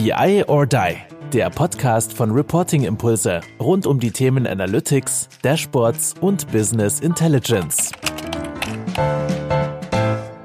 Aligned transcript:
BI 0.00 0.44
or 0.46 0.64
Die, 0.64 0.96
der 1.32 1.50
Podcast 1.50 2.12
von 2.12 2.30
Reporting 2.30 2.84
Impulse 2.84 3.40
rund 3.58 3.84
um 3.84 3.98
die 3.98 4.12
Themen 4.12 4.46
Analytics, 4.46 5.28
Dashboards 5.42 6.14
und 6.20 6.52
Business 6.52 7.00
Intelligence. 7.00 7.90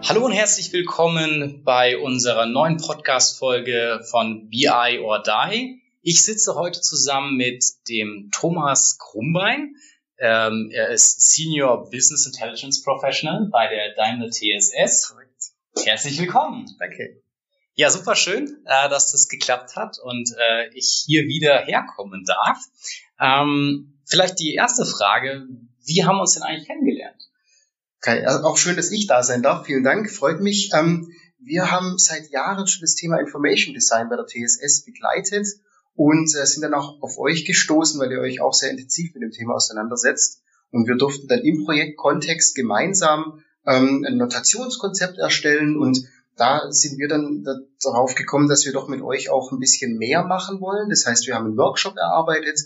Hallo 0.10 0.26
und 0.26 0.32
herzlich 0.32 0.74
willkommen 0.74 1.62
bei 1.64 2.00
unserer 2.00 2.48
neuen 2.48 2.78
Podcast-Folge 2.78 4.00
von 4.10 4.50
BI 4.50 5.00
or 5.04 5.22
Die. 5.22 5.84
Ich 6.02 6.26
sitze 6.26 6.56
heute 6.56 6.82
zusammen 6.82 7.38
mit 7.38 7.64
dem 7.88 8.32
Thomas 8.32 8.98
Krumbein. 8.98 9.76
Ähm, 10.18 10.72
er 10.74 10.90
ist 10.90 11.32
Senior 11.32 11.92
Business 11.92 12.26
Intelligence 12.26 12.82
Professional 12.82 13.50
bei 13.52 13.68
der 13.68 13.94
Daimler 13.94 14.32
TSS. 14.32 15.16
Herzlich 15.86 16.20
willkommen. 16.20 16.66
Danke. 16.80 17.23
Ja, 17.76 17.90
super 17.90 18.16
schön, 18.16 18.64
äh, 18.66 18.90
dass 18.90 19.12
das 19.12 19.28
geklappt 19.28 19.76
hat 19.76 19.98
und 19.98 20.30
äh, 20.38 20.70
ich 20.76 21.04
hier 21.08 21.24
wieder 21.24 21.58
herkommen 21.66 22.24
darf. 22.24 22.60
Ähm, 23.20 24.00
vielleicht 24.06 24.40
die 24.40 24.54
erste 24.54 24.86
Frage, 24.86 25.48
wie 25.84 26.04
haben 26.04 26.18
wir 26.18 26.22
uns 26.22 26.36
denn 26.36 26.44
eigentlich 26.44 26.68
kennengelernt? 26.68 27.30
Okay, 27.98 28.24
also 28.26 28.44
auch 28.46 28.58
schön, 28.58 28.76
dass 28.76 28.92
ich 28.92 29.08
da 29.08 29.24
sein 29.24 29.42
darf. 29.42 29.66
Vielen 29.66 29.84
Dank, 29.84 30.12
freut 30.12 30.40
mich. 30.40 30.70
Ähm, 30.76 31.12
wir 31.40 31.72
haben 31.72 31.98
seit 31.98 32.30
Jahren 32.30 32.68
schon 32.68 32.82
das 32.82 32.94
Thema 32.94 33.20
Information 33.20 33.74
Design 33.74 34.08
bei 34.08 34.18
der 34.18 34.28
TSS 34.28 34.86
begleitet 34.86 35.48
und 35.96 36.34
äh, 36.36 36.46
sind 36.46 36.62
dann 36.62 36.76
auch 36.76 37.02
auf 37.02 37.18
euch 37.18 37.44
gestoßen, 37.44 38.00
weil 38.00 38.12
ihr 38.12 38.20
euch 38.20 38.40
auch 38.40 38.54
sehr 38.54 38.70
intensiv 38.70 39.16
mit 39.16 39.24
dem 39.24 39.32
Thema 39.32 39.56
auseinandersetzt. 39.56 40.44
Und 40.70 40.88
wir 40.88 40.96
durften 40.96 41.28
dann 41.28 41.40
im 41.40 41.66
Projektkontext 41.66 42.56
gemeinsam 42.56 43.44
ähm, 43.66 44.06
ein 44.08 44.18
Notationskonzept 44.18 45.18
erstellen 45.18 45.78
und 45.78 46.08
da 46.36 46.72
sind 46.72 46.98
wir 46.98 47.08
dann 47.08 47.46
darauf 47.82 48.16
gekommen, 48.16 48.50
dass 48.50 48.66
wir 48.66 48.74
doch 48.74 48.88
mit 48.88 49.02
euch 49.02 49.30
auch 49.30 49.52
ein 49.52 49.60
bisschen 49.60 49.98
mehr 49.98 50.24
machen 50.24 50.60
wollen. 50.62 50.90
Das 50.90 51.06
heißt, 51.06 51.28
wir 51.28 51.36
haben 51.36 51.46
einen 51.46 51.58
Workshop 51.58 51.96
erarbeitet, 51.96 52.60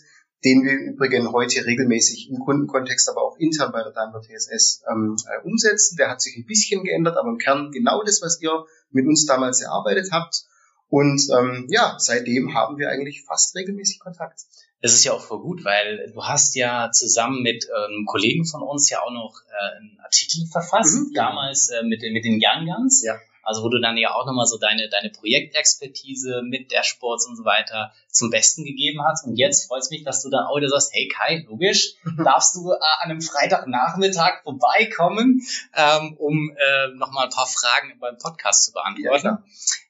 den 0.46 0.64
wir 0.64 0.74
übrigens 0.74 1.32
heute 1.32 1.66
regelmäßig 1.66 2.30
im 2.30 2.40
Kundenkontext, 2.40 3.10
aber 3.10 3.24
auch 3.24 3.38
intern 3.38 3.72
bei 3.72 3.84
der 3.84 3.92
Daimler 3.92 4.22
TSS 4.22 4.84
ähm, 4.90 5.18
äh, 5.28 5.46
umsetzen. 5.46 5.98
Der 5.98 6.10
hat 6.10 6.22
sich 6.22 6.38
ein 6.38 6.46
bisschen 6.46 6.84
geändert, 6.84 7.18
aber 7.18 7.30
im 7.30 7.38
Kern 7.38 7.72
genau 7.72 8.04
das, 8.04 8.22
was 8.22 8.42
ihr 8.42 8.66
mit 8.92 9.06
uns 9.06 9.26
damals 9.26 9.62
erarbeitet 9.62 10.10
habt. 10.12 10.46
Und 10.90 11.22
ähm, 11.38 11.66
ja, 11.70 11.96
seitdem 11.98 12.54
haben 12.54 12.78
wir 12.78 12.90
eigentlich 12.90 13.26
fast 13.26 13.56
regelmäßig 13.56 14.00
Kontakt. 14.00 14.42
Das 14.82 14.94
ist 14.94 15.04
ja 15.04 15.14
auch 15.14 15.22
voll 15.22 15.42
gut, 15.42 15.66
weil 15.66 16.12
du 16.14 16.24
hast 16.24 16.56
ja 16.56 16.92
zusammen 16.92 17.42
mit 17.42 17.68
einem 17.70 18.02
ähm, 18.02 18.06
Kollegen 18.06 18.46
von 18.46 18.62
uns 18.62 18.90
ja 18.90 19.02
auch 19.02 19.12
noch 19.12 19.42
äh, 19.50 19.78
einen 19.78 20.00
Artikel 20.00 20.46
verfasst, 20.46 21.10
mhm. 21.10 21.14
damals 21.14 21.70
äh, 21.70 21.84
mit, 21.84 22.02
mit 22.02 22.24
den 22.24 22.40
Young 22.42 22.68
Guns. 22.68 23.04
Ja. 23.04 23.16
Also 23.48 23.64
wo 23.64 23.70
du 23.70 23.80
dann 23.80 23.96
ja 23.96 24.14
auch 24.14 24.26
nochmal 24.26 24.46
so 24.46 24.58
deine, 24.58 24.90
deine 24.90 25.10
Projektexpertise 25.10 26.42
mit 26.44 26.70
Dashboards 26.70 27.28
und 27.28 27.38
so 27.38 27.46
weiter 27.46 27.94
zum 28.10 28.30
Besten 28.30 28.66
gegeben 28.66 29.02
hast. 29.08 29.26
Und 29.26 29.38
jetzt 29.38 29.70
freut 29.70 29.84
es 29.84 29.90
mich, 29.90 30.04
dass 30.04 30.22
du 30.22 30.30
dann 30.30 30.46
auch 30.48 30.58
wieder 30.58 30.68
sagst, 30.68 30.92
hey 30.94 31.08
Kai, 31.08 31.46
logisch, 31.48 31.94
darfst 32.18 32.58
du 32.58 32.72
äh, 32.72 32.76
an 33.02 33.12
einem 33.12 33.22
Freitagnachmittag 33.22 34.44
vorbeikommen, 34.44 35.48
ähm, 35.74 36.18
um 36.18 36.52
äh, 36.58 36.90
nochmal 36.96 37.28
ein 37.28 37.32
paar 37.32 37.48
Fragen 37.48 37.98
beim 38.02 38.18
Podcast 38.18 38.66
zu 38.66 38.74
beantworten. 38.74 39.26
Ja, 39.26 39.44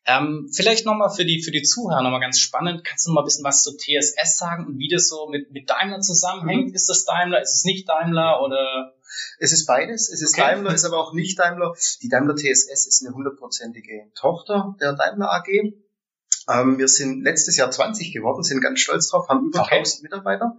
ähm, 0.06 0.52
vielleicht 0.54 0.86
nochmal 0.86 1.10
für 1.10 1.26
die, 1.26 1.42
für 1.42 1.52
die 1.52 1.64
Zuhörer 1.64 2.04
nochmal 2.04 2.22
ganz 2.22 2.40
spannend. 2.40 2.84
Kannst 2.84 3.08
du 3.08 3.12
mal 3.12 3.22
ein 3.22 3.26
bisschen 3.26 3.44
was 3.44 3.64
zu 3.64 3.76
TSS 3.76 4.38
sagen 4.38 4.68
und 4.68 4.78
wie 4.78 4.88
das 4.88 5.08
so 5.08 5.28
mit, 5.30 5.52
mit 5.52 5.68
Daimler 5.68 6.00
zusammenhängt? 6.02 6.70
Mhm. 6.70 6.76
Ist 6.76 6.90
das 6.90 7.06
Daimler? 7.06 7.42
Ist 7.42 7.56
es 7.56 7.64
nicht 7.64 7.90
Daimler 7.90 8.40
oder? 8.44 8.94
Es 9.40 9.52
ist 9.52 9.66
beides. 9.66 10.10
Es 10.10 10.22
ist 10.22 10.34
okay. 10.34 10.56
Daimler, 10.56 10.74
ist 10.74 10.86
aber 10.86 10.98
auch 10.98 11.14
nicht 11.14 11.40
Daimler. 11.40 11.76
Die 12.02 12.10
Daimler 12.10 12.36
TSS 12.36 12.88
ist 12.88 13.06
eine 13.06 13.16
hundertprozentige 13.16 14.12
Tochter 14.16 14.76
der 14.80 14.94
Daimler 14.94 15.32
AG. 15.32 15.48
Ähm, 16.50 16.78
wir 16.78 16.88
sind 16.88 17.24
letztes 17.24 17.58
Jahr 17.58 17.72
20 17.72 18.14
geworden, 18.14 18.44
sind 18.44 18.62
ganz 18.62 18.80
stolz 18.80 19.10
drauf, 19.10 19.28
haben 19.28 19.48
über 19.48 19.62
okay. 19.62 19.80
1000 19.80 20.04
Mitarbeiter 20.04 20.58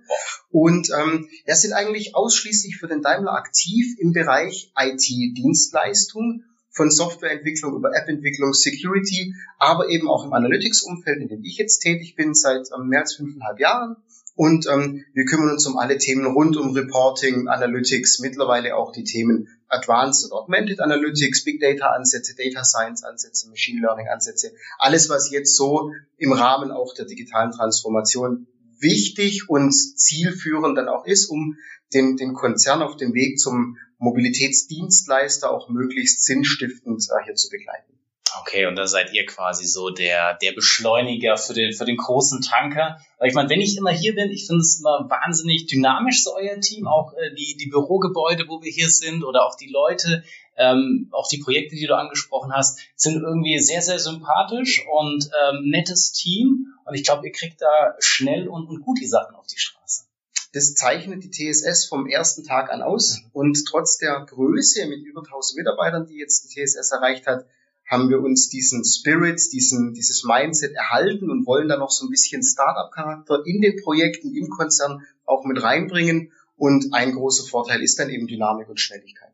und 0.50 0.90
ähm, 0.90 1.28
ja, 1.46 1.54
sind 1.54 1.72
eigentlich 1.72 2.14
ausschließlich 2.14 2.76
für 2.76 2.88
den 2.88 3.00
Daimler 3.00 3.32
aktiv 3.32 3.96
im 3.98 4.12
Bereich 4.12 4.70
IT-Dienstleistung 4.76 6.44
von 6.70 6.90
Softwareentwicklung 6.90 7.74
über 7.74 7.90
App-Entwicklung, 7.94 8.52
Security, 8.52 9.34
aber 9.58 9.88
eben 9.88 10.08
auch 10.08 10.24
im 10.24 10.32
Analytics-Umfeld, 10.32 11.22
in 11.22 11.28
dem 11.28 11.42
ich 11.42 11.56
jetzt 11.56 11.78
tätig 11.80 12.14
bin 12.16 12.34
seit 12.34 12.68
ähm, 12.76 12.88
mehr 12.88 13.00
als 13.00 13.16
fünfeinhalb 13.16 13.58
Jahren. 13.58 13.96
Und 14.38 14.68
ähm, 14.68 15.04
wir 15.14 15.24
kümmern 15.24 15.50
uns 15.50 15.66
um 15.66 15.78
alle 15.78 15.98
Themen 15.98 16.24
rund 16.24 16.56
um 16.56 16.70
Reporting, 16.70 17.48
Analytics, 17.48 18.20
mittlerweile 18.20 18.76
auch 18.76 18.92
die 18.92 19.02
Themen 19.02 19.48
Advanced 19.66 20.26
und 20.26 20.32
Augmented 20.32 20.78
Analytics, 20.78 21.42
Big 21.42 21.60
Data 21.60 21.88
Ansätze, 21.88 22.36
Data 22.36 22.62
Science 22.62 23.02
Ansätze, 23.02 23.48
Machine 23.50 23.80
Learning 23.80 24.06
Ansätze. 24.06 24.52
Alles, 24.78 25.08
was 25.08 25.32
jetzt 25.32 25.56
so 25.56 25.90
im 26.18 26.32
Rahmen 26.32 26.70
auch 26.70 26.94
der 26.94 27.06
digitalen 27.06 27.50
Transformation 27.50 28.46
wichtig 28.78 29.48
und 29.48 29.72
zielführend 29.72 30.78
dann 30.78 30.86
auch 30.86 31.04
ist, 31.04 31.26
um 31.26 31.56
den, 31.92 32.16
den 32.16 32.32
Konzern 32.32 32.80
auf 32.80 32.94
dem 32.96 33.14
Weg 33.14 33.40
zum 33.40 33.76
Mobilitätsdienstleister 33.98 35.50
auch 35.50 35.68
möglichst 35.68 36.24
sinnstiftend 36.24 37.04
äh, 37.10 37.24
hier 37.24 37.34
zu 37.34 37.50
begleiten. 37.50 37.97
Okay, 38.40 38.66
und 38.66 38.76
da 38.76 38.86
seid 38.86 39.12
ihr 39.12 39.26
quasi 39.26 39.64
so 39.64 39.90
der, 39.90 40.34
der 40.34 40.52
Beschleuniger 40.52 41.36
für 41.36 41.54
den, 41.54 41.72
für 41.72 41.84
den 41.84 41.96
großen 41.96 42.40
Tanker. 42.42 43.00
Weil 43.18 43.28
ich 43.28 43.34
meine, 43.34 43.48
wenn 43.48 43.60
ich 43.60 43.76
immer 43.76 43.90
hier 43.90 44.14
bin, 44.14 44.30
ich 44.30 44.46
finde 44.46 44.60
es 44.60 44.80
immer 44.80 45.08
wahnsinnig 45.08 45.66
dynamisch, 45.66 46.24
so 46.24 46.34
euer 46.34 46.60
Team, 46.60 46.86
auch 46.86 47.12
äh, 47.14 47.34
die, 47.34 47.56
die 47.56 47.68
Bürogebäude, 47.68 48.46
wo 48.48 48.62
wir 48.62 48.70
hier 48.70 48.90
sind 48.90 49.24
oder 49.24 49.46
auch 49.46 49.56
die 49.56 49.68
Leute, 49.68 50.24
ähm, 50.56 51.08
auch 51.12 51.28
die 51.28 51.38
Projekte, 51.38 51.76
die 51.76 51.86
du 51.86 51.96
angesprochen 51.96 52.52
hast, 52.52 52.80
sind 52.96 53.22
irgendwie 53.22 53.58
sehr, 53.58 53.82
sehr 53.82 53.98
sympathisch 53.98 54.84
und 54.98 55.24
ähm, 55.24 55.68
nettes 55.70 56.12
Team. 56.12 56.74
Und 56.84 56.94
ich 56.94 57.04
glaube, 57.04 57.26
ihr 57.26 57.32
kriegt 57.32 57.62
da 57.62 57.94
schnell 58.00 58.48
und, 58.48 58.68
und 58.68 58.82
gut 58.82 58.98
die 59.00 59.06
Sachen 59.06 59.36
auf 59.36 59.46
die 59.46 59.58
Straße. 59.58 60.04
Das 60.52 60.74
zeichnet 60.74 61.22
die 61.22 61.30
TSS 61.30 61.86
vom 61.86 62.06
ersten 62.06 62.42
Tag 62.42 62.70
an 62.72 62.82
aus. 62.82 63.20
Mhm. 63.20 63.30
Und 63.32 63.64
trotz 63.68 63.98
der 63.98 64.24
Größe 64.28 64.86
mit 64.86 65.04
über 65.04 65.20
1000 65.20 65.58
Mitarbeitern, 65.58 66.06
die 66.06 66.16
jetzt 66.16 66.44
die 66.44 66.64
TSS 66.64 66.90
erreicht 66.90 67.26
hat, 67.26 67.46
haben 67.88 68.10
wir 68.10 68.20
uns 68.20 68.50
diesen 68.50 68.84
Spirit, 68.84 69.40
diesen, 69.52 69.94
dieses 69.94 70.24
Mindset 70.24 70.74
erhalten 70.74 71.30
und 71.30 71.46
wollen 71.46 71.68
da 71.68 71.78
noch 71.78 71.90
so 71.90 72.06
ein 72.06 72.10
bisschen 72.10 72.42
Startup-Charakter 72.42 73.42
in 73.46 73.62
den 73.62 73.82
Projekten, 73.82 74.36
im 74.36 74.50
Konzern 74.50 75.06
auch 75.24 75.44
mit 75.44 75.62
reinbringen. 75.62 76.32
Und 76.56 76.92
ein 76.92 77.12
großer 77.12 77.48
Vorteil 77.48 77.82
ist 77.82 77.98
dann 77.98 78.10
eben 78.10 78.26
Dynamik 78.26 78.68
und 78.68 78.78
Schnelligkeit. 78.78 79.30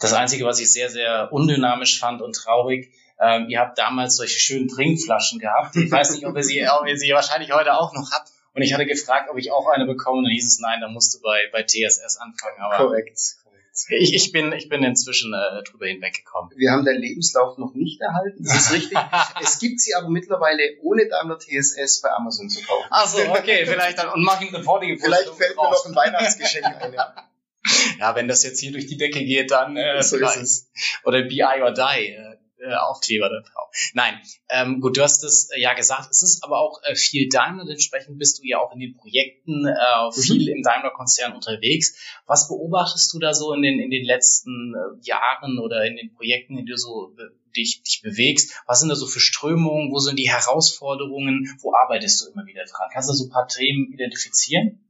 Das 0.00 0.14
Einzige, 0.14 0.44
was 0.44 0.58
ich 0.58 0.72
sehr, 0.72 0.90
sehr 0.90 1.32
undynamisch 1.32 2.00
fand 2.00 2.22
und 2.22 2.34
traurig, 2.34 2.90
ähm, 3.20 3.48
ihr 3.48 3.60
habt 3.60 3.78
damals 3.78 4.16
solche 4.16 4.40
schönen 4.40 4.66
Trinkflaschen 4.66 5.38
gehabt. 5.38 5.76
Ich 5.76 5.90
weiß 5.90 6.12
nicht, 6.12 6.26
ob 6.26 6.36
ihr 6.36 6.42
sie, 6.42 6.66
ob 6.80 6.88
ihr 6.88 6.96
sie 6.96 7.12
wahrscheinlich 7.12 7.52
heute 7.52 7.74
auch 7.74 7.94
noch 7.94 8.10
habt. 8.10 8.30
Und 8.54 8.62
ich 8.62 8.74
hatte 8.74 8.84
gefragt, 8.84 9.30
ob 9.30 9.38
ich 9.38 9.52
auch 9.52 9.68
eine 9.68 9.86
bekomme. 9.86 10.18
Und 10.18 10.24
dann 10.24 10.32
hieß 10.32 10.44
es, 10.44 10.58
nein, 10.58 10.80
da 10.80 10.88
musst 10.88 11.14
du 11.14 11.20
bei, 11.20 11.48
bei 11.52 11.62
TSS 11.62 12.16
anfangen. 12.16 12.58
Aber 12.58 12.76
Korrekt. 12.76 13.36
Ich, 13.88 14.14
ich, 14.14 14.32
bin, 14.32 14.52
ich 14.52 14.68
bin 14.68 14.82
inzwischen 14.82 15.32
äh, 15.32 15.62
drüber 15.62 15.86
hinweggekommen. 15.86 16.52
Wir 16.56 16.72
haben 16.72 16.84
deinen 16.84 17.00
Lebenslauf 17.00 17.56
noch 17.56 17.74
nicht 17.74 18.00
erhalten, 18.02 18.44
das 18.44 18.66
ist 18.66 18.72
richtig. 18.72 18.98
es 19.42 19.58
gibt 19.58 19.80
sie 19.80 19.94
aber 19.94 20.10
mittlerweile 20.10 20.62
ohne 20.82 21.08
Daimler 21.08 21.38
TSS 21.38 22.02
bei 22.02 22.10
Amazon 22.10 22.50
zu 22.50 22.62
kaufen. 22.62 22.86
Ach 22.90 23.06
so, 23.06 23.18
okay, 23.30 23.64
vielleicht 23.64 23.98
dann 23.98 24.10
und 24.10 24.22
mach 24.22 24.40
ihn 24.42 24.54
Reporting. 24.54 24.98
Vielleicht 24.98 25.28
fällt 25.30 25.56
mir 25.56 25.62
noch 25.62 25.86
ein 25.86 25.94
Weihnachtsgeschenk 25.94 26.66
ein. 26.66 26.92
Ja. 26.92 27.14
ja, 27.98 28.14
wenn 28.14 28.28
das 28.28 28.42
jetzt 28.42 28.60
hier 28.60 28.72
durch 28.72 28.86
die 28.86 28.96
Decke 28.96 29.24
geht, 29.24 29.50
dann 29.50 29.76
äh, 29.76 30.02
so 30.02 30.16
ist 30.16 30.36
es. 30.36 30.70
Oder 31.04 31.22
BI 31.22 31.42
or 31.42 31.72
Die. 31.72 32.08
Äh, 32.08 32.31
äh, 32.62 32.74
Aufkleber 32.74 33.28
da 33.28 33.40
drauf. 33.40 33.70
Nein, 33.94 34.20
ähm, 34.48 34.80
gut, 34.80 34.96
du 34.96 35.02
hast 35.02 35.24
es 35.24 35.50
äh, 35.50 35.60
ja 35.60 35.74
gesagt, 35.74 36.10
es 36.10 36.22
ist 36.22 36.44
aber 36.44 36.60
auch 36.60 36.80
äh, 36.84 36.94
viel 36.94 37.28
Daimler, 37.28 37.68
entsprechend 37.68 38.18
bist 38.18 38.38
du 38.38 38.46
ja 38.46 38.58
auch 38.58 38.72
in 38.72 38.80
den 38.80 38.96
Projekten 38.96 39.66
äh, 39.66 39.70
mhm. 39.70 40.12
viel 40.12 40.48
im 40.48 40.62
Daimler-Konzern 40.62 41.34
unterwegs. 41.34 41.98
Was 42.26 42.48
beobachtest 42.48 43.12
du 43.12 43.18
da 43.18 43.34
so 43.34 43.52
in 43.52 43.62
den, 43.62 43.80
in 43.80 43.90
den 43.90 44.04
letzten 44.04 44.74
äh, 44.74 45.04
Jahren 45.04 45.58
oder 45.58 45.84
in 45.84 45.96
den 45.96 46.14
Projekten, 46.14 46.52
in 46.52 46.66
denen 46.66 46.66
du 46.66 46.76
so 46.76 47.14
äh, 47.18 47.52
dich, 47.56 47.82
dich 47.82 48.02
bewegst? 48.02 48.54
Was 48.66 48.80
sind 48.80 48.88
da 48.88 48.94
so 48.94 49.06
für 49.06 49.20
Strömungen? 49.20 49.90
Wo 49.92 49.98
sind 49.98 50.18
die 50.18 50.30
Herausforderungen? 50.30 51.58
Wo 51.60 51.74
arbeitest 51.74 52.22
du 52.22 52.32
immer 52.32 52.46
wieder 52.46 52.64
dran? 52.64 52.88
Kannst 52.92 53.10
du 53.10 53.14
so 53.14 53.26
ein 53.26 53.30
paar 53.30 53.48
Themen 53.48 53.92
identifizieren? 53.92 54.80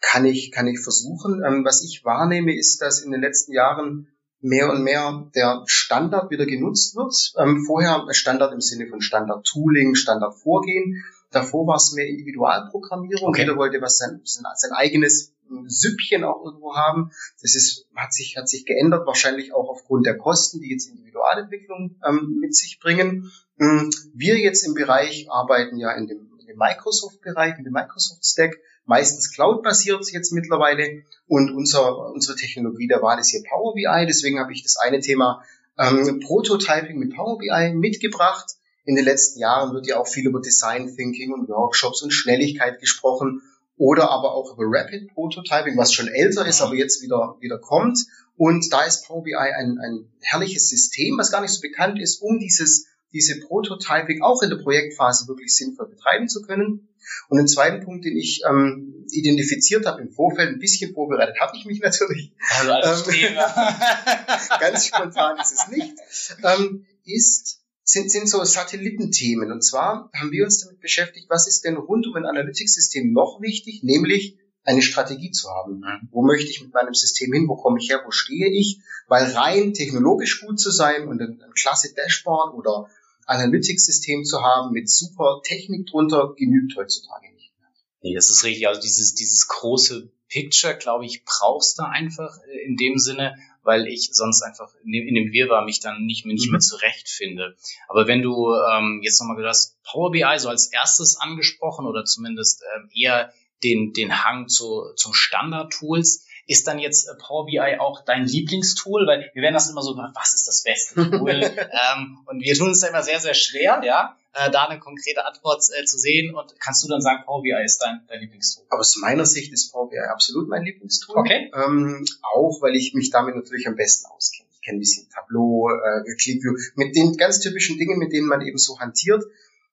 Kann 0.00 0.24
ich, 0.24 0.52
kann 0.52 0.66
ich 0.66 0.80
versuchen. 0.80 1.42
Ähm, 1.44 1.64
was 1.64 1.84
ich 1.84 2.04
wahrnehme, 2.04 2.56
ist, 2.56 2.80
dass 2.80 3.00
in 3.00 3.10
den 3.10 3.20
letzten 3.20 3.52
Jahren 3.52 4.08
mehr 4.46 4.70
und 4.70 4.82
mehr 4.82 5.30
der 5.34 5.62
Standard 5.66 6.30
wieder 6.30 6.46
genutzt 6.46 6.96
wird. 6.96 7.34
Ähm, 7.38 7.64
vorher 7.66 8.06
Standard 8.10 8.52
im 8.52 8.60
Sinne 8.60 8.88
von 8.88 9.00
Standard-Tooling, 9.00 9.94
Standard-Vorgehen. 9.94 11.04
Davor 11.30 11.66
war 11.66 11.76
es 11.76 11.92
mehr 11.92 12.06
Individualprogrammierung. 12.06 13.28
Okay. 13.28 13.42
Jeder 13.42 13.56
wollte 13.56 13.80
was 13.82 13.98
sein, 13.98 14.20
sein 14.24 14.72
eigenes 14.72 15.32
Süppchen 15.66 16.24
auch 16.24 16.44
irgendwo 16.44 16.74
haben. 16.74 17.10
Das 17.42 17.54
ist, 17.54 17.86
hat 17.94 18.12
sich, 18.12 18.36
hat 18.36 18.48
sich 18.48 18.64
geändert, 18.64 19.06
wahrscheinlich 19.06 19.52
auch 19.52 19.68
aufgrund 19.68 20.06
der 20.06 20.16
Kosten, 20.16 20.60
die 20.60 20.70
jetzt 20.70 20.88
Individualentwicklung 20.88 21.96
ähm, 22.06 22.38
mit 22.40 22.54
sich 22.54 22.78
bringen. 22.80 23.30
Ähm, 23.60 23.90
wir 24.14 24.38
jetzt 24.38 24.66
im 24.66 24.74
Bereich 24.74 25.28
arbeiten 25.30 25.76
ja 25.78 25.92
in 25.92 26.06
dem, 26.06 26.30
in 26.40 26.46
dem 26.46 26.56
Microsoft-Bereich, 26.56 27.58
in 27.58 27.64
dem 27.64 27.72
Microsoft-Stack 27.72 28.56
meistens 28.86 29.32
Cloud-basiert 29.32 30.10
jetzt 30.12 30.32
mittlerweile. 30.32 31.02
Und 31.26 31.50
unser, 31.50 32.10
unsere 32.12 32.36
Technologie 32.36 32.88
der 32.88 33.02
Wahl 33.02 33.18
ist 33.18 33.30
hier 33.30 33.42
Power 33.48 33.74
BI. 33.74 34.06
Deswegen 34.06 34.40
habe 34.40 34.52
ich 34.52 34.62
das 34.62 34.76
eine 34.76 35.00
Thema 35.00 35.42
ähm, 35.78 36.20
Prototyping 36.20 36.98
mit 36.98 37.14
Power 37.14 37.38
BI 37.38 37.74
mitgebracht. 37.74 38.52
in 38.84 38.94
den 38.94 39.04
letzten 39.04 39.40
Jahren 39.40 39.74
wird 39.74 39.86
ja 39.86 39.98
auch 39.98 40.06
viel 40.06 40.26
über 40.26 40.40
Design 40.40 40.94
Thinking 40.94 41.32
und 41.32 41.48
Workshops 41.48 42.02
und 42.02 42.12
Schnelligkeit 42.12 42.80
gesprochen 42.80 43.42
oder 43.76 44.10
aber 44.10 44.32
auch 44.32 44.54
über 44.54 44.64
Rapid 44.66 45.12
Prototyping, 45.12 45.76
was 45.76 45.92
schon 45.92 46.08
älter 46.08 46.46
ist, 46.46 46.62
aber 46.62 46.74
jetzt 46.74 47.02
wieder, 47.02 47.36
wieder 47.40 47.58
kommt. 47.58 47.98
Und 48.36 48.72
da 48.72 48.84
ist 48.84 49.06
Power 49.06 49.22
BI 49.22 49.34
ein, 49.34 49.78
ein 49.78 50.12
herrliches 50.20 50.68
System, 50.68 51.18
was 51.18 51.30
gar 51.30 51.40
nicht 51.40 51.52
so 51.52 51.60
bekannt 51.60 52.00
ist, 52.00 52.22
um 52.22 52.38
dieses, 52.38 52.86
diese 53.12 53.40
Prototyping 53.40 54.22
auch 54.22 54.42
in 54.42 54.50
der 54.50 54.56
Projektphase 54.56 55.28
wirklich 55.28 55.54
sinnvoll 55.54 55.88
betreiben 55.88 56.28
zu 56.28 56.42
können. 56.42 56.88
Und 57.28 57.38
den 57.38 57.48
zweiten 57.48 57.84
Punkt, 57.84 58.04
den 58.04 58.16
ich 58.16 58.42
ähm, 58.48 59.06
identifiziert 59.10 59.86
habe 59.86 60.02
im 60.02 60.10
Vorfeld, 60.10 60.48
ein 60.48 60.58
bisschen 60.58 60.92
vorbereitet 60.94 61.36
habe 61.40 61.56
ich 61.56 61.64
mich 61.64 61.80
natürlich. 61.80 62.32
Also 62.60 63.10
ähm, 63.10 63.34
ganz 64.60 64.86
spontan 64.86 65.38
ist 65.38 65.52
es 65.52 65.68
nicht. 65.68 65.94
Ähm, 66.42 66.86
ist 67.04 67.60
sind, 67.86 68.10
sind 68.10 68.28
so 68.28 68.42
Satellitenthemen. 68.42 69.52
Und 69.52 69.62
zwar 69.62 70.10
haben 70.12 70.32
wir 70.32 70.44
uns 70.44 70.60
damit 70.60 70.80
beschäftigt, 70.80 71.26
was 71.30 71.46
ist 71.46 71.64
denn 71.64 71.76
rund 71.76 72.06
um 72.06 72.16
ein 72.16 72.26
Analytics-System 72.26 73.12
noch 73.12 73.40
wichtig, 73.40 73.84
nämlich 73.84 74.36
eine 74.64 74.82
Strategie 74.82 75.30
zu 75.30 75.48
haben. 75.48 75.78
Mhm. 75.78 76.08
Wo 76.10 76.22
möchte 76.22 76.50
ich 76.50 76.60
mit 76.60 76.74
meinem 76.74 76.94
System 76.94 77.32
hin? 77.32 77.46
Wo 77.48 77.54
komme 77.54 77.78
ich 77.80 77.88
her? 77.88 78.02
Wo 78.04 78.10
stehe 78.10 78.50
ich? 78.50 78.80
Weil 79.06 79.30
rein 79.30 79.72
technologisch 79.72 80.40
gut 80.40 80.58
zu 80.58 80.72
sein 80.72 81.06
und 81.06 81.22
ein, 81.22 81.40
ein 81.40 81.52
klasse 81.52 81.94
Dashboard 81.94 82.54
oder 82.54 82.90
Analytics-System 83.26 84.24
zu 84.24 84.42
haben 84.42 84.72
mit 84.72 84.88
super 84.88 85.40
Technik 85.44 85.86
drunter 85.86 86.34
genügt 86.36 86.76
heutzutage 86.76 87.32
nicht 87.34 87.52
mehr. 87.58 87.68
Nee, 88.02 88.14
das 88.14 88.30
ist 88.30 88.44
richtig. 88.44 88.68
Also 88.68 88.80
dieses, 88.80 89.14
dieses 89.14 89.48
große 89.48 90.10
Picture, 90.28 90.76
glaube 90.76 91.06
ich, 91.06 91.24
brauchst 91.24 91.78
du 91.78 91.84
einfach 91.84 92.38
äh, 92.48 92.66
in 92.66 92.76
dem 92.76 92.98
Sinne, 92.98 93.36
weil 93.62 93.86
ich 93.86 94.10
sonst 94.12 94.42
einfach 94.42 94.72
in 94.84 94.92
dem, 94.92 95.32
Wirrwarr 95.32 95.64
mich 95.64 95.80
dann 95.80 96.04
nicht, 96.04 96.24
mehr, 96.24 96.34
nicht 96.34 96.50
mehr 96.50 96.58
mhm. 96.58 96.62
zurechtfinde. 96.62 97.56
Aber 97.88 98.06
wenn 98.06 98.22
du 98.22 98.52
ähm, 98.54 99.00
jetzt 99.02 99.20
nochmal 99.20 99.36
gesagt 99.36 99.54
hast, 99.54 99.82
Power 99.82 100.12
BI 100.12 100.38
so 100.38 100.48
als 100.48 100.72
erstes 100.72 101.16
angesprochen 101.16 101.86
oder 101.86 102.04
zumindest 102.04 102.62
ähm, 102.76 102.90
eher 102.94 103.32
den, 103.64 103.92
den 103.92 104.24
Hang 104.24 104.48
zu, 104.48 104.92
zum 104.96 105.14
Standard-Tools, 105.14 106.25
ist 106.46 106.66
dann 106.66 106.78
jetzt 106.78 107.08
äh, 107.08 107.14
Power 107.18 107.46
BI 107.46 107.78
auch 107.78 108.04
dein 108.04 108.24
Lieblingstool? 108.24 109.06
Weil 109.06 109.30
wir 109.34 109.42
werden 109.42 109.54
das 109.54 109.68
immer 109.68 109.82
so, 109.82 109.96
was 109.96 110.34
ist 110.34 110.46
das 110.46 110.62
beste 110.62 111.10
Tool? 111.10 111.30
ähm, 111.42 112.18
und 112.26 112.40
wir 112.40 112.54
tun 112.54 112.70
es 112.70 112.80
da 112.80 112.88
immer 112.88 113.02
sehr, 113.02 113.20
sehr 113.20 113.34
schwer, 113.34 113.82
ja, 113.84 114.16
äh, 114.32 114.50
da 114.50 114.66
eine 114.66 114.78
konkrete 114.78 115.26
Antwort 115.26 115.62
äh, 115.76 115.84
zu 115.84 115.98
sehen. 115.98 116.34
Und 116.34 116.58
kannst 116.60 116.84
du 116.84 116.88
dann 116.88 117.00
sagen, 117.00 117.24
Power 117.24 117.42
BI 117.42 117.52
ist 117.64 117.78
dein, 117.78 118.02
dein 118.08 118.20
Lieblingstool? 118.20 118.64
Aus 118.70 118.96
meiner 118.96 119.26
Sicht 119.26 119.52
ist 119.52 119.72
Power 119.72 119.90
BI 119.90 119.98
absolut 119.98 120.48
mein 120.48 120.64
Lieblingstool. 120.64 121.16
Okay. 121.16 121.50
Ähm, 121.54 122.04
auch, 122.22 122.62
weil 122.62 122.76
ich 122.76 122.94
mich 122.94 123.10
damit 123.10 123.34
natürlich 123.34 123.66
am 123.66 123.76
besten 123.76 124.06
auskenne. 124.06 124.48
Ich 124.54 124.62
kenne 124.62 124.78
ein 124.78 124.80
bisschen 124.80 125.08
Tableau, 125.10 125.68
äh, 125.70 126.14
ClickView, 126.14 126.54
mit 126.74 126.96
den 126.96 127.16
ganz 127.16 127.40
typischen 127.40 127.78
Dingen, 127.78 127.98
mit 127.98 128.12
denen 128.12 128.28
man 128.28 128.40
eben 128.40 128.58
so 128.58 128.78
hantiert. 128.78 129.24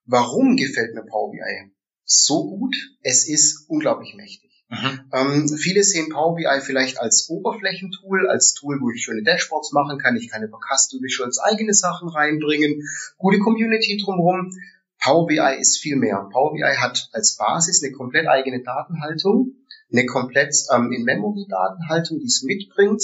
Warum 0.06 0.58
gefällt 0.58 0.96
mir 0.96 1.04
Power 1.04 1.32
BI 1.32 1.72
so 2.04 2.46
gut? 2.46 2.76
Es 3.02 3.28
ist 3.28 3.70
unglaublich 3.70 4.16
mächtig. 4.16 4.53
Mhm. 4.74 5.00
Ähm, 5.14 5.48
viele 5.58 5.84
sehen 5.84 6.10
Power 6.10 6.36
BI 6.36 6.62
vielleicht 6.62 7.00
als 7.00 7.30
Oberflächentool, 7.30 8.28
als 8.28 8.56
Tool, 8.56 8.80
wo 8.82 8.90
ich 8.90 9.04
schöne 9.04 9.22
Dashboards 9.22 9.72
machen 9.72 10.00
kann. 10.00 10.16
Ich 10.16 10.30
kann 10.30 10.42
über 10.42 10.60
Custom 10.60 11.00
Visuals 11.02 11.38
eigene 11.38 11.74
Sachen 11.74 12.10
reinbringen, 12.10 12.82
gute 13.18 13.38
Community 13.40 14.02
drumherum. 14.04 14.52
Power 15.00 15.28
BI 15.28 15.58
ist 15.60 15.78
viel 15.78 15.96
mehr. 15.96 16.28
Power 16.32 16.54
BI 16.54 16.64
hat 16.64 17.10
als 17.12 17.38
Basis 17.38 17.84
eine 17.84 17.92
komplett 17.92 18.28
eigene 18.28 18.64
Datenhaltung, 18.64 19.52
eine 19.92 20.08
komplett 20.08 20.56
ähm, 20.74 20.92
In-Memory-Datenhaltung, 20.92 22.20
die 22.20 22.26
es 22.26 22.42
mitbringt. 22.42 23.04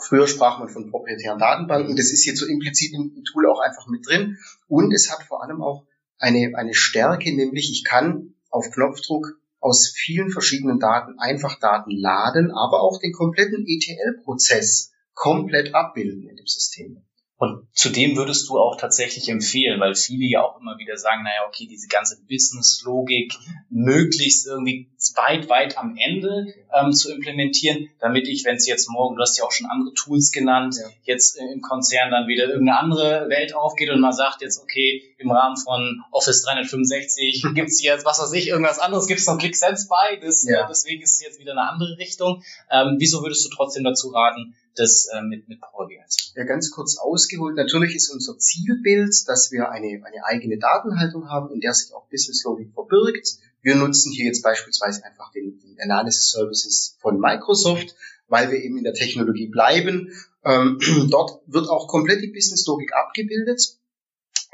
Früher 0.00 0.26
sprach 0.26 0.58
man 0.58 0.68
von 0.68 0.90
proprietären 0.90 1.38
Datenbanken. 1.38 1.94
Das 1.94 2.10
ist 2.10 2.24
jetzt 2.24 2.38
so 2.38 2.46
implizit 2.46 2.94
im 2.94 3.22
Tool 3.24 3.46
auch 3.46 3.60
einfach 3.60 3.86
mit 3.86 4.06
drin. 4.08 4.38
Und 4.66 4.92
es 4.92 5.12
hat 5.12 5.22
vor 5.22 5.44
allem 5.44 5.62
auch 5.62 5.84
eine, 6.18 6.52
eine 6.56 6.74
Stärke, 6.74 7.34
nämlich 7.36 7.70
ich 7.70 7.84
kann 7.84 8.34
auf 8.50 8.70
Knopfdruck 8.70 9.38
aus 9.62 9.92
vielen 9.96 10.30
verschiedenen 10.30 10.80
Daten 10.80 11.18
einfach 11.18 11.58
Daten 11.58 11.92
laden, 11.92 12.50
aber 12.50 12.82
auch 12.82 12.98
den 12.98 13.12
kompletten 13.12 13.64
ETL-Prozess 13.66 14.92
komplett 15.14 15.74
abbilden 15.74 16.28
in 16.28 16.36
dem 16.36 16.46
System. 16.46 17.04
Und 17.42 17.66
zudem 17.72 18.16
würdest 18.16 18.48
du 18.48 18.56
auch 18.56 18.76
tatsächlich 18.76 19.28
empfehlen, 19.28 19.80
weil 19.80 19.96
viele 19.96 20.24
ja 20.24 20.44
auch 20.44 20.60
immer 20.60 20.78
wieder 20.78 20.96
sagen, 20.96 21.24
naja, 21.24 21.40
okay, 21.48 21.66
diese 21.66 21.88
ganze 21.88 22.22
Business-Logik 22.28 23.34
möglichst 23.68 24.46
irgendwie 24.46 24.86
weit, 25.16 25.48
weit 25.48 25.76
am 25.76 25.96
Ende 25.96 26.54
ähm, 26.72 26.92
zu 26.92 27.12
implementieren, 27.12 27.88
damit 27.98 28.28
ich, 28.28 28.44
wenn 28.44 28.54
es 28.54 28.68
jetzt 28.68 28.88
morgen, 28.88 29.16
du 29.16 29.22
hast 29.22 29.36
ja 29.38 29.44
auch 29.44 29.50
schon 29.50 29.66
andere 29.66 29.92
Tools 29.94 30.30
genannt, 30.30 30.76
ja. 30.80 30.88
jetzt 31.02 31.36
im 31.36 31.62
Konzern 31.62 32.12
dann 32.12 32.28
wieder 32.28 32.44
irgendeine 32.44 32.78
andere 32.78 33.28
Welt 33.28 33.56
aufgeht 33.56 33.90
und 33.90 33.98
man 33.98 34.12
sagt 34.12 34.40
jetzt, 34.40 34.62
okay, 34.62 35.02
im 35.18 35.32
Rahmen 35.32 35.56
von 35.56 36.04
Office 36.12 36.44
365 36.44 37.44
gibt's 37.56 37.82
jetzt, 37.82 38.04
was 38.04 38.20
weiß 38.20 38.32
ich, 38.34 38.46
irgendwas 38.46 38.78
anderes, 38.78 39.08
gibt's 39.08 39.26
noch 39.26 39.38
ClickSense 39.38 39.88
bei, 39.88 40.14
das, 40.22 40.46
ja. 40.48 40.68
deswegen 40.68 41.02
ist 41.02 41.16
es 41.16 41.22
jetzt 41.22 41.40
wieder 41.40 41.52
eine 41.52 41.68
andere 41.68 41.98
Richtung. 41.98 42.44
Ähm, 42.70 42.98
wieso 42.98 43.20
würdest 43.22 43.44
du 43.44 43.48
trotzdem 43.48 43.82
dazu 43.82 44.10
raten, 44.10 44.54
das 44.76 45.08
äh, 45.12 45.22
mit, 45.22 45.48
mit 45.48 45.60
Power. 45.60 45.88
Ja, 46.34 46.44
ganz 46.44 46.70
kurz 46.70 46.96
ausgeholt. 46.98 47.56
Natürlich 47.56 47.94
ist 47.94 48.10
unser 48.10 48.38
Zielbild, 48.38 49.14
dass 49.26 49.50
wir 49.52 49.70
eine, 49.70 50.02
eine 50.04 50.24
eigene 50.24 50.58
Datenhaltung 50.58 51.28
haben, 51.28 51.52
in 51.52 51.60
der 51.60 51.74
sich 51.74 51.92
auch 51.94 52.08
Business 52.08 52.44
Logik 52.44 52.72
verbirgt. 52.72 53.36
Wir 53.62 53.76
nutzen 53.76 54.12
hier 54.12 54.26
jetzt 54.26 54.42
beispielsweise 54.42 55.04
einfach 55.04 55.30
den, 55.32 55.58
den 55.60 55.78
Analysis 55.80 56.30
Services 56.30 56.96
von 57.00 57.18
Microsoft, 57.18 57.94
weil 58.28 58.50
wir 58.50 58.62
eben 58.62 58.78
in 58.78 58.84
der 58.84 58.94
Technologie 58.94 59.48
bleiben. 59.48 60.12
Ähm, 60.44 60.78
dort 61.10 61.40
wird 61.46 61.68
auch 61.68 61.88
komplett 61.88 62.22
die 62.22 62.32
Business 62.32 62.66
Logik 62.66 62.92
abgebildet. 62.94 63.76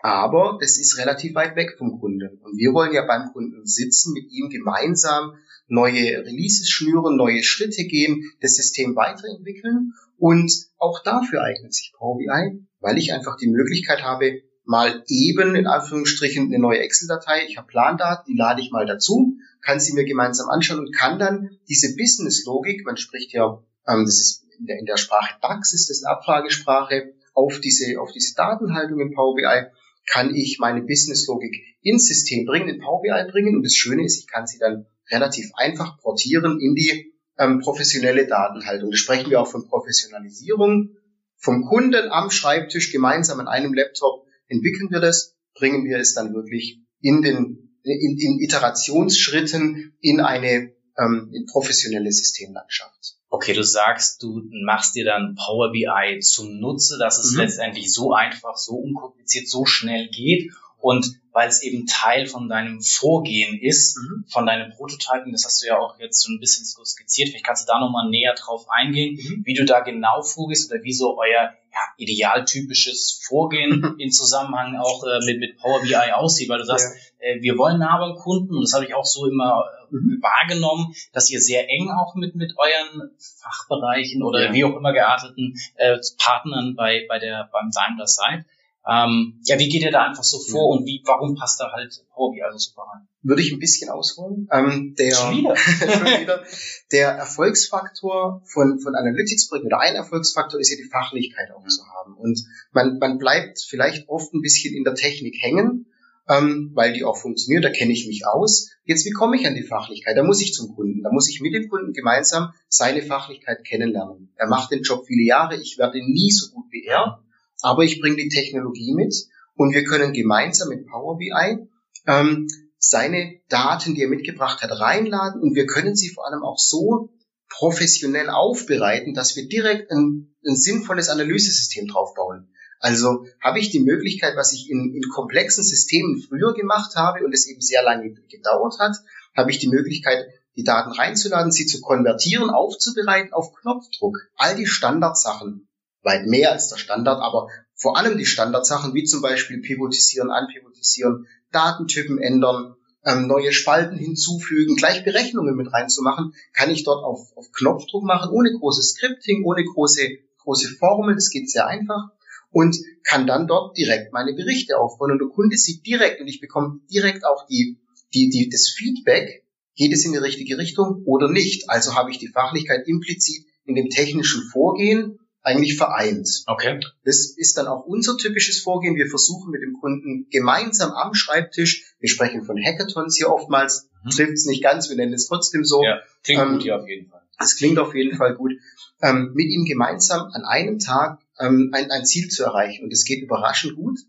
Aber 0.01 0.59
das 0.61 0.79
ist 0.79 0.97
relativ 0.99 1.35
weit 1.35 1.57
weg 1.57 1.75
vom 1.77 1.99
Kunden. 2.01 2.39
Und 2.43 2.57
wir 2.57 2.73
wollen 2.73 2.93
ja 2.93 3.05
beim 3.05 3.33
Kunden 3.33 3.67
sitzen, 3.67 4.13
mit 4.13 4.31
ihm 4.31 4.49
gemeinsam 4.49 5.35
neue 5.67 6.25
Releases 6.25 6.71
schnüren, 6.71 7.17
neue 7.17 7.43
Schritte 7.43 7.85
gehen, 7.85 8.31
das 8.41 8.55
System 8.55 8.95
weiterentwickeln. 8.97 9.93
Und 10.17 10.53
auch 10.79 11.03
dafür 11.03 11.43
eignet 11.43 11.75
sich 11.75 11.93
Power 11.97 12.19
BI, 12.19 12.65
weil 12.81 12.99
ich 12.99 13.13
einfach 13.13 13.37
die 13.37 13.49
Möglichkeit 13.49 14.03
habe, 14.03 14.43
mal 14.65 15.03
eben 15.09 15.57
in 15.57 15.67
Anführungsstrichen 15.67 16.47
eine 16.47 16.59
neue 16.59 16.81
Excel-Datei, 16.81 17.47
ich 17.49 17.57
habe 17.57 17.67
Plandaten, 17.67 18.25
die 18.29 18.39
lade 18.39 18.61
ich 18.61 18.71
mal 18.71 18.85
dazu, 18.85 19.39
kann 19.63 19.81
sie 19.81 19.95
mir 19.95 20.05
gemeinsam 20.05 20.51
anschauen 20.51 20.81
und 20.81 20.95
kann 20.95 21.19
dann 21.19 21.51
diese 21.69 21.97
Business-Logik, 21.97 22.85
man 22.85 22.99
spricht 22.99 23.33
ja, 23.33 23.63
ähm, 23.87 24.05
das 24.05 24.21
ist 24.21 24.45
in 24.59 24.67
der, 24.67 24.79
in 24.79 24.85
der 24.85 24.99
Sprache 24.99 25.37
DAX, 25.41 25.73
ist 25.73 25.89
das 25.89 26.05
eine 26.05 26.15
Abfragesprache, 26.17 27.15
auf 27.33 27.61
diese, 27.61 27.99
auf 27.99 28.13
diese 28.13 28.35
Datenhaltung 28.35 29.01
in 29.01 29.15
Power 29.15 29.35
BI, 29.35 29.71
kann 30.11 30.35
ich 30.35 30.59
meine 30.59 30.83
Business-Logik 30.83 31.55
ins 31.83 32.07
System 32.07 32.45
bringen, 32.45 32.69
in 32.69 32.81
Power 32.81 33.03
BI 33.03 33.31
bringen 33.31 33.57
und 33.57 33.63
das 33.63 33.75
Schöne 33.75 34.05
ist, 34.05 34.19
ich 34.19 34.27
kann 34.27 34.47
sie 34.47 34.59
dann 34.59 34.87
relativ 35.11 35.51
einfach 35.55 35.99
portieren 35.99 36.61
in 36.61 36.75
die 36.75 37.13
ähm, 37.39 37.61
professionelle 37.61 38.27
Datenhaltung. 38.27 38.91
Da 38.91 38.97
sprechen 38.97 39.31
wir 39.31 39.41
auch 39.41 39.47
von 39.51 39.67
Professionalisierung. 39.69 40.97
Vom 41.37 41.65
Kunden 41.65 42.11
am 42.11 42.31
Schreibtisch 42.31 42.91
gemeinsam 42.91 43.39
an 43.41 43.49
einem 43.49 43.73
Laptop 43.75 44.27
entwickeln 44.49 44.91
wir 44.91 45.01
das, 45.01 45.37
bringen 45.55 45.85
wir 45.85 45.99
es 45.99 46.15
dann 46.15 46.35
wirklich 46.35 46.81
in 47.01 47.23
den 47.23 47.65
in, 47.85 48.19
in 48.19 48.41
Iterationsschritten 48.41 49.97
in 50.01 50.21
eine 50.21 50.73
ähm, 50.99 51.31
in 51.33 51.47
professionelle 51.47 52.13
Systemlandschaft. 52.13 53.18
Okay, 53.31 53.53
du 53.53 53.63
sagst, 53.63 54.23
du 54.23 54.43
machst 54.65 54.95
dir 54.95 55.05
dann 55.05 55.35
Power 55.35 55.71
BI 55.71 56.21
zum 56.21 56.61
Nutze, 56.61 56.99
dass 56.99 57.19
es 57.19 57.33
mhm. 57.33 57.41
letztendlich 57.41 57.93
so 57.93 58.13
einfach, 58.13 58.57
so 58.57 58.77
unkompliziert, 58.77 59.49
so 59.49 59.67
schnell 59.67 60.09
geht 60.09 60.51
und 60.81 61.19
weil 61.33 61.49
es 61.49 61.63
eben 61.63 61.87
Teil 61.87 62.27
von 62.27 62.49
deinem 62.49 62.81
Vorgehen 62.81 63.61
ist, 63.61 63.97
mhm. 63.99 64.25
von 64.29 64.47
deinem 64.47 64.73
Prototypen, 64.73 65.33
das 65.33 65.45
hast 65.45 65.63
du 65.63 65.67
ja 65.67 65.79
auch 65.79 65.99
jetzt 66.01 66.23
so 66.23 66.33
ein 66.33 66.41
bisschen 66.41 66.65
so 66.65 66.85
skizziert, 66.85 67.29
vielleicht 67.29 67.45
kannst 67.45 67.69
du 67.69 67.73
da 67.73 67.79
nochmal 67.79 68.09
näher 68.09 68.35
drauf 68.35 68.67
eingehen, 68.71 69.15
mhm. 69.15 69.43
wie 69.45 69.55
du 69.55 69.65
da 69.65 69.81
genau 69.81 70.23
vorgehst 70.23 70.73
oder 70.73 70.83
wie 70.83 70.93
so 70.93 71.19
euer 71.19 71.53
ja, 71.73 71.81
idealtypisches 71.97 73.21
Vorgehen 73.27 73.97
in 73.99 74.11
Zusammenhang 74.11 74.77
auch 74.77 75.05
äh, 75.05 75.25
mit, 75.27 75.39
mit 75.39 75.59
Power 75.59 75.81
BI 75.83 75.95
aussieht, 76.13 76.49
weil 76.49 76.59
du 76.59 76.65
sagst, 76.65 76.97
ja. 77.21 77.29
äh, 77.29 77.43
wir 77.43 77.59
wollen 77.59 77.79
nah 77.79 77.99
beim 77.99 78.17
Kunden 78.17 78.55
und 78.55 78.63
das 78.63 78.73
habe 78.73 78.87
ich 78.87 78.95
auch 78.95 79.05
so 79.05 79.27
immer. 79.27 79.65
Wahrgenommen, 79.91 80.95
dass 81.13 81.31
ihr 81.31 81.41
sehr 81.41 81.69
eng 81.69 81.91
auch 81.91 82.15
mit, 82.15 82.35
mit 82.35 82.53
euren 82.57 83.11
Fachbereichen 83.41 84.23
oder 84.23 84.47
ja. 84.47 84.53
wie 84.53 84.65
auch 84.65 84.77
immer 84.77 84.93
gearteten 84.93 85.55
äh, 85.77 85.99
Partnern 86.19 86.75
bei, 86.77 87.07
bei 87.09 87.19
der, 87.19 87.49
beim 87.53 87.71
Daimler 87.71 88.07
seid. 88.07 88.45
Ähm, 88.89 89.39
ja, 89.45 89.59
wie 89.59 89.69
geht 89.69 89.83
ihr 89.83 89.91
da 89.91 90.07
einfach 90.07 90.25
so 90.25 90.39
vor 90.39 90.73
ja. 90.73 90.79
und 90.79 90.87
wie, 90.87 91.03
warum 91.05 91.35
passt 91.35 91.61
da 91.61 91.71
halt 91.73 91.93
Power 92.15 92.33
BI 92.33 92.43
also 92.43 92.57
super 92.57 92.83
rein? 92.91 93.07
Würde 93.23 93.43
ich 93.43 93.53
ein 93.53 93.59
bisschen 93.59 93.91
ausholen. 93.91 94.49
Ähm, 94.51 94.95
der, 94.99 95.15
schon 95.15 95.37
wieder. 95.37 95.57
schon 95.57 96.21
wieder. 96.21 96.43
Der 96.91 97.11
Erfolgsfaktor 97.11 98.41
von, 98.47 98.81
von 98.81 98.95
Analytics-Projekten 98.95 99.67
oder 99.67 99.81
ein 99.81 99.95
Erfolgsfaktor 99.95 100.59
ist 100.59 100.71
ja 100.71 100.77
die 100.77 100.89
Fachlichkeit 100.89 101.51
auch 101.51 101.67
zu 101.67 101.83
haben. 101.87 102.15
Und 102.15 102.41
man, 102.73 102.99
man 102.99 103.19
bleibt 103.19 103.61
vielleicht 103.61 104.09
oft 104.09 104.33
ein 104.33 104.41
bisschen 104.41 104.75
in 104.75 104.85
der 104.85 104.95
Technik 104.95 105.37
hängen, 105.39 105.93
ähm, 106.29 106.73
weil 106.75 106.93
die 106.93 107.05
auch 107.05 107.17
funktioniert, 107.17 107.65
da 107.65 107.71
kenne 107.71 107.93
ich 107.93 108.07
mich 108.07 108.27
aus. 108.27 108.71
Jetzt, 108.85 109.05
wie 109.07 109.11
komme 109.11 109.37
ich 109.37 109.47
an 109.47 109.55
die 109.55 109.63
Fachlichkeit? 109.63 110.17
Da 110.17 110.23
muss 110.23 110.41
ich 110.41 110.53
zum 110.53 110.75
Kunden. 110.75 111.03
Da 111.03 111.11
muss 111.11 111.29
ich 111.29 111.41
mit 111.41 111.55
dem 111.55 111.69
Kunden 111.69 111.93
gemeinsam 111.93 112.53
seine 112.69 113.03
Fachlichkeit 113.03 113.65
kennenlernen. 113.65 114.33
Er 114.37 114.49
macht 114.49 114.71
den 114.71 114.83
Job 114.83 115.07
viele 115.07 115.25
Jahre, 115.25 115.57
ich 115.57 115.79
werde 115.79 115.99
nie 115.99 116.31
so 116.31 116.51
gut 116.53 116.67
wie 116.71 116.85
er 116.85 117.23
aber 117.63 117.85
ich 117.85 118.01
bringe 118.01 118.17
die 118.17 118.29
Technologie 118.29 118.95
mit 118.95 119.15
und 119.55 119.75
wir 119.75 119.85
können 119.85 120.13
gemeinsam 120.13 120.69
mit 120.69 120.87
Power 120.87 121.19
BI 121.19 121.69
ähm, 122.07 122.49
seine 122.79 123.41
Daten, 123.49 123.95
die 123.95 124.03
er 124.03 124.09
mitgebracht 124.09 124.63
hat, 124.63 124.71
reinladen 124.71 125.43
und 125.43 125.55
wir 125.55 125.67
können 125.67 125.97
sie 125.97 126.11
vor 126.11 126.27
allem 126.27 126.43
auch 126.43 126.59
so 126.59 127.11
professionell 127.49 128.29
aufbereiten, 128.29 129.15
dass 129.15 129.35
wir 129.35 129.49
direkt 129.49 129.91
ein, 129.91 130.35
ein 130.47 130.57
sinnvolles 130.57 131.09
Analysesystem 131.09 131.89
draufbauen. 131.89 132.53
Also 132.81 133.27
habe 133.43 133.59
ich 133.59 133.71
die 133.71 133.81
Möglichkeit, 133.81 134.37
was 134.37 134.53
ich 134.53 134.71
in, 134.71 134.95
in 134.95 135.03
komplexen 135.11 135.65
Systemen 135.65 136.21
früher 136.21 136.55
gemacht 136.55 136.95
habe 136.97 137.25
und 137.25 137.33
es 137.33 137.47
eben 137.49 137.61
sehr 137.61 137.83
lange 137.83 138.13
gedauert 138.31 138.79
hat, 138.79 138.97
habe 139.37 139.51
ich 139.51 139.59
die 139.59 139.69
Möglichkeit, 139.69 140.27
die 140.57 140.65
Daten 140.65 140.93
reinzuladen, 140.93 141.53
sie 141.53 141.67
zu 141.67 141.81
konvertieren, 141.81 142.51
aufzubereiten 142.51 143.33
auf 143.33 143.53
Knopfdruck. 143.55 144.19
All 144.37 144.57
die 144.57 144.67
Standardsachen, 144.67 145.69
weit 146.03 146.27
mehr 146.27 146.53
als 146.53 146.69
der 146.69 146.79
Standard, 146.79 147.21
aber 147.21 147.49
vor 147.75 147.97
allem 147.97 148.19
die 148.19 148.27
Standardsachen, 148.27 148.95
wie 148.95 149.05
zum 149.05 149.23
Beispiel 149.23 149.61
pivotisieren, 149.61 150.31
anpivotisieren, 150.31 151.27
Datentypen 151.53 152.19
ändern, 152.19 152.75
ähm, 153.05 153.27
neue 153.27 153.53
Spalten 153.53 153.97
hinzufügen, 153.97 154.77
gleich 154.77 155.05
Berechnungen 155.05 155.55
mit 155.55 155.73
reinzumachen, 155.73 156.35
kann 156.53 156.71
ich 156.71 156.85
dort 156.85 157.05
auf, 157.05 157.37
auf 157.37 157.53
Knopfdruck 157.53 158.05
machen, 158.05 158.31
ohne 158.31 158.53
großes 158.53 158.91
Scripting, 158.91 159.45
ohne 159.45 159.65
große, 159.65 160.09
große 160.43 160.69
Formel, 160.77 161.15
das 161.15 161.31
geht 161.31 161.49
sehr 161.51 161.67
einfach 161.67 162.11
und 162.51 162.77
kann 163.05 163.27
dann 163.27 163.47
dort 163.47 163.77
direkt 163.77 164.13
meine 164.13 164.35
Berichte 164.35 164.79
aufbauen 164.79 165.13
und 165.13 165.19
der 165.19 165.29
Kunde 165.29 165.57
sieht 165.57 165.87
direkt 165.87 166.21
und 166.21 166.29
ich 166.29 166.41
bekomme 166.41 166.81
direkt 166.93 167.25
auch 167.25 167.47
die, 167.47 167.79
die, 168.15 168.31
die, 168.31 168.49
das 168.49 168.69
Feedback, 168.69 169.45
geht 169.77 169.93
es 169.93 170.05
in 170.05 170.13
die 170.13 170.19
richtige 170.19 170.59
Richtung 170.59 171.03
oder 171.05 171.31
nicht. 171.31 171.71
Also 171.71 171.95
habe 171.95 172.11
ich 172.11 172.19
die 172.19 172.29
Fachlichkeit 172.29 172.87
implizit 172.87 173.47
in 173.65 173.75
dem 173.75 173.91
technischen 173.91 174.43
Vorgehen 174.51 175.19
eigentlich 175.43 175.77
vereint. 175.77 176.29
Okay. 176.47 176.81
Das 177.05 177.35
ist 177.37 177.57
dann 177.57 177.67
auch 177.67 177.85
unser 177.85 178.17
typisches 178.17 178.61
Vorgehen. 178.61 178.97
Wir 178.97 179.07
versuchen 179.09 179.51
mit 179.51 179.63
dem 179.63 179.75
Kunden 179.81 180.27
gemeinsam 180.31 180.93
am 180.93 181.15
Schreibtisch, 181.15 181.95
wir 182.01 182.09
sprechen 182.09 182.45
von 182.45 182.57
Hackathons 182.63 183.17
hier 183.17 183.31
oftmals, 183.31 183.89
mhm. 184.05 184.11
trifft 184.11 184.33
es 184.33 184.47
nicht 184.47 184.63
ganz, 184.63 184.89
wir 184.89 184.97
nennen 184.97 185.15
es 185.15 185.29
trotzdem 185.29 185.65
so. 185.65 185.83
Ja, 185.83 186.01
klingt 186.25 186.43
ähm, 186.43 186.53
gut 186.55 186.63
hier 186.63 186.77
auf 186.77 186.89
jeden 186.89 187.09
Fall. 187.09 187.18
Es 187.41 187.57
klingt 187.57 187.79
auf 187.79 187.95
jeden 187.95 188.17
Fall 188.17 188.35
gut. 188.35 188.53
Ähm, 189.01 189.33
mit 189.35 189.47
ihm 189.47 189.65
gemeinsam 189.65 190.31
an 190.33 190.45
einem 190.45 190.79
Tag 190.79 191.21
ähm, 191.39 191.71
ein, 191.73 191.91
ein 191.91 192.05
Ziel 192.05 192.29
zu 192.29 192.45
erreichen. 192.45 192.85
Und 192.85 192.93
es 192.93 193.05
geht 193.05 193.23
überraschend 193.23 193.77
gut. 193.77 194.01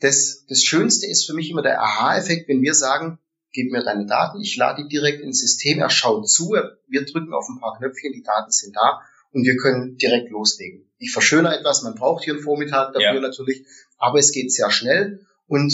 Das, 0.00 0.44
das 0.48 0.62
Schönste 0.62 1.06
ist 1.06 1.24
für 1.24 1.32
mich 1.32 1.50
immer 1.50 1.62
der 1.62 1.80
Aha-Effekt, 1.80 2.48
wenn 2.48 2.60
wir 2.60 2.74
sagen, 2.74 3.18
gib 3.52 3.72
mir 3.72 3.82
deine 3.82 4.04
Daten, 4.04 4.40
ich 4.40 4.56
lade 4.56 4.82
die 4.82 4.88
direkt 4.88 5.22
ins 5.22 5.40
System, 5.40 5.78
er 5.78 5.88
schaut 5.88 6.28
zu, 6.28 6.54
wir 6.88 7.04
drücken 7.06 7.32
auf 7.32 7.48
ein 7.48 7.58
paar 7.58 7.78
Knöpfchen, 7.78 8.12
die 8.12 8.22
Daten 8.22 8.50
sind 8.50 8.76
da 8.76 9.00
und 9.32 9.44
wir 9.44 9.56
können 9.56 9.96
direkt 9.96 10.30
loslegen. 10.30 10.84
Ich 10.98 11.12
verschönere 11.12 11.58
etwas, 11.58 11.82
man 11.82 11.94
braucht 11.94 12.24
hier 12.24 12.34
einen 12.34 12.42
Vormittag 12.42 12.92
dafür 12.92 13.14
ja. 13.14 13.20
natürlich, 13.20 13.64
aber 13.96 14.18
es 14.18 14.32
geht 14.32 14.52
sehr 14.52 14.70
schnell 14.70 15.26
und 15.46 15.72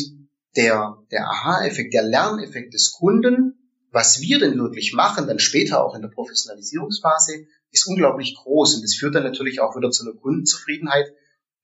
der, 0.54 0.98
der 1.10 1.26
Aha-Effekt, 1.28 1.92
der 1.92 2.04
Lerneffekt 2.04 2.72
des 2.74 2.92
Kunden, 2.92 3.58
was 3.92 4.20
wir 4.20 4.38
denn 4.38 4.58
wirklich 4.58 4.94
machen, 4.94 5.26
dann 5.26 5.38
später 5.38 5.84
auch 5.84 5.94
in 5.94 6.02
der 6.02 6.08
Professionalisierungsphase, 6.08 7.46
ist 7.70 7.86
unglaublich 7.86 8.34
groß 8.34 8.76
und 8.76 8.84
es 8.84 8.96
führt 8.96 9.14
dann 9.14 9.22
natürlich 9.22 9.60
auch 9.60 9.76
wieder 9.76 9.90
zu 9.90 10.04
einer 10.04 10.18
Kundenzufriedenheit 10.18 11.12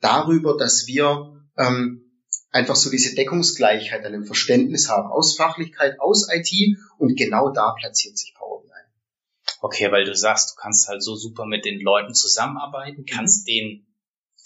darüber, 0.00 0.56
dass 0.56 0.87
wir 0.87 1.42
ähm, 1.56 2.23
einfach 2.50 2.76
so 2.76 2.90
diese 2.90 3.14
Deckungsgleichheit 3.14 4.04
an 4.04 4.12
dem 4.12 4.25
Verständnis 4.25 4.88
haben 4.88 5.11
aus 5.11 5.37
Fachlichkeit, 5.37 6.00
aus 6.00 6.28
IT 6.30 6.78
und 6.99 7.16
genau 7.16 7.50
da 7.50 7.75
platziert 7.78 8.16
sich 8.16 8.35
Power 8.35 8.62
BI. 8.62 8.70
Okay, 9.61 9.90
weil 9.90 10.04
du 10.04 10.14
sagst, 10.14 10.52
du 10.52 10.61
kannst 10.61 10.88
halt 10.88 11.02
so 11.02 11.16
super 11.16 11.47
mit 11.47 11.64
den 11.64 11.80
Leuten 11.80 12.14
zusammenarbeiten, 12.14 13.04
kannst 13.04 13.47
mhm. 13.47 13.52
denen 13.52 13.87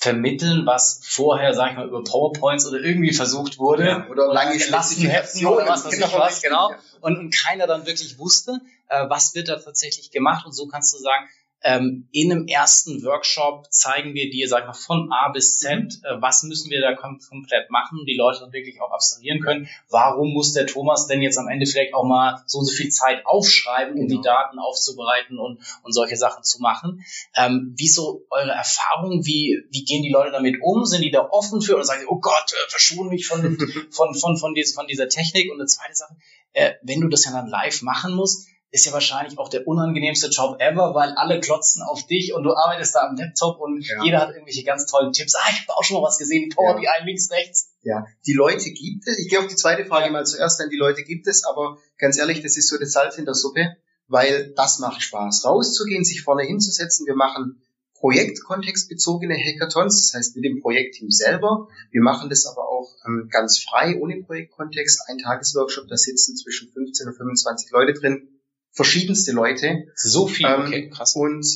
vermitteln, 0.02 0.66
was 0.66 1.00
vorher, 1.04 1.54
sag 1.54 1.70
ich 1.70 1.76
mal, 1.76 1.86
über 1.86 2.02
PowerPoints 2.02 2.66
oder 2.66 2.80
irgendwie 2.80 3.12
versucht 3.12 3.60
wurde. 3.60 3.86
Ja, 3.86 4.06
oder 4.08 4.32
lange 4.32 4.58
gelassen 4.58 5.06
hätten 5.06 5.46
oder 5.46 5.68
was 5.68 5.84
weiß 5.84 5.92
ich 5.94 6.00
genau, 6.00 6.18
was, 6.18 6.42
genau. 6.42 6.74
Und, 7.00 7.18
und 7.18 7.32
keiner 7.32 7.68
dann 7.68 7.86
wirklich 7.86 8.18
wusste, 8.18 8.60
äh, 8.88 9.08
was 9.08 9.36
wird 9.36 9.48
da 9.48 9.60
tatsächlich 9.60 10.10
gemacht. 10.10 10.44
Und 10.44 10.54
so 10.54 10.66
kannst 10.66 10.92
du 10.92 10.98
sagen, 10.98 11.28
ähm, 11.64 12.08
in 12.10 12.32
einem 12.32 12.46
ersten 12.46 13.02
Workshop 13.04 13.66
zeigen 13.70 14.14
wir 14.14 14.30
dir, 14.30 14.48
sag 14.48 14.66
mal, 14.66 14.72
von 14.72 15.12
A 15.12 15.30
bis 15.30 15.58
Z, 15.58 15.78
mhm. 15.78 15.88
äh, 16.02 16.20
was 16.20 16.42
müssen 16.42 16.70
wir 16.70 16.80
da 16.80 16.94
kom 16.94 17.20
komplett 17.20 17.70
machen, 17.70 18.00
die 18.06 18.16
Leute 18.16 18.40
dann 18.40 18.52
wirklich 18.52 18.80
auch 18.80 18.90
abstrahieren 18.90 19.40
können. 19.40 19.68
Warum 19.88 20.32
muss 20.32 20.52
der 20.52 20.66
Thomas 20.66 21.06
denn 21.06 21.22
jetzt 21.22 21.38
am 21.38 21.48
Ende 21.48 21.66
vielleicht 21.66 21.94
auch 21.94 22.04
mal 22.04 22.42
so 22.46 22.58
und 22.58 22.64
so 22.64 22.72
viel 22.72 22.90
Zeit 22.90 23.24
aufschreiben, 23.26 23.94
um 23.94 24.08
genau. 24.08 24.20
die 24.20 24.26
Daten 24.26 24.58
aufzubereiten 24.58 25.38
und, 25.38 25.60
und 25.82 25.92
solche 25.92 26.16
Sachen 26.16 26.42
zu 26.42 26.60
machen? 26.60 27.04
Ähm, 27.36 27.74
wie 27.76 27.88
so 27.88 28.26
eure 28.30 28.50
Erfahrungen, 28.50 29.24
wie, 29.24 29.62
wie 29.70 29.84
gehen 29.84 30.02
die 30.02 30.10
Leute 30.10 30.32
damit 30.32 30.56
um? 30.62 30.84
Sind 30.84 31.02
die 31.02 31.10
da 31.10 31.28
offen 31.30 31.60
für 31.60 31.74
oder 31.74 31.84
sagen 31.84 32.00
sie, 32.00 32.06
oh 32.08 32.18
Gott, 32.18 32.52
äh, 32.52 32.70
verschone 32.70 33.08
mich 33.08 33.26
von, 33.26 33.58
von, 33.90 34.14
von, 34.14 34.36
von, 34.36 34.54
dies, 34.54 34.74
von 34.74 34.86
dieser 34.86 35.08
Technik? 35.08 35.50
Und 35.50 35.60
eine 35.60 35.66
zweite 35.66 35.94
Sache, 35.94 36.16
äh, 36.54 36.72
wenn 36.82 37.00
du 37.00 37.08
das 37.08 37.24
ja 37.24 37.32
dann 37.32 37.46
live 37.46 37.82
machen 37.82 38.14
musst, 38.14 38.48
ist 38.72 38.86
ja 38.86 38.92
wahrscheinlich 38.92 39.38
auch 39.38 39.50
der 39.50 39.68
unangenehmste 39.68 40.28
Job 40.28 40.56
ever, 40.58 40.94
weil 40.94 41.10
alle 41.10 41.40
klotzen 41.40 41.82
auf 41.82 42.06
dich 42.06 42.32
und 42.32 42.42
du 42.42 42.54
arbeitest 42.54 42.94
da 42.94 43.06
am 43.06 43.16
Laptop 43.16 43.60
und 43.60 43.86
ja. 43.86 44.02
jeder 44.02 44.20
hat 44.20 44.30
irgendwelche 44.30 44.64
ganz 44.64 44.86
tollen 44.86 45.12
Tipps. 45.12 45.34
Ah, 45.34 45.46
ich 45.52 45.60
habe 45.60 45.76
auch 45.76 45.84
schon 45.84 46.00
mal 46.00 46.06
was 46.06 46.16
gesehen, 46.16 46.48
Power 46.48 46.76
BI 46.76 46.86
links, 47.04 47.30
rechts. 47.30 47.70
Ja, 47.82 48.06
die 48.26 48.32
Leute 48.32 48.70
gibt 48.70 49.06
es. 49.06 49.18
Ich 49.18 49.28
gehe 49.28 49.38
auf 49.40 49.46
die 49.46 49.56
zweite 49.56 49.84
Frage 49.84 50.06
ja. 50.06 50.12
mal 50.12 50.24
zuerst, 50.24 50.58
denn 50.58 50.70
die 50.70 50.78
Leute 50.78 51.02
gibt 51.02 51.26
es, 51.26 51.44
aber 51.44 51.76
ganz 51.98 52.18
ehrlich, 52.18 52.40
das 52.40 52.56
ist 52.56 52.70
so 52.70 52.78
das 52.78 52.92
Salz 52.92 53.18
in 53.18 53.26
der 53.26 53.34
Suppe, 53.34 53.76
weil 54.08 54.54
das 54.56 54.78
macht 54.78 55.02
Spaß. 55.02 55.44
Rauszugehen, 55.44 56.02
sich 56.02 56.22
vorne 56.22 56.44
hinzusetzen, 56.44 57.06
wir 57.06 57.14
machen 57.14 57.62
projektkontextbezogene 58.00 59.34
Hackathons, 59.34 60.08
das 60.08 60.18
heißt 60.18 60.36
mit 60.36 60.46
dem 60.46 60.62
Projektteam 60.62 61.10
selber. 61.10 61.68
Wir 61.90 62.02
machen 62.02 62.30
das 62.30 62.46
aber 62.46 62.68
auch 62.68 62.96
ähm, 63.06 63.28
ganz 63.30 63.60
frei, 63.60 63.98
ohne 64.00 64.22
Projektkontext. 64.22 65.02
Ein 65.08 65.18
Tagesworkshop, 65.18 65.88
da 65.88 65.96
sitzen 65.96 66.36
zwischen 66.36 66.72
15 66.72 67.08
und 67.08 67.14
25 67.14 67.70
Leute 67.70 67.92
drin 67.92 68.28
verschiedenste 68.72 69.32
Leute. 69.32 69.86
So 69.94 70.26
viel, 70.26 70.46
ähm, 70.46 70.62
okay, 70.62 70.90
krass. 70.90 71.14
Und 71.14 71.46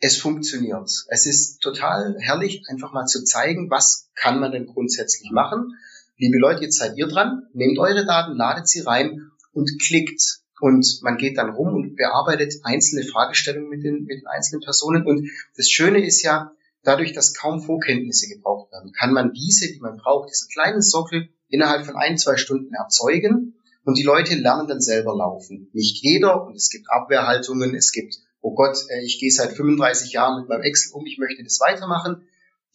es 0.00 0.16
funktioniert. 0.16 0.90
Es 1.08 1.26
ist 1.26 1.60
total 1.60 2.16
herrlich, 2.18 2.62
einfach 2.68 2.92
mal 2.92 3.06
zu 3.06 3.22
zeigen, 3.24 3.70
was 3.70 4.08
kann 4.14 4.40
man 4.40 4.52
denn 4.52 4.66
grundsätzlich 4.66 5.30
machen. 5.30 5.74
Liebe 6.16 6.38
Leute, 6.38 6.62
jetzt 6.62 6.78
seid 6.78 6.96
ihr 6.96 7.06
dran, 7.06 7.46
nehmt 7.52 7.78
eure 7.78 8.04
Daten, 8.04 8.36
ladet 8.36 8.68
sie 8.68 8.80
rein 8.80 9.30
und 9.52 9.80
klickt. 9.80 10.40
Und 10.60 11.00
man 11.02 11.16
geht 11.16 11.38
dann 11.38 11.50
rum 11.50 11.74
und 11.74 11.96
bearbeitet 11.96 12.54
einzelne 12.64 13.06
Fragestellungen 13.06 13.70
mit 13.70 13.82
den, 13.82 14.04
mit 14.04 14.20
den 14.20 14.26
einzelnen 14.26 14.60
Personen. 14.60 15.06
Und 15.06 15.30
das 15.56 15.70
Schöne 15.70 16.04
ist 16.04 16.22
ja, 16.22 16.52
dadurch, 16.82 17.12
dass 17.12 17.34
kaum 17.34 17.62
Vorkenntnisse 17.62 18.28
gebraucht 18.28 18.72
werden, 18.72 18.92
kann 18.92 19.12
man 19.12 19.32
diese, 19.32 19.72
die 19.72 19.80
man 19.80 19.96
braucht, 19.96 20.30
diesen 20.30 20.48
kleinen 20.50 20.82
Sockel 20.82 21.28
innerhalb 21.48 21.86
von 21.86 21.96
ein, 21.96 22.18
zwei 22.18 22.36
Stunden 22.36 22.74
erzeugen 22.74 23.54
und 23.84 23.96
die 23.96 24.02
Leute 24.02 24.34
lernen 24.34 24.68
dann 24.68 24.80
selber 24.80 25.16
laufen. 25.16 25.70
Nicht 25.72 26.02
jeder 26.02 26.44
und 26.44 26.56
es 26.56 26.70
gibt 26.70 26.86
Abwehrhaltungen, 26.90 27.74
es 27.74 27.92
gibt, 27.92 28.16
oh 28.40 28.54
Gott, 28.54 28.76
äh, 28.88 29.04
ich 29.04 29.18
gehe 29.18 29.30
seit 29.30 29.52
35 29.52 30.12
Jahren 30.12 30.40
mit 30.40 30.48
meinem 30.48 30.62
Excel 30.62 30.92
um, 30.94 31.06
ich 31.06 31.18
möchte 31.18 31.42
das 31.42 31.60
weitermachen. 31.60 32.26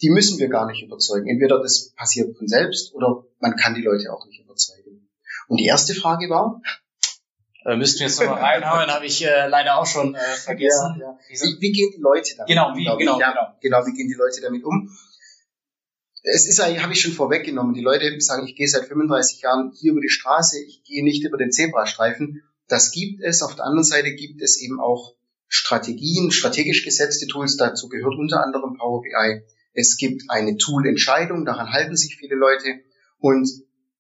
Die 0.02 0.10
müssen 0.10 0.40
wir 0.40 0.50
gar 0.50 0.66
nicht 0.66 0.84
überzeugen. 0.84 1.28
Entweder 1.28 1.62
das 1.62 1.94
passiert 1.96 2.38
von 2.38 2.48
selbst 2.48 2.94
oder 2.94 3.24
man 3.40 3.56
kann 3.56 3.76
die 3.76 3.82
Leute 3.82 4.12
auch 4.12 4.26
nicht 4.26 4.42
überzeugen. 4.42 5.10
Und 5.48 5.58
die 5.58 5.66
erste 5.66 5.94
Frage 5.94 6.30
war, 6.30 6.62
äh, 7.66 7.76
müssten 7.78 8.00
wir 8.00 8.08
jetzt 8.08 8.20
nochmal 8.20 8.42
reinhauen, 8.42 8.90
habe 8.92 9.06
ich 9.06 9.26
äh, 9.26 9.48
leider 9.48 9.78
auch 9.80 9.88
schon 9.88 10.14
äh, 10.14 10.20
vergessen. 10.20 10.98
Ja, 11.00 11.12
ja. 11.12 11.20
Wie, 11.30 11.62
wie, 11.62 11.72
gehen 11.72 11.92
die 11.96 12.02
Leute 12.02 12.36
damit 12.38 12.50
genau, 12.50 12.76
wie, 12.76 12.84
genau, 12.84 12.98
genau, 12.98 13.18
genau. 13.18 13.56
genau, 13.60 13.86
wie 13.88 13.94
gehen 13.94 14.08
die 14.08 14.16
Leute 14.16 14.42
damit 14.42 14.64
um? 14.64 14.90
Es 16.26 16.48
ist 16.48 16.60
eigentlich, 16.60 16.82
habe 16.82 16.94
ich 16.94 17.02
schon 17.02 17.12
vorweggenommen. 17.12 17.76
Die 17.76 17.82
Leute 17.82 18.20
sagen, 18.20 18.48
ich 18.48 18.56
gehe 18.56 18.68
seit 18.68 18.86
35 18.86 19.42
Jahren 19.42 19.72
hier 19.80 19.92
über 19.92 20.02
die 20.02 20.10
Straße, 20.10 20.60
ich 20.60 20.84
gehe 20.84 21.04
nicht 21.04 21.24
über 21.24 21.38
den 21.38 21.52
Zebrastreifen. 21.52 22.42
Das 22.68 22.92
gibt 22.92 23.22
es. 23.22 23.44
Auf 23.44 23.56
der 23.56 23.66
anderen 23.66 23.84
Seite 23.84 24.14
gibt 24.16 24.42
es 24.42 24.60
eben 24.60 24.80
auch 24.80 25.14
Strategien, 25.48 26.32
strategisch 26.32 26.84
gesetzte 26.84 27.28
Tools. 27.28 27.58
Dazu 27.58 27.90
gehört 27.90 28.16
unter 28.18 28.44
anderem 28.44 28.76
Power 28.76 29.04
BI. 29.04 29.44
Es 29.74 29.98
gibt 29.98 30.24
eine 30.30 30.58
Tool-Entscheidung, 30.58 31.46
daran 31.46 31.72
halten 31.72 31.96
sich 31.96 32.16
viele 32.16 32.36
Leute. 32.36 32.80
Und 33.20 33.48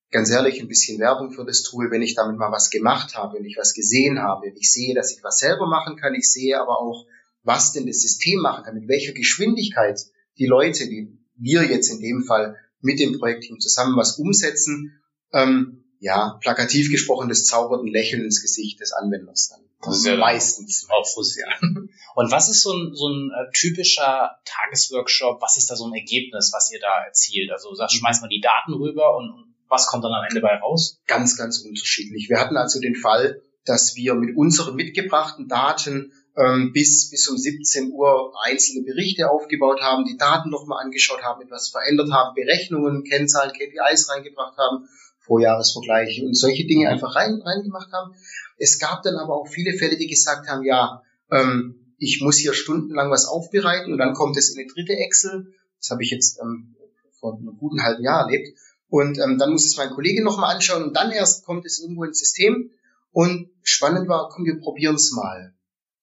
ganz 0.09 0.31
ehrlich, 0.31 0.59
ein 0.59 0.67
bisschen 0.67 0.99
Werbung 0.99 1.31
für 1.31 1.45
das 1.45 1.61
Tool, 1.61 1.91
wenn 1.91 2.01
ich 2.01 2.15
damit 2.15 2.37
mal 2.37 2.51
was 2.51 2.71
gemacht 2.71 3.15
habe, 3.15 3.37
wenn 3.37 3.45
ich 3.45 3.57
was 3.57 3.73
gesehen 3.73 4.19
habe, 4.19 4.47
wenn 4.47 4.55
ich 4.55 4.71
sehe, 4.71 4.95
dass 4.95 5.15
ich 5.15 5.23
was 5.23 5.37
selber 5.37 5.67
machen 5.67 5.95
kann, 5.97 6.15
ich 6.15 6.31
sehe 6.31 6.59
aber 6.59 6.79
auch, 6.79 7.05
was 7.43 7.73
denn 7.73 7.85
das 7.85 7.99
System 7.99 8.39
machen 8.39 8.63
kann, 8.63 8.75
mit 8.75 8.87
welcher 8.87 9.13
Geschwindigkeit 9.13 9.99
die 10.39 10.47
Leute, 10.47 10.87
die 10.87 11.19
wir 11.37 11.63
jetzt 11.63 11.89
in 11.89 12.01
dem 12.01 12.23
Fall 12.23 12.57
mit 12.81 12.99
dem 12.99 13.17
Projektteam 13.17 13.59
zusammen 13.59 13.97
was 13.97 14.17
umsetzen, 14.17 15.01
ähm, 15.33 15.83
ja, 15.99 16.37
plakativ 16.41 16.91
gesprochen, 16.91 17.29
das 17.29 17.45
zaubert 17.45 17.83
ein 17.83 17.87
Lächeln 17.87 18.23
ins 18.23 18.41
Gesicht 18.41 18.79
des 18.79 18.91
Anwenders 18.91 19.49
dann. 19.49 19.61
Das 19.81 19.97
ist 19.97 20.05
ja 20.05 20.17
meistens. 20.17 20.87
Auch 20.89 21.05
ja. 21.37 21.69
Und 22.15 22.31
was 22.31 22.49
ist 22.49 22.63
so 22.63 22.73
ein, 22.73 22.93
so 22.93 23.09
ein 23.09 23.31
äh, 23.31 23.51
typischer 23.53 24.37
Tagesworkshop? 24.45 25.41
Was 25.41 25.57
ist 25.57 25.69
da 25.69 25.75
so 25.75 25.85
ein 25.85 25.93
Ergebnis, 25.93 26.51
was 26.53 26.71
ihr 26.71 26.79
da 26.79 27.05
erzielt? 27.05 27.51
Also 27.51 27.73
sagst, 27.75 27.95
schmeißt 27.95 28.21
man 28.21 28.29
die 28.29 28.41
Daten 28.41 28.73
rüber 28.73 29.17
und, 29.17 29.29
und 29.31 29.55
was 29.67 29.87
kommt 29.87 30.03
dann 30.03 30.13
am 30.13 30.25
Ende 30.27 30.41
bei 30.41 30.55
raus? 30.55 31.01
Ganz, 31.07 31.37
ganz 31.37 31.59
unterschiedlich. 31.59 32.29
Wir 32.29 32.39
hatten 32.39 32.57
also 32.57 32.79
den 32.79 32.95
Fall, 32.95 33.41
dass 33.65 33.95
wir 33.95 34.15
mit 34.15 34.35
unseren 34.37 34.75
mitgebrachten 34.75 35.47
Daten 35.47 36.13
ähm, 36.37 36.71
bis, 36.73 37.09
bis 37.09 37.27
um 37.27 37.37
17 37.37 37.91
Uhr 37.91 38.33
einzelne 38.43 38.83
Berichte 38.83 39.29
aufgebaut 39.29 39.81
haben, 39.81 40.05
die 40.05 40.17
Daten 40.17 40.49
nochmal 40.49 40.83
angeschaut 40.83 41.23
haben, 41.23 41.41
etwas 41.41 41.69
verändert 41.69 42.11
haben, 42.11 42.35
Berechnungen, 42.35 43.03
Kennzahlen, 43.03 43.53
KPIs 43.53 44.09
reingebracht 44.09 44.57
haben, 44.57 44.87
Vorjahresvergleiche 45.19 46.25
und 46.25 46.35
solche 46.35 46.65
Dinge 46.65 46.89
einfach 46.89 47.15
rein, 47.15 47.41
reingemacht 47.43 47.91
haben. 47.91 48.13
Es 48.57 48.79
gab 48.79 49.03
dann 49.03 49.15
aber 49.15 49.35
auch 49.35 49.47
viele 49.47 49.77
Fälle, 49.77 49.97
die 49.97 50.07
gesagt 50.07 50.47
haben, 50.47 50.63
ja, 50.63 51.01
ähm, 51.31 51.93
ich 51.97 52.21
muss 52.21 52.37
hier 52.37 52.53
stundenlang 52.53 53.09
was 53.09 53.25
aufbereiten 53.25 53.93
und 53.93 53.99
dann 53.99 54.13
kommt 54.13 54.37
es 54.37 54.53
in 54.53 54.59
eine 54.59 54.67
dritte 54.71 54.93
Excel. 54.93 55.53
Das 55.79 55.89
habe 55.89 56.03
ich 56.03 56.11
jetzt 56.11 56.39
ähm, 56.41 56.75
vor 57.19 57.37
einem 57.37 57.57
guten 57.57 57.81
halben 57.81 58.03
Jahr 58.03 58.25
erlebt. 58.25 58.57
Und 58.89 59.17
ähm, 59.19 59.37
dann 59.37 59.51
muss 59.51 59.65
es 59.65 59.77
mein 59.77 59.89
Kollege 59.89 60.23
nochmal 60.23 60.55
anschauen 60.55 60.83
und 60.83 60.95
dann 60.95 61.11
erst 61.11 61.45
kommt 61.45 61.65
es 61.65 61.79
irgendwo 61.79 62.03
ins 62.03 62.19
System. 62.19 62.71
Und 63.11 63.49
spannend 63.63 64.07
war, 64.07 64.29
komm, 64.29 64.45
wir 64.45 64.59
probieren 64.59 64.95
es 64.95 65.11
mal. 65.13 65.53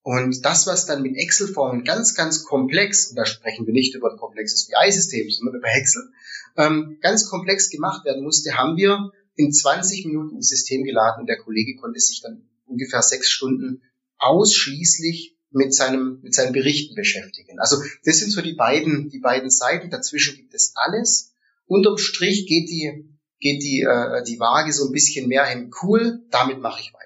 Und 0.02 0.44
das, 0.44 0.66
was 0.66 0.86
dann 0.86 1.02
mit 1.02 1.16
Excel-Formen 1.16 1.84
ganz, 1.84 2.14
ganz 2.14 2.44
komplex, 2.44 3.10
und 3.10 3.16
da 3.16 3.24
sprechen 3.24 3.66
wir 3.66 3.72
nicht 3.72 3.94
über 3.94 4.10
ein 4.10 4.18
komplexes 4.18 4.66
BI-System, 4.66 5.30
sondern 5.30 5.56
über 5.56 5.68
Excel, 5.68 6.02
ähm, 6.56 6.98
ganz 7.00 7.28
komplex 7.28 7.70
gemacht 7.70 8.04
werden 8.04 8.24
musste, 8.24 8.56
haben 8.56 8.76
wir 8.76 9.12
in 9.36 9.52
20 9.52 10.06
Minuten 10.06 10.36
ins 10.36 10.48
System 10.48 10.84
geladen 10.84 11.20
und 11.20 11.26
der 11.26 11.38
Kollege 11.38 11.76
konnte 11.76 12.00
sich 12.00 12.20
dann 12.20 12.48
ungefähr 12.66 13.02
sechs 13.02 13.30
Stunden 13.30 13.82
ausschließlich 14.18 15.36
mit 15.50 15.74
seinem, 15.74 16.20
mit 16.22 16.34
seinen 16.34 16.52
Berichten 16.52 16.94
beschäftigen. 16.94 17.58
Also 17.60 17.76
das 18.04 18.18
sind 18.18 18.30
so 18.30 18.40
die 18.40 18.54
beiden, 18.54 19.10
die 19.10 19.20
beiden 19.20 19.50
Seiten. 19.50 19.90
Dazwischen 19.90 20.36
gibt 20.36 20.54
es 20.54 20.72
alles. 20.74 21.34
Unterm 21.66 21.98
Strich 21.98 22.46
geht 22.46 22.68
die, 22.70 23.04
geht 23.38 23.62
die, 23.62 23.82
äh, 23.82 24.24
die 24.24 24.40
Waage 24.40 24.72
so 24.72 24.86
ein 24.86 24.92
bisschen 24.92 25.28
mehr 25.28 25.44
hin. 25.44 25.70
Cool, 25.82 26.24
damit 26.30 26.60
mache 26.60 26.80
ich 26.80 26.92
weiter. 26.92 27.02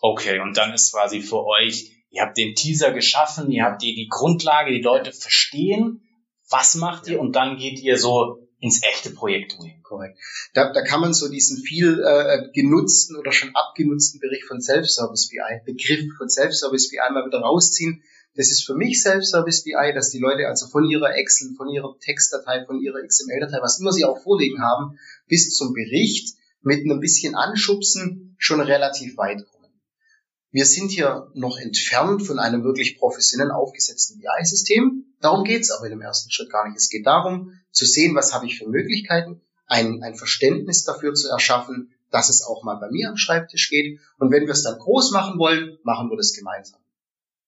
Okay, 0.00 0.40
und 0.40 0.56
dann 0.56 0.72
ist 0.72 0.92
quasi 0.92 1.20
für 1.20 1.44
euch, 1.44 1.95
ihr 2.16 2.22
habt 2.22 2.38
den 2.38 2.54
Teaser 2.54 2.92
geschaffen, 2.92 3.50
ihr 3.50 3.64
habt 3.64 3.82
die, 3.82 3.94
die 3.94 4.08
Grundlage, 4.08 4.72
die 4.72 4.82
Leute 4.82 5.12
verstehen, 5.12 6.00
was 6.48 6.74
macht 6.74 7.08
ihr 7.08 7.20
und 7.20 7.36
dann 7.36 7.58
geht 7.58 7.78
ihr 7.80 7.98
so 7.98 8.38
ins 8.58 8.82
echte 8.82 9.10
Projekt 9.10 9.58
doing. 9.58 9.82
Korrekt. 9.82 10.18
Da, 10.54 10.72
da 10.72 10.82
kann 10.82 11.00
man 11.00 11.12
so 11.12 11.28
diesen 11.28 11.58
viel 11.62 12.02
äh, 12.02 12.50
genutzten 12.54 13.16
oder 13.16 13.32
schon 13.32 13.54
abgenutzten 13.54 14.18
Bericht 14.18 14.44
von 14.44 14.60
Self-Service 14.60 15.28
BI, 15.28 15.60
Begriff 15.66 16.16
von 16.16 16.28
Self-Service 16.28 16.90
BI 16.90 16.96
mal 17.12 17.26
wieder 17.26 17.40
rausziehen. 17.40 18.02
Das 18.34 18.50
ist 18.50 18.64
für 18.64 18.74
mich 18.74 19.02
Self-Service 19.02 19.64
BI, 19.64 19.92
dass 19.94 20.10
die 20.10 20.18
Leute 20.18 20.48
also 20.48 20.66
von 20.66 20.88
ihrer 20.88 21.14
Excel, 21.16 21.54
von 21.56 21.68
ihrer 21.68 21.96
Textdatei, 22.00 22.64
von 22.64 22.80
ihrer 22.80 23.06
XML-Datei, 23.06 23.58
was 23.60 23.78
immer 23.78 23.92
sie 23.92 24.04
auch 24.04 24.22
vorlegen 24.22 24.62
haben, 24.62 24.98
bis 25.28 25.54
zum 25.54 25.72
Bericht 25.74 26.34
mit 26.62 26.80
einem 26.84 27.00
bisschen 27.00 27.34
Anschubsen 27.34 28.34
schon 28.38 28.60
relativ 28.60 29.16
weit 29.16 29.46
kommen. 29.46 29.55
Wir 30.56 30.64
sind 30.64 30.90
hier 30.90 31.30
noch 31.34 31.58
entfernt 31.58 32.26
von 32.26 32.38
einem 32.38 32.64
wirklich 32.64 32.96
professionell 32.96 33.50
aufgesetzten 33.50 34.20
BI-System. 34.20 35.04
Darum 35.20 35.44
geht's 35.44 35.70
aber 35.70 35.84
in 35.84 35.90
dem 35.90 36.00
ersten 36.00 36.30
Schritt 36.30 36.50
gar 36.50 36.66
nicht. 36.66 36.78
Es 36.78 36.88
geht 36.88 37.04
darum, 37.04 37.52
zu 37.72 37.84
sehen, 37.84 38.14
was 38.14 38.32
habe 38.32 38.46
ich 38.46 38.56
für 38.56 38.66
Möglichkeiten, 38.66 39.42
ein, 39.66 40.02
ein 40.02 40.14
Verständnis 40.14 40.84
dafür 40.84 41.12
zu 41.12 41.28
erschaffen, 41.28 41.92
dass 42.10 42.30
es 42.30 42.42
auch 42.42 42.64
mal 42.64 42.76
bei 42.76 42.90
mir 42.90 43.10
am 43.10 43.18
Schreibtisch 43.18 43.68
geht. 43.68 44.00
Und 44.18 44.32
wenn 44.32 44.44
wir 44.46 44.52
es 44.52 44.62
dann 44.62 44.78
groß 44.78 45.10
machen 45.10 45.38
wollen, 45.38 45.76
machen 45.82 46.08
wir 46.08 46.16
das 46.16 46.32
gemeinsam. 46.32 46.80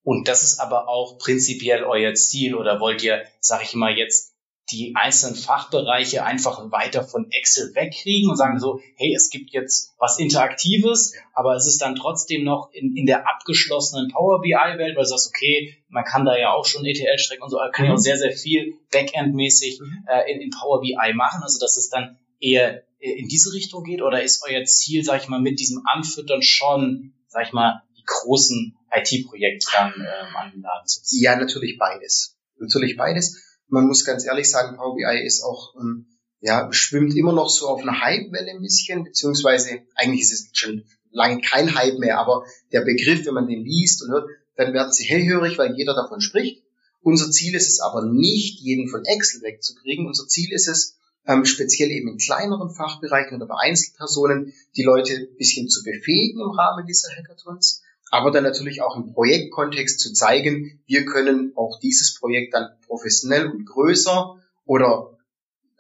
Und 0.03 0.29
das 0.29 0.45
ist 0.45 0.61
aber 0.61 0.87
auch 0.87 1.17
prinzipiell 1.17 1.85
euer 1.85 2.12
Ziel 2.12 2.55
oder 2.55 2.79
wollt 2.79 3.03
ihr, 3.03 3.23
sag 3.41 3.62
ich 3.62 3.75
mal, 3.75 3.97
jetzt 3.97 4.35
die 4.71 4.95
einzelnen 4.95 5.37
Fachbereiche 5.37 6.25
einfach 6.25 6.71
weiter 6.71 7.03
von 7.03 7.31
Excel 7.31 7.75
wegkriegen 7.75 8.31
und 8.31 8.37
sagen 8.37 8.59
so, 8.59 8.81
hey, 8.97 9.15
es 9.15 9.31
gibt 9.31 9.51
jetzt 9.51 9.95
was 9.99 10.19
Interaktives, 10.19 11.15
aber 11.33 11.55
es 11.55 11.67
ist 11.67 11.81
dann 11.81 11.95
trotzdem 11.95 12.45
noch 12.45 12.71
in, 12.73 12.95
in 12.97 13.07
der 13.07 13.29
abgeschlossenen 13.29 14.11
Power 14.11 14.41
BI-Welt, 14.43 14.97
weil 14.97 15.03
du 15.03 15.09
sagst, 15.09 15.29
okay, 15.29 15.77
man 15.89 16.05
kann 16.05 16.25
da 16.25 16.37
ja 16.37 16.53
auch 16.53 16.67
schon 16.67 16.85
ETL-Strecken 16.85 17.43
und 17.43 17.51
so, 17.51 17.59
man 17.59 17.73
kann 17.73 17.87
ja 17.87 17.93
auch 17.93 17.97
mhm. 17.97 18.03
sehr, 18.03 18.19
sehr 18.19 18.33
viel 18.33 18.75
Backend-mäßig 18.93 19.81
mhm. 19.81 20.05
äh, 20.07 20.33
in, 20.33 20.41
in 20.41 20.51
Power 20.51 20.81
BI 20.81 21.15
machen, 21.15 21.43
also 21.43 21.59
dass 21.59 21.77
es 21.77 21.89
dann 21.89 22.19
eher 22.41 22.85
in 23.01 23.29
diese 23.29 23.53
Richtung 23.53 23.85
geht 23.85 24.03
oder 24.03 24.23
ist 24.23 24.45
euer 24.49 24.65
Ziel, 24.65 25.05
sag 25.05 25.23
ich 25.23 25.29
mal, 25.29 25.41
mit 25.41 25.61
diesem 25.61 25.83
Anfüttern 25.87 26.43
schon, 26.43 27.15
sag 27.29 27.47
ich 27.47 27.53
mal, 27.53 27.83
die 27.97 28.05
großen 28.05 28.77
IT-Projekte 28.93 29.69
dann 29.73 29.92
ähm, 29.95 30.37
an 30.37 30.51
den 30.51 30.62
Laden 30.62 30.87
zu 30.87 31.03
ziehen? 31.03 31.23
Ja, 31.23 31.37
natürlich 31.37 31.79
beides. 31.79 32.37
Natürlich 32.59 32.97
beides 32.97 33.48
man 33.68 33.87
muss 33.87 34.04
ganz 34.04 34.26
ehrlich 34.26 34.50
sagen, 34.50 34.76
Power 34.76 34.96
BI 34.96 35.24
ist 35.24 35.42
auch, 35.42 35.74
ähm, 35.81 36.07
ja, 36.40 36.72
schwimmt 36.72 37.16
immer 37.16 37.33
noch 37.33 37.50
so 37.50 37.68
auf 37.68 37.83
einer 37.83 38.00
Hype-Welle 38.00 38.50
ein 38.52 38.62
bisschen, 38.62 39.04
beziehungsweise 39.04 39.81
eigentlich 39.94 40.22
ist 40.22 40.33
es 40.33 40.48
schon 40.52 40.85
lange 41.11 41.40
kein 41.40 41.74
Hype 41.74 41.98
mehr, 41.98 42.18
aber 42.18 42.44
der 42.72 42.83
Begriff, 42.83 43.26
wenn 43.26 43.35
man 43.35 43.48
den 43.48 43.64
liest 43.64 44.02
und 44.02 44.11
hört, 44.11 44.28
dann 44.57 44.72
werden 44.72 44.92
sie 44.92 45.04
hellhörig, 45.04 45.59
weil 45.59 45.76
jeder 45.76 45.94
davon 45.94 46.20
spricht. 46.20 46.62
Unser 47.00 47.31
Ziel 47.31 47.54
ist 47.54 47.68
es 47.68 47.81
aber 47.81 48.04
nicht, 48.04 48.61
jeden 48.61 48.88
von 48.88 49.04
Excel 49.04 49.42
wegzukriegen. 49.42 50.07
Unser 50.07 50.26
Ziel 50.26 50.52
ist 50.52 50.68
es, 50.68 50.98
ähm, 51.26 51.44
speziell 51.44 51.90
eben 51.90 52.09
in 52.09 52.18
kleineren 52.18 52.70
Fachbereichen 52.70 53.37
oder 53.37 53.46
bei 53.46 53.54
Einzelpersonen, 53.61 54.52
die 54.76 54.83
Leute 54.83 55.14
ein 55.14 55.37
bisschen 55.37 55.68
zu 55.68 55.83
befähigen 55.85 56.40
im 56.40 56.50
Rahmen 56.50 56.87
dieser 56.87 57.11
Hackathons, 57.11 57.83
aber 58.11 58.31
dann 58.31 58.44
natürlich 58.44 58.83
auch 58.83 58.97
im 58.97 59.12
Projektkontext 59.12 60.01
zu 60.01 60.12
zeigen, 60.12 60.83
wir 60.87 61.05
können 61.05 61.53
auch 61.57 61.79
dieses 61.81 62.18
Projekt 62.18 62.55
dann 62.55 62.68
professionell 62.87 63.47
und 63.47 63.66
größer 63.66 64.37
oder 64.64 65.18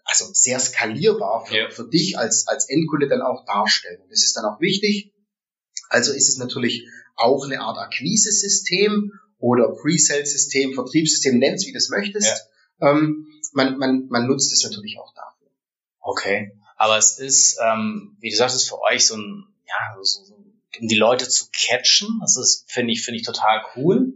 also 0.04 0.26
sehr 0.32 0.58
skalierbar 0.58 1.44
für, 1.46 1.56
ja. 1.56 1.70
für 1.70 1.88
dich 1.88 2.18
als, 2.18 2.46
als 2.48 2.68
Endkunde 2.68 3.08
dann 3.08 3.20
auch 3.20 3.44
darstellen. 3.44 4.00
Das 4.08 4.24
ist 4.24 4.36
dann 4.36 4.44
auch 4.46 4.60
wichtig. 4.60 5.12
Also 5.90 6.12
ist 6.12 6.28
es 6.28 6.38
natürlich 6.38 6.86
auch 7.16 7.44
eine 7.44 7.60
Art 7.60 7.78
Akquise-System 7.78 9.12
oder 9.38 9.74
Pre-Sale-System, 9.74 10.74
Vertriebssystem, 10.74 11.38
nenn's 11.38 11.66
wie 11.66 11.72
du 11.72 11.78
es 11.78 11.90
möchtest. 11.90 12.48
Ja. 12.80 12.90
Ähm, 12.90 13.26
man, 13.52 13.78
man, 13.78 14.06
man 14.08 14.26
nutzt 14.26 14.52
es 14.52 14.64
natürlich 14.64 14.98
auch 14.98 15.12
dafür. 15.14 15.48
Okay. 16.00 16.52
Aber 16.76 16.96
es 16.96 17.18
ist, 17.18 17.58
ähm, 17.62 18.16
wie 18.20 18.30
du 18.30 18.36
sagst, 18.36 18.56
es 18.56 18.62
ist 18.62 18.68
für 18.68 18.80
euch 18.82 19.06
so 19.06 19.16
ein, 19.16 19.44
ja, 19.66 19.96
so, 20.02 20.24
so 20.24 20.34
um 20.80 20.88
die 20.88 20.96
Leute 20.96 21.28
zu 21.28 21.46
catchen. 21.52 22.18
Das 22.20 22.36
ist, 22.36 22.70
finde 22.70 22.92
ich, 22.92 23.02
finde 23.02 23.20
ich 23.20 23.26
total 23.26 23.62
cool. 23.76 24.14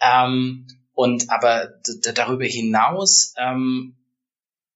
Ähm, 0.00 0.66
und 0.94 1.30
aber 1.30 1.72
darüber 2.14 2.44
hinaus, 2.44 3.34
ähm, 3.38 3.96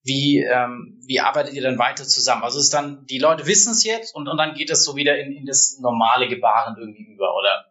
wie, 0.02 0.38
ähm, 0.38 1.00
wie 1.04 1.20
arbeitet 1.20 1.54
ihr 1.54 1.62
dann 1.62 1.78
weiter 1.78 2.04
zusammen? 2.04 2.44
Also 2.44 2.60
ist 2.60 2.72
dann, 2.72 3.04
die 3.06 3.18
Leute 3.18 3.46
wissen 3.46 3.72
es 3.72 3.84
jetzt 3.84 4.14
und, 4.14 4.28
und 4.28 4.36
dann 4.36 4.54
geht 4.54 4.70
es 4.70 4.84
so 4.84 4.94
wieder 4.94 5.18
in, 5.18 5.32
in 5.32 5.46
das 5.46 5.78
normale 5.80 6.28
Gebaren 6.28 6.76
irgendwie 6.78 7.12
über, 7.12 7.34
oder? 7.34 7.66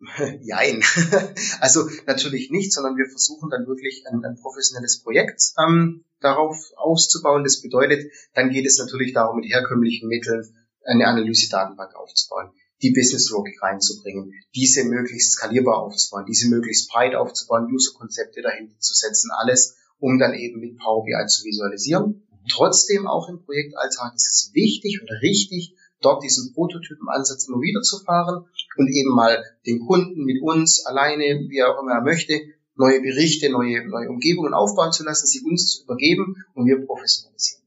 Jein. 0.42 0.82
Also 1.60 1.88
natürlich 2.06 2.50
nicht, 2.50 2.72
sondern 2.72 2.96
wir 2.96 3.06
versuchen 3.06 3.50
dann 3.50 3.66
wirklich 3.66 4.04
ein, 4.06 4.24
ein 4.24 4.36
professionelles 4.40 5.02
Projekt 5.02 5.40
ähm, 5.58 6.04
darauf 6.20 6.56
auszubauen. 6.76 7.44
Das 7.44 7.60
bedeutet, 7.60 8.10
dann 8.34 8.50
geht 8.50 8.66
es 8.66 8.78
natürlich 8.78 9.12
darum, 9.12 9.40
mit 9.40 9.50
herkömmlichen 9.50 10.08
Mitteln 10.08 10.56
eine 10.84 11.06
Analyse-Datenbank 11.06 11.94
aufzubauen, 11.94 12.50
die 12.82 12.92
Business 12.92 13.30
Logik 13.30 13.62
reinzubringen, 13.62 14.34
diese 14.54 14.84
möglichst 14.84 15.32
skalierbar 15.32 15.78
aufzubauen, 15.78 16.26
diese 16.26 16.48
möglichst 16.48 16.90
breit 16.90 17.14
aufzubauen, 17.14 17.72
User-Konzepte 17.72 18.42
dahinter 18.42 18.78
zu 18.78 18.94
setzen, 18.94 19.30
alles, 19.32 19.76
um 19.98 20.18
dann 20.18 20.34
eben 20.34 20.60
mit 20.60 20.76
Power 20.78 21.04
BI 21.04 21.26
zu 21.26 21.44
visualisieren. 21.44 22.06
Mhm. 22.06 22.46
Trotzdem 22.50 23.06
auch 23.06 23.28
im 23.28 23.42
Projektalltag 23.42 24.14
ist 24.14 24.28
es 24.28 24.50
wichtig 24.54 25.00
oder 25.02 25.20
richtig, 25.22 25.74
dort 26.00 26.22
diesen 26.22 26.52
Prototypenansatz 26.52 27.48
immer 27.48 27.60
wieder 27.60 27.80
zu 27.80 28.00
fahren 28.00 28.44
und 28.76 28.88
eben 28.88 29.14
mal 29.14 29.42
den 29.66 29.80
Kunden 29.80 30.24
mit 30.24 30.42
uns 30.42 30.84
alleine, 30.84 31.46
wie 31.48 31.58
er 31.58 31.74
auch 31.74 31.82
immer 31.82 31.92
er 31.92 32.02
möchte, 32.02 32.38
neue 32.76 33.00
Berichte, 33.00 33.50
neue, 33.50 33.88
neue 33.88 34.10
Umgebungen 34.10 34.52
aufbauen 34.52 34.92
zu 34.92 35.04
lassen, 35.04 35.26
sie 35.26 35.40
uns 35.40 35.70
zu 35.70 35.84
übergeben 35.84 36.44
und 36.54 36.66
wir 36.66 36.84
professionalisieren. 36.84 37.64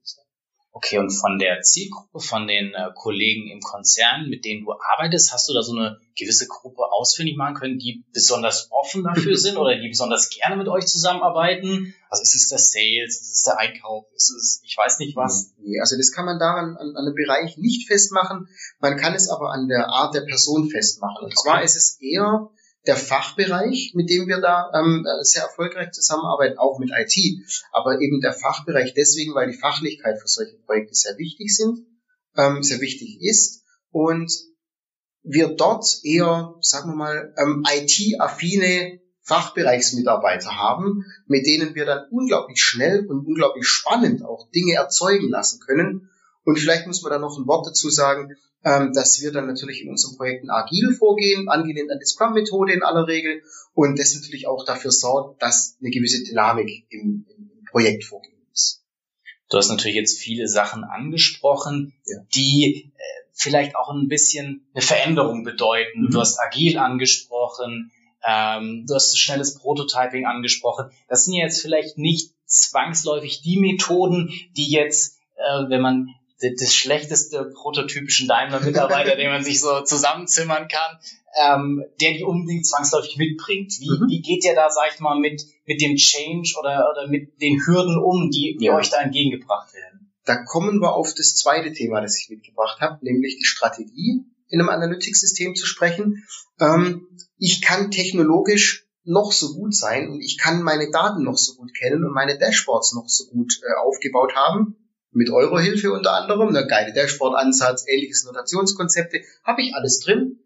Okay, 0.78 1.00
und 1.00 1.10
von 1.10 1.40
der 1.40 1.62
Zielgruppe, 1.62 2.20
von 2.20 2.46
den 2.46 2.72
äh, 2.76 2.92
Kollegen 2.94 3.50
im 3.50 3.62
Konzern, 3.62 4.30
mit 4.30 4.46
denen 4.46 4.64
du 4.64 4.74
arbeitest, 4.74 5.34
hast 5.34 5.50
du 5.50 5.54
da 5.56 5.64
so 5.64 5.76
eine 5.76 5.98
gewisse 6.16 6.48
Gruppe 6.48 6.84
ausfindig 6.92 7.36
machen 7.36 7.56
können, 7.56 7.80
die 7.80 8.04
besonders 8.14 8.70
offen 8.70 9.04
dafür 9.04 9.36
sind 9.40 9.58
oder 9.58 9.76
die 9.76 9.88
besonders 9.88 10.30
gerne 10.30 10.56
mit 10.56 10.68
euch 10.68 10.86
zusammenarbeiten? 10.86 11.96
Also 12.12 12.22
ist 12.22 12.36
es 12.36 12.50
der 12.50 12.60
Sales, 12.60 13.20
ist 13.20 13.34
es 13.38 13.44
der 13.44 13.58
Einkauf, 13.58 14.06
ist 14.14 14.30
es, 14.30 14.62
ich 14.64 14.78
weiß 14.78 15.00
nicht 15.00 15.16
was? 15.16 15.56
Nee, 15.58 15.80
also 15.80 15.98
das 15.98 16.12
kann 16.12 16.26
man 16.26 16.38
daran 16.38 16.78
an, 16.78 16.96
an 16.96 17.08
einem 17.08 17.16
Bereich 17.16 17.58
nicht 17.58 17.88
festmachen. 17.88 18.48
Man 18.80 18.98
kann 18.98 19.16
es 19.16 19.30
aber 19.30 19.52
an 19.54 19.68
der 19.68 19.90
Art 19.90 20.14
der 20.14 20.22
Person 20.22 20.70
festmachen. 20.70 21.26
Und 21.26 21.34
okay. 21.34 21.42
zwar 21.44 21.64
ist 21.64 21.76
es 21.76 21.98
eher 22.00 22.52
der 22.88 22.96
Fachbereich, 22.96 23.92
mit 23.94 24.10
dem 24.10 24.28
wir 24.28 24.40
da 24.40 24.72
ähm, 24.74 25.06
sehr 25.22 25.44
erfolgreich 25.44 25.92
zusammenarbeiten, 25.92 26.58
auch 26.58 26.80
mit 26.80 26.92
IT, 26.92 27.46
aber 27.72 28.00
eben 28.00 28.22
der 28.22 28.34
Fachbereich 28.34 28.94
deswegen, 28.94 29.36
weil 29.36 29.52
die 29.52 29.58
Fachlichkeit 29.58 30.20
für 30.20 30.28
solche 30.28 30.58
Projekte 30.66 30.96
sehr 30.96 31.18
wichtig 31.18 31.56
sind, 31.56 31.86
ähm, 32.38 32.64
sehr 32.64 32.80
wichtig 32.82 33.22
ist 33.22 33.64
und 33.92 34.32
wir 35.24 35.50
dort 35.50 35.86
eher, 36.04 36.56
sagen 36.62 36.92
wir 36.92 36.96
mal, 36.96 37.34
ähm, 37.38 37.64
IT-affine 37.70 39.02
Fachbereichsmitarbeiter 39.24 40.58
haben, 40.58 41.04
mit 41.26 41.46
denen 41.46 41.76
wir 41.76 41.86
dann 41.86 42.08
unglaublich 42.10 42.62
schnell 42.62 43.06
und 43.08 43.26
unglaublich 43.28 43.68
spannend 43.68 44.24
auch 44.24 44.50
Dinge 44.52 44.76
erzeugen 44.76 45.30
lassen 45.30 45.60
können 45.60 46.10
Und 46.48 46.58
vielleicht 46.58 46.88
muss 46.88 47.02
man 47.02 47.12
da 47.12 47.20
noch 47.20 47.38
ein 47.38 47.46
Wort 47.46 47.68
dazu 47.68 47.90
sagen, 47.90 48.38
ähm, 48.64 48.94
dass 48.94 49.22
wir 49.22 49.34
dann 49.34 49.48
natürlich 49.48 49.82
in 49.82 49.90
unseren 49.90 50.16
Projekten 50.16 50.50
agil 50.50 50.94
vorgehen, 50.94 51.50
angelehnt 51.50 51.92
an 51.92 52.00
die 52.00 52.06
Scrum-Methode 52.06 52.72
in 52.72 52.84
aller 52.84 53.06
Regel 53.06 53.42
und 53.74 54.00
das 54.00 54.16
natürlich 54.16 54.48
auch 54.48 54.64
dafür 54.64 54.92
sorgt, 54.92 55.42
dass 55.42 55.76
eine 55.82 55.90
gewisse 55.90 56.24
Dynamik 56.24 56.86
im, 56.88 57.26
im 57.36 57.66
Projekt 57.70 58.06
ist. 58.54 58.82
Du 59.50 59.58
hast 59.58 59.68
natürlich 59.68 59.98
jetzt 59.98 60.20
viele 60.20 60.48
Sachen 60.48 60.86
angesprochen, 60.86 61.94
ja. 62.06 62.16
die 62.34 62.94
äh, 62.96 63.02
vielleicht 63.34 63.76
auch 63.76 63.90
ein 63.90 64.08
bisschen 64.08 64.70
eine 64.74 64.82
Veränderung 64.82 65.44
bedeuten. 65.44 66.04
Mhm. 66.04 66.12
Du 66.12 66.22
hast 66.22 66.40
agil 66.40 66.78
angesprochen, 66.78 67.92
ähm, 68.26 68.86
du 68.88 68.96
hast 68.96 69.20
schnelles 69.20 69.60
Prototyping 69.60 70.26
angesprochen. 70.26 70.92
Das 71.10 71.26
sind 71.26 71.34
jetzt 71.34 71.62
vielleicht 71.62 71.98
nicht 71.98 72.32
zwangsläufig 72.46 73.42
die 73.42 73.60
Methoden, 73.60 74.32
die 74.56 74.72
jetzt, 74.72 75.20
äh, 75.36 75.70
wenn 75.70 75.82
man 75.82 76.14
das 76.40 76.74
schlechteste 76.74 77.52
prototypischen 77.54 78.28
Daimler-Mitarbeiter, 78.28 79.16
den 79.18 79.32
man 79.32 79.44
sich 79.44 79.60
so 79.60 79.82
zusammenzimmern 79.82 80.68
kann, 80.68 81.00
ähm, 81.44 81.84
der 82.00 82.14
die 82.14 82.24
unbedingt 82.24 82.66
zwangsläufig 82.66 83.18
mitbringt. 83.18 83.74
Wie, 83.80 83.90
mhm. 83.90 84.08
wie 84.08 84.22
geht 84.22 84.44
ihr 84.44 84.56
da, 84.56 84.70
sag 84.70 84.94
ich 84.94 85.00
mal, 85.00 85.20
mit, 85.20 85.44
mit 85.66 85.82
dem 85.82 85.96
Change 85.96 86.56
oder, 86.60 86.90
oder 86.92 87.08
mit 87.08 87.42
den 87.42 87.60
Hürden 87.66 87.98
um, 87.98 88.30
die, 88.30 88.58
die 88.60 88.66
ja. 88.66 88.76
euch 88.76 88.90
da 88.90 89.02
entgegengebracht 89.02 89.74
werden? 89.74 90.12
Da 90.26 90.44
kommen 90.44 90.80
wir 90.82 90.94
auf 90.94 91.14
das 91.14 91.36
zweite 91.36 91.72
Thema, 91.74 92.02
das 92.02 92.20
ich 92.20 92.30
mitgebracht 92.30 92.82
habe, 92.82 93.04
nämlich 93.04 93.38
die 93.38 93.46
Strategie 93.46 94.26
in 94.50 94.60
einem 94.60 94.70
Analytics-System 94.70 95.56
zu 95.56 95.66
sprechen. 95.66 96.24
Ähm, 96.60 97.08
ich 97.38 97.62
kann 97.62 97.92
technologisch 97.92 98.86
noch 99.04 99.32
so 99.32 99.54
gut 99.54 99.74
sein 99.74 100.10
und 100.10 100.22
ich 100.22 100.38
kann 100.38 100.62
meine 100.62 100.92
Daten 100.92 101.24
noch 101.24 101.38
so 101.38 101.56
gut 101.56 101.74
kennen 101.74 102.04
und 102.04 102.14
meine 102.14 102.38
Dashboards 102.38 102.94
noch 102.94 103.08
so 103.08 103.26
gut 103.30 103.54
äh, 103.64 103.80
aufgebaut 103.80 104.36
haben 104.36 104.76
mit 105.18 105.32
eurer 105.32 105.60
Hilfe 105.60 105.92
unter 105.92 106.14
anderem, 106.14 106.50
eine 106.50 106.68
geile 106.68 106.94
Dashboard-Ansatz, 106.94 107.86
ähnliches 107.88 108.24
Notationskonzepte, 108.26 109.22
habe 109.44 109.64
ich 109.64 109.74
alles 109.74 110.00
drin. 110.00 110.40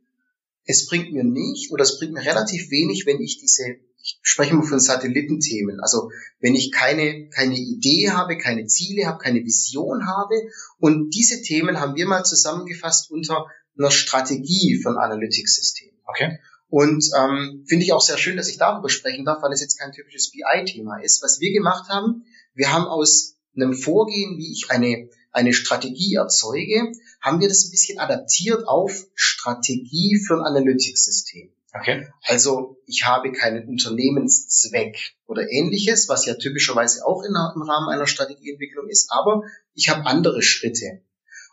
Es 0.65 0.87
bringt 0.87 1.11
mir 1.11 1.25
nicht 1.25 1.71
oder 1.71 1.83
es 1.83 1.99
bringt 1.99 2.13
mir 2.13 2.25
relativ 2.25 2.71
wenig, 2.71 3.05
wenn 3.05 3.19
ich 3.19 3.37
diese, 3.39 3.63
ich 4.01 4.19
spreche 4.21 4.55
mal 4.55 4.63
von 4.63 4.79
Satellitenthemen, 4.79 5.81
also 5.81 6.09
wenn 6.39 6.55
ich 6.55 6.71
keine, 6.71 7.27
keine 7.29 7.57
Idee 7.57 8.11
habe, 8.11 8.37
keine 8.37 8.65
Ziele 8.65 9.07
habe, 9.07 9.17
keine 9.17 9.43
Vision 9.43 10.07
habe 10.07 10.35
und 10.79 11.13
diese 11.13 11.41
Themen 11.41 11.79
haben 11.79 11.95
wir 11.95 12.07
mal 12.07 12.23
zusammengefasst 12.23 13.11
unter 13.11 13.47
einer 13.77 13.91
Strategie 13.91 14.79
von 14.81 14.97
Analytics-Systemen. 14.97 15.99
Okay. 16.05 16.39
Und 16.69 17.03
ähm, 17.17 17.65
finde 17.67 17.83
ich 17.83 17.91
auch 17.91 18.01
sehr 18.01 18.17
schön, 18.17 18.37
dass 18.37 18.47
ich 18.47 18.57
darüber 18.57 18.87
sprechen 18.87 19.25
darf, 19.25 19.41
weil 19.41 19.51
es 19.51 19.59
jetzt 19.59 19.77
kein 19.77 19.91
typisches 19.91 20.31
BI-Thema 20.31 21.01
ist. 21.03 21.21
Was 21.21 21.41
wir 21.41 21.51
gemacht 21.51 21.89
haben, 21.89 22.23
wir 22.53 22.71
haben 22.71 22.85
aus 22.85 23.35
einem 23.55 23.73
Vorgehen, 23.73 24.37
wie 24.37 24.51
ich 24.51 24.69
eine, 24.69 25.09
eine 25.31 25.53
Strategie 25.53 26.15
erzeuge, 26.15 26.91
haben 27.21 27.39
wir 27.39 27.47
das 27.47 27.65
ein 27.65 27.71
bisschen 27.71 27.99
adaptiert 27.99 28.67
auf 28.67 29.07
Strategie 29.15 30.19
für 30.25 30.35
ein 30.35 30.45
Analytics-System. 30.45 31.51
Okay. 31.73 32.07
Also 32.23 32.77
ich 32.85 33.05
habe 33.05 33.31
keinen 33.31 33.67
Unternehmenszweck 33.67 35.13
oder 35.25 35.49
ähnliches, 35.49 36.09
was 36.09 36.25
ja 36.25 36.35
typischerweise 36.35 37.05
auch 37.05 37.23
in, 37.23 37.29
im 37.29 37.61
Rahmen 37.61 37.89
einer 37.89 38.07
Strategieentwicklung 38.07 38.89
ist, 38.89 39.09
aber 39.09 39.43
ich 39.73 39.89
habe 39.89 40.05
andere 40.05 40.41
Schritte. 40.41 41.01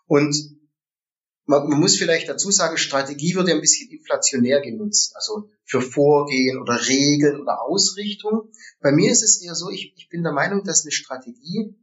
Und 0.07 0.35
man, 1.45 1.69
man 1.69 1.79
muss 1.79 1.97
vielleicht 1.97 2.29
dazu 2.29 2.51
sagen, 2.51 2.77
Strategie 2.77 3.37
wird 3.37 3.49
ja 3.49 3.55
ein 3.55 3.61
bisschen 3.61 3.91
inflationär 3.91 4.61
genutzt, 4.61 5.15
also 5.15 5.51
für 5.65 5.81
Vorgehen 5.81 6.59
oder 6.61 6.89
Regeln 6.89 7.41
oder 7.41 7.63
Ausrichtung. 7.63 8.51
Bei 8.81 8.91
mir 8.91 9.13
ist 9.13 9.23
es 9.23 9.41
eher 9.41 9.55
so, 9.55 9.71
ich, 9.71 9.95
ich 9.97 10.09
bin 10.09 10.25
der 10.25 10.33
Meinung, 10.33 10.65
dass 10.65 10.83
eine 10.83 10.93
Strategie 10.93 11.75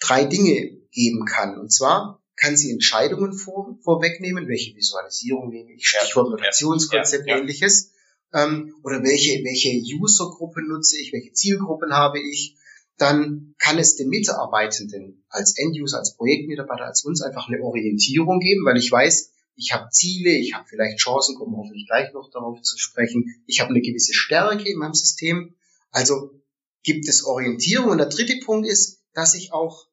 drei 0.00 0.24
Dinge 0.24 0.78
geben 0.90 1.24
kann. 1.24 1.58
Und 1.58 1.72
zwar 1.72 2.22
kann 2.36 2.56
sie 2.56 2.72
Entscheidungen 2.72 3.32
vor, 3.32 3.78
vorwegnehmen, 3.82 4.48
welche 4.48 4.74
Visualisierung 4.74 5.50
nehme 5.50 5.72
ich, 5.74 5.86
Stichwort 5.86 6.30
Notationskonzept, 6.30 7.26
ja, 7.26 7.34
ja, 7.34 7.40
ähnliches, 7.40 7.92
ähm, 8.32 8.74
oder 8.82 9.02
welche, 9.02 9.44
welche 9.44 9.70
Usergruppe 10.00 10.62
nutze 10.62 10.98
ich, 10.98 11.12
welche 11.12 11.32
Zielgruppen 11.32 11.92
habe 11.92 12.18
ich. 12.18 12.56
Dann 12.96 13.54
kann 13.58 13.78
es 13.78 13.96
den 13.96 14.08
Mitarbeitenden 14.08 15.24
als 15.28 15.56
End-User, 15.56 15.98
als 15.98 16.16
Projektmitarbeiter, 16.16 16.84
als 16.84 17.04
uns 17.04 17.22
einfach 17.22 17.48
eine 17.48 17.62
Orientierung 17.62 18.40
geben, 18.40 18.64
weil 18.66 18.76
ich 18.76 18.90
weiß, 18.90 19.32
ich 19.56 19.72
habe 19.72 19.90
Ziele, 19.90 20.30
ich 20.30 20.54
habe 20.54 20.66
vielleicht 20.68 20.98
Chancen, 20.98 21.34
kommen 21.34 21.56
hoffentlich 21.56 21.86
gleich 21.86 22.12
noch 22.12 22.30
darauf 22.30 22.60
zu 22.62 22.78
sprechen. 22.78 23.42
Ich 23.46 23.60
habe 23.60 23.70
eine 23.70 23.80
gewisse 23.80 24.14
Stärke 24.14 24.68
in 24.70 24.78
meinem 24.78 24.94
System. 24.94 25.54
Also 25.90 26.40
gibt 26.82 27.08
es 27.08 27.24
Orientierung. 27.24 27.90
Und 27.90 27.98
der 27.98 28.08
dritte 28.08 28.38
Punkt 28.44 28.66
ist, 28.66 29.02
dass 29.12 29.34
ich 29.34 29.52
auch 29.52 29.86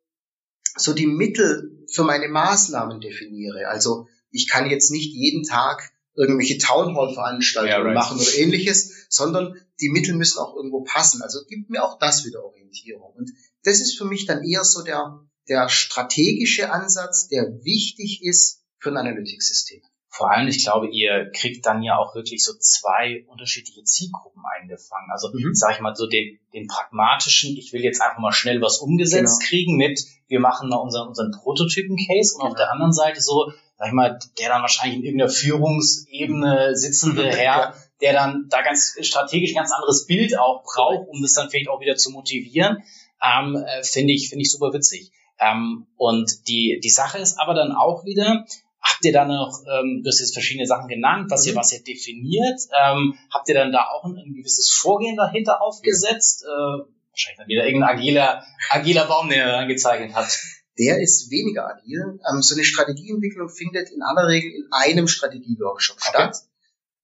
so 0.78 0.94
die 0.94 1.08
Mittel 1.08 1.86
für 1.92 2.04
meine 2.04 2.28
Maßnahmen 2.28 3.00
definiere. 3.00 3.68
Also 3.68 4.08
ich 4.32 4.48
kann 4.48 4.70
jetzt 4.70 4.92
nicht 4.92 5.14
jeden 5.14 5.44
Tag 5.44 5.92
irgendwelche 6.16 6.58
Townhall-Veranstaltungen 6.58 7.72
ja, 7.72 7.82
right. 7.82 7.94
machen 7.94 8.20
oder 8.20 8.34
ähnliches, 8.36 9.08
sondern 9.10 9.56
die 9.80 9.90
Mittel 9.90 10.16
müssen 10.16 10.40
auch 10.40 10.56
irgendwo 10.56 10.84
passen. 10.84 11.22
Also 11.22 11.40
gibt 11.48 11.70
mir 11.70 11.84
auch 11.84 12.00
das 12.00 12.26
wieder 12.26 12.44
Orientierung. 12.44 13.14
Und 13.16 13.32
das 13.64 13.80
ist 13.80 13.98
für 13.98 14.06
mich 14.06 14.26
dann 14.26 14.44
eher 14.44 14.64
so 14.64 14.82
der, 14.84 15.22
der 15.48 15.70
strategische 15.70 16.72
Ansatz, 16.72 17.28
der 17.28 17.64
wichtig 17.64 18.24
ist 18.24 18.64
für 18.80 18.90
ein 18.90 18.98
Analytics-System. 18.98 19.82
Vor 20.18 20.32
allem, 20.32 20.48
ich 20.48 20.64
glaube, 20.64 20.90
ihr 20.90 21.30
kriegt 21.32 21.64
dann 21.68 21.84
ja 21.84 21.96
auch 21.96 22.16
wirklich 22.16 22.44
so 22.44 22.54
zwei 22.58 23.24
unterschiedliche 23.28 23.84
Zielgruppen 23.84 24.42
eingefangen. 24.60 25.12
Also, 25.12 25.30
mhm. 25.32 25.54
sage 25.54 25.76
ich 25.76 25.80
mal, 25.80 25.96
so 25.96 26.08
den, 26.08 26.40
den 26.54 26.66
pragmatischen, 26.66 27.56
ich 27.56 27.72
will 27.72 27.84
jetzt 27.84 28.02
einfach 28.02 28.18
mal 28.18 28.32
schnell 28.32 28.60
was 28.60 28.80
umgesetzt 28.80 29.40
genau. 29.40 29.48
kriegen 29.48 29.76
mit, 29.76 30.02
wir 30.28 30.40
machen 30.40 30.70
mal 30.70 30.78
unseren, 30.78 31.10
unseren 31.10 31.30
Prototypen-Case 31.32 32.34
und 32.34 32.40
genau. 32.40 32.50
auf 32.50 32.58
der 32.58 32.72
anderen 32.72 32.94
Seite 32.94 33.22
so, 33.22 33.52
sag 33.78 33.90
ich 33.90 33.94
mal, 33.94 34.18
der 34.40 34.50
dann 34.50 34.64
wahrscheinlich 34.64 34.98
in 34.98 35.04
irgendeiner 35.04 35.30
Führungsebene 35.30 36.76
sitzende 36.76 37.30
Herr, 37.30 37.76
der 38.02 38.14
dann 38.14 38.48
da 38.50 38.64
ganz 38.64 38.98
strategisch 39.00 39.54
ganz 39.54 39.72
anderes 39.72 40.08
Bild 40.08 40.36
auch 40.40 40.64
braucht, 40.64 41.10
um 41.10 41.22
das 41.22 41.34
dann 41.34 41.52
vielleicht 41.52 41.70
auch 41.70 41.80
wieder 41.80 41.96
zu 41.96 42.10
motivieren, 42.10 42.82
ähm, 43.24 43.56
äh, 43.56 43.84
finde 43.84 44.14
ich, 44.14 44.30
finde 44.30 44.42
ich 44.42 44.52
super 44.52 44.74
witzig. 44.74 45.12
Ähm, 45.40 45.86
und 45.96 46.48
die, 46.48 46.80
die 46.84 46.90
Sache 46.90 47.20
ist 47.20 47.40
aber 47.40 47.54
dann 47.54 47.72
auch 47.72 48.04
wieder, 48.04 48.46
Habt 48.90 49.06
ihr 49.06 49.14
dann 49.14 49.28
noch, 49.28 49.64
ähm, 49.66 50.02
du 50.04 50.08
hast 50.08 50.20
jetzt 50.20 50.34
verschiedene 50.34 50.66
Sachen 50.66 50.88
genannt, 50.88 51.30
was 51.30 51.46
mhm. 51.46 51.52
ihr, 51.52 51.56
was 51.56 51.74
ihr 51.74 51.84
definiert, 51.84 52.60
ähm, 52.80 53.16
habt 53.34 53.50
ihr 53.50 53.56
dann 53.56 53.72
da 53.72 53.86
auch 53.94 54.06
ein, 54.06 54.18
ein 54.18 54.34
gewisses 54.34 54.72
Vorgehen 54.72 55.18
dahinter 55.18 55.62
aufgesetzt? 55.62 56.46
Ja. 56.46 56.52
Äh, 56.52 56.86
wahrscheinlich 57.12 57.38
dann 57.38 57.48
wieder 57.48 57.66
irgendein 57.66 57.98
agiler, 57.98 58.44
agiler 58.70 59.06
Baum, 59.08 59.30
den 59.30 59.40
ihr 59.40 59.46
dann 59.46 59.68
gezeichnet 59.68 60.12
habt. 60.14 60.40
Der 60.78 61.02
ist 61.02 61.32
weniger 61.32 61.68
agil. 61.68 62.20
Ähm, 62.30 62.42
so 62.42 62.54
eine 62.56 62.64
Strategieentwicklung 62.64 63.50
findet 63.50 63.90
in 63.90 64.02
aller 64.04 64.28
Regel 64.28 64.52
in 64.52 64.68
einem 64.72 65.08
Strategieworkshop 65.08 65.98
okay. 65.98 66.10
statt. 66.10 66.38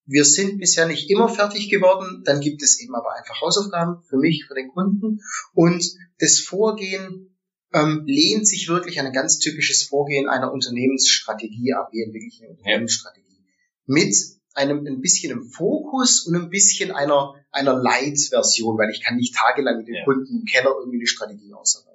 Wir 0.06 0.26
sind 0.26 0.60
bisher 0.60 0.86
nicht 0.86 1.10
immer 1.10 1.30
fertig 1.30 1.70
geworden. 1.70 2.24
Dann 2.26 2.42
gibt 2.42 2.62
es 2.62 2.80
eben 2.80 2.94
aber 2.94 3.16
einfach 3.16 3.42
Hausaufgaben 3.42 4.04
für 4.04 4.18
mich, 4.18 4.46
für 4.48 4.54
den 4.54 4.70
Kunden. 4.70 5.22
Und 5.54 5.84
das 6.20 6.40
Vorgehen 6.40 7.33
ähm, 7.74 8.04
lehnt 8.06 8.48
sich 8.48 8.70
wirklich 8.70 9.00
an 9.00 9.08
ein 9.08 9.14
ganz 9.14 9.40
typisches 9.40 9.84
Vorgehen 9.84 10.30
einer 10.30 10.52
Unternehmensstrategie 10.52 11.74
ab. 11.74 11.90
Wir 11.92 12.06
entwickeln 12.06 12.32
eine 12.42 12.50
Unternehmensstrategie. 12.52 13.24
Mit 13.86 14.16
einem 14.54 14.86
ein 14.86 15.02
bisschen 15.02 15.32
im 15.32 15.50
Fokus 15.50 16.26
und 16.28 16.36
ein 16.36 16.50
bisschen 16.50 16.92
einer, 16.92 17.34
einer 17.52 17.74
Light-Version, 17.74 18.78
weil 18.78 18.92
ich 18.92 19.02
kann 19.02 19.18
nicht 19.18 19.36
tagelang 19.36 19.78
mit 19.78 19.88
dem 19.88 19.96
ja. 19.96 20.04
Kunden 20.06 20.42
im 20.42 20.46
Keller 20.46 20.72
irgendwie 20.80 21.00
eine 21.00 21.08
Strategie 21.08 21.54
ausarbeiten. 21.54 21.94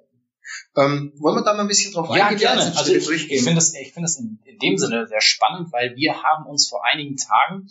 Ähm, 0.75 1.13
wollen 1.17 1.37
wir 1.37 1.43
da 1.43 1.53
mal 1.53 1.61
ein 1.61 1.67
bisschen 1.67 1.93
drauf 1.93 2.09
ja, 2.15 2.27
eingehen? 2.27 2.39
Gerne. 2.39 2.61
Also 2.75 2.93
ich, 2.93 3.31
ich 3.31 3.43
finde 3.43 3.55
das, 3.55 3.73
ich 3.73 3.93
finde 3.93 4.07
das 4.07 4.19
in, 4.19 4.39
in, 4.43 4.57
dem 4.59 4.77
Sinne 4.77 5.07
sehr 5.07 5.21
spannend, 5.21 5.71
weil 5.71 5.95
wir 5.95 6.21
haben 6.21 6.45
uns 6.45 6.67
vor 6.67 6.85
einigen 6.85 7.15
Tagen 7.15 7.67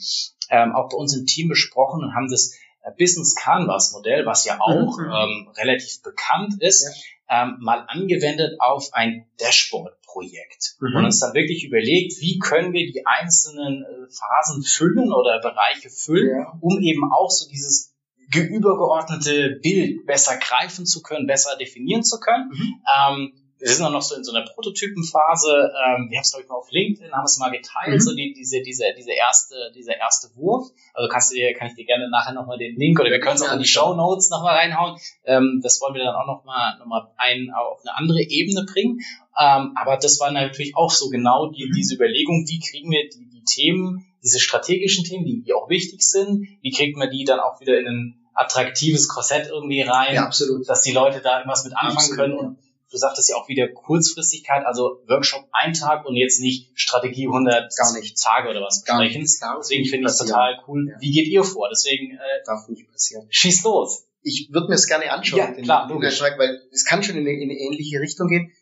ähm, 0.48 0.72
auch 0.74 0.88
bei 0.88 0.96
uns 0.96 1.14
im 1.14 1.26
Team 1.26 1.48
besprochen 1.48 2.02
und 2.02 2.14
haben 2.14 2.28
das 2.30 2.54
Business 2.98 3.34
Canvas 3.34 3.92
Modell, 3.92 4.24
was 4.24 4.46
ja 4.46 4.58
auch 4.60 4.96
mhm. 4.98 5.04
ähm, 5.04 5.48
relativ 5.58 6.00
bekannt 6.02 6.54
ist, 6.62 6.84
ja 6.84 6.90
ähm, 7.28 7.56
mal 7.60 7.84
angewendet 7.88 8.60
auf 8.60 8.88
ein 8.92 9.26
Dashboard-Projekt 9.40 10.76
mhm. 10.80 10.96
und 10.96 11.04
uns 11.04 11.20
dann 11.20 11.34
wirklich 11.34 11.64
überlegt, 11.64 12.20
wie 12.20 12.38
können 12.38 12.72
wir 12.72 12.86
die 12.86 13.06
einzelnen 13.06 13.82
äh, 13.82 14.10
Phasen 14.10 14.62
füllen 14.62 15.12
oder 15.12 15.40
Bereiche 15.40 15.90
füllen, 15.90 16.40
ja. 16.40 16.58
um 16.60 16.80
eben 16.80 17.12
auch 17.12 17.30
so 17.30 17.48
dieses 17.48 17.94
übergeordnete 18.34 19.58
Bild 19.62 20.06
besser 20.06 20.36
greifen 20.36 20.84
zu 20.84 21.02
können, 21.02 21.26
besser 21.26 21.56
definieren 21.56 22.02
zu 22.02 22.20
können. 22.20 22.50
Mhm. 22.50 22.82
Ähm, 22.96 23.32
wir 23.58 23.68
sind 23.68 23.90
noch 23.90 24.02
so 24.02 24.14
in 24.14 24.24
so 24.24 24.32
einer 24.32 24.46
Prototypenphase. 24.46 25.50
Ähm, 25.50 26.08
wir 26.10 26.18
haben 26.18 26.22
es 26.22 26.30
glaube 26.30 26.44
ich 26.44 26.48
mal 26.48 26.56
auf 26.56 26.70
LinkedIn, 26.70 27.12
haben 27.12 27.24
es 27.24 27.38
mal 27.38 27.50
geteilt, 27.50 27.94
mhm. 27.94 28.00
so 28.00 28.14
die, 28.14 28.32
diese, 28.32 28.62
diese, 28.62 28.84
diese 28.96 29.12
erste, 29.12 29.72
dieser 29.74 29.96
erste 29.96 30.28
Wurf. 30.36 30.68
Also 30.94 31.08
kannst 31.08 31.32
du 31.32 31.36
dir, 31.36 31.52
kann 31.54 31.68
ich 31.68 31.74
dir 31.74 31.84
gerne 31.84 32.08
nachher 32.08 32.32
nochmal 32.32 32.58
den 32.58 32.76
Link 32.76 33.00
oder 33.00 33.10
wir 33.10 33.20
können 33.20 33.36
es 33.36 33.42
auch 33.42 33.52
in 33.52 33.58
die 33.58 33.66
Show 33.66 33.94
Notes 33.94 34.30
nochmal 34.30 34.56
reinhauen. 34.56 34.98
Ähm, 35.24 35.60
das 35.62 35.80
wollen 35.80 35.94
wir 35.94 36.04
dann 36.04 36.14
auch 36.14 36.26
nochmal 36.26 36.78
noch 36.78 36.86
mal 36.86 37.12
ein, 37.16 37.50
auf 37.50 37.80
eine 37.82 37.96
andere 37.96 38.22
Ebene 38.22 38.64
bringen. 38.64 39.00
Ähm, 39.38 39.72
aber 39.76 39.96
das 39.96 40.20
war 40.20 40.30
natürlich 40.30 40.76
auch 40.76 40.90
so 40.90 41.08
genau 41.08 41.50
die, 41.50 41.66
mhm. 41.66 41.72
diese 41.74 41.94
Überlegung, 41.94 42.46
wie 42.48 42.60
kriegen 42.60 42.90
wir 42.90 43.08
die, 43.08 43.28
die 43.28 43.44
Themen, 43.44 44.06
diese 44.22 44.40
strategischen 44.40 45.04
Themen, 45.04 45.24
die, 45.24 45.42
die 45.42 45.52
auch 45.52 45.68
wichtig 45.68 46.02
sind, 46.02 46.46
wie 46.60 46.70
kriegt 46.70 46.96
man 46.96 47.10
die 47.10 47.24
dann 47.24 47.40
auch 47.40 47.60
wieder 47.60 47.78
in 47.78 47.86
ein 47.86 48.14
attraktives 48.34 49.08
Korsett 49.08 49.48
irgendwie 49.48 49.82
rein, 49.82 50.14
ja, 50.14 50.24
absolut. 50.24 50.68
dass 50.68 50.82
die 50.82 50.92
Leute 50.92 51.20
da 51.20 51.38
irgendwas 51.38 51.64
mit 51.64 51.74
anfangen 51.74 51.96
absolut, 51.96 52.18
können. 52.18 52.34
Und 52.34 52.58
du 52.90 52.96
sagtest 52.96 53.28
ja 53.28 53.36
auch 53.36 53.48
wieder 53.48 53.68
Kurzfristigkeit, 53.68 54.64
also 54.64 55.02
Workshop 55.06 55.48
ein 55.52 55.72
Tag 55.72 56.06
und 56.06 56.16
jetzt 56.16 56.40
nicht 56.40 56.70
Strategie 56.74 57.26
100 57.26 57.74
gar 57.76 57.92
nicht 57.92 58.20
Tage 58.20 58.48
oder 58.48 58.60
was 58.60 58.82
besprechen. 58.82 59.22
Deswegen 59.22 59.84
finde 59.84 60.06
ich 60.06 60.12
es 60.12 60.18
total 60.18 60.58
cool. 60.66 60.88
Ja. 60.88 61.00
Wie 61.00 61.10
geht 61.10 61.28
ihr 61.28 61.44
vor? 61.44 61.68
Deswegen 61.70 62.12
äh, 62.12 62.18
darf 62.44 62.68
nicht 62.68 62.90
passieren. 62.90 63.26
Schieß 63.30 63.62
los. 63.64 64.04
Ich 64.22 64.48
würde 64.52 64.68
mir 64.68 64.74
es 64.74 64.86
gerne 64.86 65.10
anschauen, 65.12 65.38
ja, 65.38 65.52
klar, 65.52 65.88
logisch. 65.88 66.20
weil 66.20 66.60
es 66.72 66.84
kann 66.84 67.02
schon 67.02 67.16
in 67.16 67.22
eine, 67.22 67.36
in 67.36 67.50
eine 67.50 67.58
ähnliche 67.58 68.00
Richtung 68.00 68.28
gehen. 68.28 68.52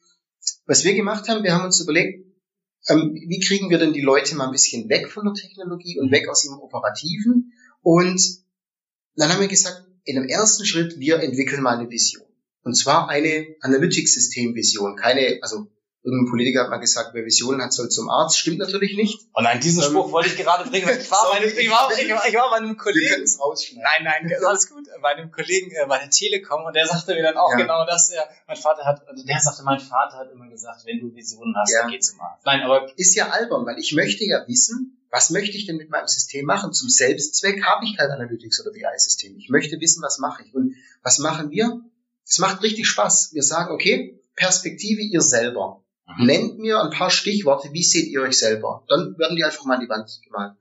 Was 0.66 0.84
wir 0.84 0.94
gemacht 0.94 1.28
haben, 1.28 1.42
wir 1.42 1.54
haben 1.54 1.64
uns 1.64 1.80
überlegt, 1.80 2.26
ähm, 2.88 3.14
wie 3.14 3.40
kriegen 3.40 3.70
wir 3.70 3.78
denn 3.78 3.92
die 3.92 4.02
Leute 4.02 4.36
mal 4.36 4.46
ein 4.46 4.52
bisschen 4.52 4.88
weg 4.88 5.08
von 5.10 5.24
der 5.24 5.34
Technologie 5.34 5.98
und 5.98 6.12
weg 6.12 6.28
aus 6.28 6.42
dem 6.42 6.58
Operativen? 6.58 7.52
Und 7.82 8.20
dann 9.16 9.32
haben 9.32 9.40
wir 9.40 9.48
gesagt, 9.48 9.86
in 10.04 10.16
dem 10.16 10.28
ersten 10.28 10.64
Schritt, 10.64 11.00
wir 11.00 11.20
entwickeln 11.20 11.62
mal 11.62 11.78
eine 11.78 11.90
Vision. 11.90 12.26
Und 12.66 12.74
zwar 12.74 13.08
eine 13.08 13.54
Analytics-System-Vision. 13.60 14.96
Keine, 14.96 15.38
also 15.40 15.68
irgendein 16.02 16.28
Politiker 16.28 16.62
hat 16.62 16.70
mal 16.70 16.78
gesagt, 16.78 17.10
wer 17.12 17.24
Visionen 17.24 17.62
hat, 17.62 17.72
soll 17.72 17.88
zum 17.90 18.10
Arzt. 18.10 18.40
Stimmt 18.40 18.58
natürlich 18.58 18.96
nicht. 18.96 19.20
Oh 19.34 19.40
nein, 19.40 19.60
diesen 19.60 19.84
ähm, 19.84 19.90
Spruch 19.90 20.10
wollte 20.10 20.30
ich 20.30 20.36
gerade 20.36 20.68
bringen. 20.68 20.88
Ich 21.00 21.08
war, 21.08 21.30
bei, 21.32 21.44
ich, 21.44 21.70
war, 21.70 21.92
ich, 21.96 22.10
war, 22.10 22.26
ich 22.26 22.34
war 22.34 22.50
bei 22.50 22.56
einem 22.56 22.76
Kollegen. 22.76 23.24
Nein, 23.76 24.02
nein, 24.02 24.36
alles 24.44 24.68
gut. 24.68 24.88
Bei 25.00 25.10
einem 25.10 25.30
Kollegen 25.30 25.70
äh, 25.70 25.86
bei 25.86 26.00
der 26.00 26.10
Telekom 26.10 26.64
und 26.64 26.74
der 26.74 26.88
sagte 26.88 27.14
mir 27.14 27.22
dann 27.22 27.36
auch 27.36 27.52
ja. 27.52 27.56
genau 27.56 27.86
das. 27.86 28.12
Ja, 28.12 28.24
mein 28.48 28.56
Vater 28.56 28.84
hat, 28.84 29.06
also 29.06 29.24
der 29.24 29.38
sagte, 29.38 29.62
mein 29.62 29.78
Vater 29.78 30.16
hat 30.16 30.32
immer 30.32 30.48
gesagt, 30.48 30.86
wenn 30.86 30.98
du 30.98 31.14
Visionen 31.14 31.54
hast, 31.56 31.72
ja. 31.72 31.82
dann 31.82 31.92
geh 31.92 32.00
zum 32.00 32.20
Arzt. 32.20 32.44
Nein, 32.46 32.62
aber. 32.62 32.90
Ist 32.98 33.14
ja 33.14 33.28
albern, 33.28 33.64
weil 33.64 33.78
ich 33.78 33.92
möchte 33.92 34.24
ja 34.24 34.42
wissen, 34.48 34.98
was 35.12 35.30
möchte 35.30 35.56
ich 35.56 35.66
denn 35.66 35.76
mit 35.76 35.90
meinem 35.90 36.08
System 36.08 36.46
machen? 36.46 36.72
Zum 36.72 36.88
Selbstzweck 36.88 37.62
habe 37.62 37.84
ich 37.84 37.96
kein 37.96 38.10
Analytics 38.10 38.60
oder 38.60 38.72
BI-System. 38.72 39.38
Ich 39.38 39.50
möchte 39.50 39.80
wissen, 39.80 40.02
was 40.02 40.18
mache 40.18 40.42
ich. 40.42 40.52
Und 40.52 40.74
was 41.04 41.20
machen 41.20 41.52
wir? 41.52 41.80
Es 42.26 42.38
macht 42.38 42.62
richtig 42.62 42.86
Spaß. 42.88 43.30
Wir 43.32 43.42
sagen, 43.42 43.72
okay, 43.72 44.20
Perspektive 44.34 45.00
ihr 45.00 45.22
selber. 45.22 45.82
Mhm. 46.06 46.26
Nennt 46.26 46.58
mir 46.58 46.80
ein 46.80 46.90
paar 46.90 47.10
Stichworte, 47.10 47.72
wie 47.72 47.82
seht 47.82 48.08
ihr 48.08 48.20
euch 48.22 48.38
selber? 48.38 48.84
Dann 48.88 49.16
werden 49.18 49.36
die 49.36 49.44
einfach 49.44 49.64
mal 49.64 49.74
an 49.74 49.80
die 49.80 49.88
Wand 49.88 50.10
gemalt. 50.24 50.52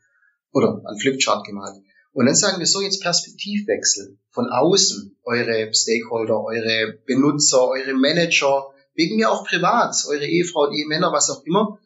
Oder 0.52 0.82
an 0.86 0.98
Flipchart 0.98 1.46
gemalt. 1.46 1.76
Und 2.14 2.28
dann 2.28 2.36
sagen 2.36 2.60
wir 2.60 2.66
so 2.66 2.82
jetzt 2.82 3.02
Perspektivwechsel. 3.02 4.18
Von 4.30 4.50
außen, 4.50 5.18
eure 5.24 5.74
Stakeholder, 5.74 6.42
eure 6.42 6.98
Benutzer, 7.06 7.68
eure 7.68 7.94
Manager, 7.94 8.68
wegen 8.94 9.18
mir 9.18 9.30
auch 9.30 9.46
privat, 9.46 9.96
eure 10.08 10.26
Ehefrau, 10.26 10.72
Ehemänner, 10.72 11.12
was 11.12 11.30
auch 11.30 11.44
immer. 11.44 11.78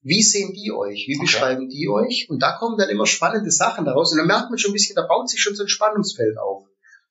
Wie 0.00 0.22
sehen 0.22 0.54
die 0.54 0.72
euch? 0.72 1.06
Wie 1.06 1.16
okay. 1.16 1.24
beschreiben 1.24 1.68
die 1.68 1.88
euch? 1.90 2.28
Und 2.30 2.42
da 2.42 2.56
kommen 2.56 2.78
dann 2.78 2.88
immer 2.88 3.06
spannende 3.06 3.50
Sachen 3.50 3.84
daraus. 3.84 4.12
Und 4.12 4.18
dann 4.18 4.26
merkt 4.26 4.48
man 4.48 4.58
schon 4.58 4.70
ein 4.70 4.74
bisschen, 4.74 4.96
da 4.96 5.06
baut 5.06 5.28
sich 5.28 5.40
schon 5.40 5.54
so 5.54 5.64
ein 5.64 5.68
Spannungsfeld 5.68 6.38
auf. 6.38 6.64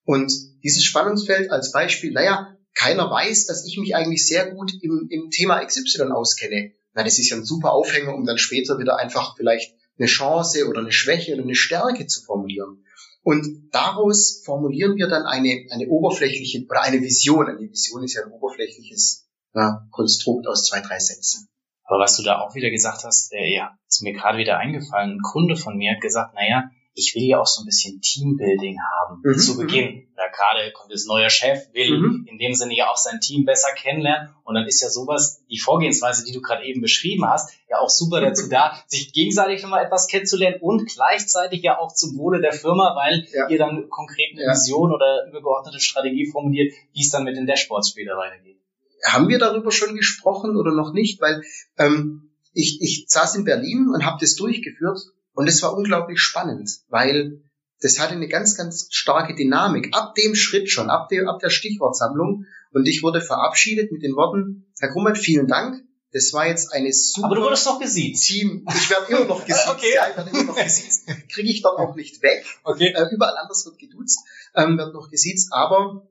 Und 0.06 0.32
dieses 0.64 0.84
Spannungsfeld 0.84 1.52
als 1.52 1.72
Beispiel, 1.72 2.12
naja, 2.12 2.58
keiner 2.76 3.10
weiß, 3.10 3.46
dass 3.46 3.66
ich 3.66 3.78
mich 3.78 3.96
eigentlich 3.96 4.26
sehr 4.26 4.52
gut 4.52 4.74
im, 4.82 5.08
im 5.10 5.30
Thema 5.30 5.64
XY 5.64 6.12
auskenne. 6.12 6.74
Na, 6.94 7.04
das 7.04 7.20
ist 7.20 7.30
ja 7.30 7.38
ein 7.38 7.46
super 7.46 7.72
Aufhänger, 7.74 8.14
um 8.14 8.26
dann 8.26 8.38
später 8.38 8.80
wieder 8.80 8.98
einfach 8.98 9.36
vielleicht 9.38 9.76
eine 9.98 10.08
Chance 10.08 10.68
oder 10.68 10.80
eine 10.80 10.92
Schwäche 10.92 11.34
oder 11.34 11.44
eine 11.44 11.56
Stärke 11.56 12.08
zu 12.08 12.24
formulieren. 12.24 12.84
Und 13.24 13.70
daraus 13.72 14.42
formulieren 14.44 14.98
wir 14.98 15.08
dann 15.08 15.24
eine, 15.24 15.66
eine 15.72 15.88
oberflächliche 15.88 16.66
oder 16.68 16.82
eine 16.82 17.02
Vision. 17.02 17.48
Eine 17.48 17.70
Vision 17.70 18.04
ist 18.04 18.16
ja 18.16 18.24
ein 18.24 18.32
oberflächliches 18.32 19.30
ja, 19.54 19.88
Konstrukt 19.92 20.48
aus 20.48 20.66
zwei, 20.66 20.82
drei 20.82 21.00
Sätzen. 21.00 21.48
Aber 21.86 22.00
was 22.00 22.18
du 22.18 22.24
da 22.24 22.40
auch 22.40 22.56
wieder 22.56 22.70
gesagt 22.70 23.04
hast, 23.04 23.32
äh, 23.34 23.54
ja, 23.54 23.78
ist 23.88 24.02
mir 24.02 24.14
gerade 24.14 24.38
wieder 24.38 24.58
eingefallen. 24.58 25.12
Ein 25.12 25.22
Kunde 25.22 25.56
von 25.56 25.78
mir 25.78 25.94
hat 25.94 26.02
gesagt, 26.02 26.34
naja, 26.34 26.70
ich 26.96 27.16
will 27.16 27.24
ja 27.24 27.40
auch 27.40 27.48
so 27.48 27.64
ein 27.64 27.66
bisschen 27.66 28.02
Teambuilding 28.02 28.78
haben 28.80 29.22
mhm, 29.24 29.38
zu 29.38 29.58
Beginn. 29.58 30.08
Da 30.16 30.24
mhm. 30.28 30.32
gerade 30.32 30.72
kommt 30.74 30.92
das 30.94 31.06
neue 31.06 31.30
Chef, 31.30 31.74
will 31.74 31.98
mhm. 31.98 32.28
in 32.30 32.38
dem 32.38 32.54
Sinne 32.54 32.76
ja 32.76 32.90
auch 32.90 32.98
sein 32.98 33.20
Team 33.20 33.46
besser 33.46 33.74
kennenlernen. 33.74 34.30
Und 34.44 34.56
dann 34.56 34.68
ist 34.68 34.82
ja 34.82 34.90
sowas, 34.90 35.44
die 35.50 35.58
Vorgehensweise, 35.58 36.24
die 36.24 36.32
du 36.32 36.42
gerade 36.42 36.64
eben 36.66 36.82
beschrieben 36.82 37.28
hast, 37.28 37.52
ja 37.70 37.80
auch 37.80 37.90
super 37.90 38.22
dazu 38.22 38.48
da, 38.48 38.78
sich 38.88 39.12
gegenseitig 39.12 39.64
nochmal 39.64 39.84
etwas 39.84 40.08
kennenzulernen 40.08 40.60
und 40.62 40.88
gleichzeitig 40.88 41.64
ja 41.64 41.80
auch 41.80 41.94
zum 41.94 42.18
Wohle 42.18 42.42
der 42.42 42.54
Firma, 42.54 42.96
weil 42.96 43.28
ja. 43.34 43.50
ihr 43.50 43.58
dann 43.58 43.90
konkret 43.90 44.34
eine 44.34 44.44
ja. 44.44 44.52
Vision 44.52 44.94
oder 44.94 45.26
übergeordnete 45.28 45.80
Strategie 45.80 46.30
formuliert, 46.30 46.74
wie 46.94 47.02
es 47.02 47.10
dann 47.10 47.24
mit 47.24 47.36
den 47.36 47.48
Dashboards 47.48 47.90
später 47.90 48.16
weitergeht. 48.18 48.60
Haben 49.06 49.28
wir 49.28 49.40
darüber 49.40 49.72
schon 49.72 49.96
gesprochen 49.96 50.56
oder 50.56 50.72
noch 50.72 50.94
nicht? 50.94 51.20
Weil 51.20 51.44
ähm, 51.78 52.30
ich, 52.54 52.80
ich 52.82 53.06
saß 53.08 53.36
in 53.36 53.44
Berlin 53.44 53.90
und 53.94 54.06
habe 54.06 54.18
das 54.22 54.36
durchgeführt 54.36 55.00
und 55.34 55.48
es 55.48 55.62
war 55.62 55.76
unglaublich 55.76 56.20
spannend, 56.20 56.70
weil 56.90 57.42
das 57.84 58.00
hatte 58.00 58.14
eine 58.14 58.30
ganz, 58.30 58.56
ganz 58.56 58.88
starke 58.92 59.36
Dynamik. 59.36 59.90
Ab 59.92 60.16
dem 60.16 60.36
Schritt 60.36 60.70
schon, 60.70 60.90
ab 60.90 61.10
der, 61.10 61.28
ab 61.28 61.40
der 61.40 61.50
Stichwortsammlung. 61.50 62.46
Und 62.72 62.88
ich 62.88 63.04
wurde 63.04 63.22
verabschiedet 63.22 63.92
mit 63.92 64.04
den 64.04 64.16
Worten, 64.16 64.74
Herr 64.80 64.90
Grummert, 64.90 65.18
vielen 65.18 65.48
Dank. 65.48 65.84
Das 66.14 66.32
war 66.32 66.48
jetzt 66.48 66.72
eine 66.72 66.94
super. 66.94 67.28
Aber 67.28 67.36
du 67.36 67.42
wurdest 67.42 67.66
doch 67.66 67.80
gesiezt. 67.80 68.26
Team. 68.26 68.66
Ich 68.74 68.90
werde 68.90 69.12
immer 69.12 69.26
noch 69.26 69.46
gesiezt. 69.46 69.68
okay. 69.68 69.94
Ja, 69.96 70.10
ich 70.10 70.16
werde 70.16 70.30
immer 70.30 70.44
noch 70.44 70.64
gesiezt. 70.64 71.08
Kriege 71.28 71.50
ich 71.50 71.62
dort 71.62 71.78
auch 71.78 71.96
nicht 71.96 72.22
weg. 72.22 72.46
Okay. 72.64 72.94
Äh, 72.96 73.08
überall 73.12 73.36
anders 73.36 73.66
wird 73.66 73.80
geduzt, 73.80 74.20
ähm, 74.56 74.78
wird 74.78 74.94
noch 74.94 75.10
gesiezt. 75.10 75.52
Aber 75.52 76.08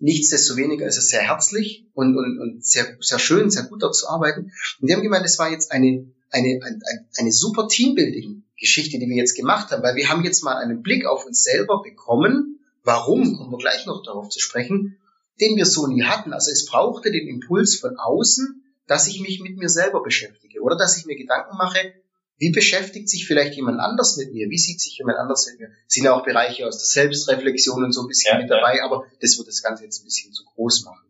nichtsdestoweniger 0.00 0.86
ist 0.86 0.96
es 0.96 1.10
sehr 1.10 1.20
herzlich 1.20 1.86
und, 1.94 2.16
und, 2.16 2.40
und 2.40 2.64
sehr, 2.64 2.96
sehr 3.00 3.18
schön, 3.18 3.50
sehr 3.50 3.64
gut 3.64 3.82
dort 3.82 3.94
zu 3.94 4.08
arbeiten. 4.08 4.50
Und 4.80 4.88
die 4.88 4.94
haben 4.94 5.02
gemeint, 5.02 5.24
es 5.24 5.38
war 5.38 5.50
jetzt 5.50 5.70
eine, 5.70 6.10
eine, 6.30 6.60
eine, 6.62 6.80
eine 7.16 7.32
super 7.32 7.68
Teambuilding 7.68 8.42
Geschichte, 8.58 8.98
die 8.98 9.08
wir 9.08 9.16
jetzt 9.16 9.36
gemacht 9.36 9.70
haben, 9.70 9.82
weil 9.82 9.96
wir 9.96 10.08
haben 10.08 10.24
jetzt 10.24 10.42
mal 10.42 10.56
einen 10.56 10.82
Blick 10.82 11.06
auf 11.06 11.26
uns 11.26 11.42
selber 11.42 11.82
bekommen. 11.82 12.60
Warum, 12.82 13.36
kommen 13.36 13.50
wir 13.50 13.58
gleich 13.58 13.86
noch 13.86 14.02
darauf 14.02 14.28
zu 14.28 14.40
sprechen, 14.40 14.98
den 15.40 15.56
wir 15.56 15.66
so 15.66 15.86
nie 15.86 16.04
hatten. 16.04 16.32
Also 16.32 16.50
es 16.50 16.66
brauchte 16.66 17.10
den 17.10 17.26
Impuls 17.26 17.76
von 17.76 17.98
außen, 17.98 18.62
dass 18.86 19.08
ich 19.08 19.20
mich 19.20 19.40
mit 19.40 19.56
mir 19.56 19.68
selber 19.68 20.02
beschäftige 20.02 20.60
oder 20.60 20.76
dass 20.76 20.96
ich 20.96 21.06
mir 21.06 21.16
Gedanken 21.16 21.56
mache, 21.56 21.94
wie 22.38 22.50
beschäftigt 22.50 23.08
sich 23.08 23.26
vielleicht 23.26 23.54
jemand 23.54 23.80
anders 23.80 24.16
mit 24.18 24.32
mir? 24.32 24.50
Wie 24.50 24.58
sieht 24.58 24.80
sich 24.80 24.98
jemand 24.98 25.18
anders 25.18 25.46
mit 25.50 25.60
mir? 25.60 25.70
Es 25.86 25.94
sind 25.94 26.04
ja 26.04 26.12
auch 26.12 26.22
Bereiche 26.22 26.66
aus 26.66 26.76
der 26.76 26.86
Selbstreflexion 26.86 27.82
und 27.82 27.92
so 27.92 28.02
ein 28.02 28.08
bisschen 28.08 28.34
ja, 28.34 28.40
mit 28.40 28.50
dabei, 28.50 28.76
ja. 28.76 28.84
aber 28.84 29.06
das 29.20 29.38
wird 29.38 29.48
das 29.48 29.62
Ganze 29.62 29.84
jetzt 29.84 30.02
ein 30.02 30.04
bisschen 30.04 30.32
zu 30.32 30.44
groß 30.44 30.84
machen. 30.84 31.06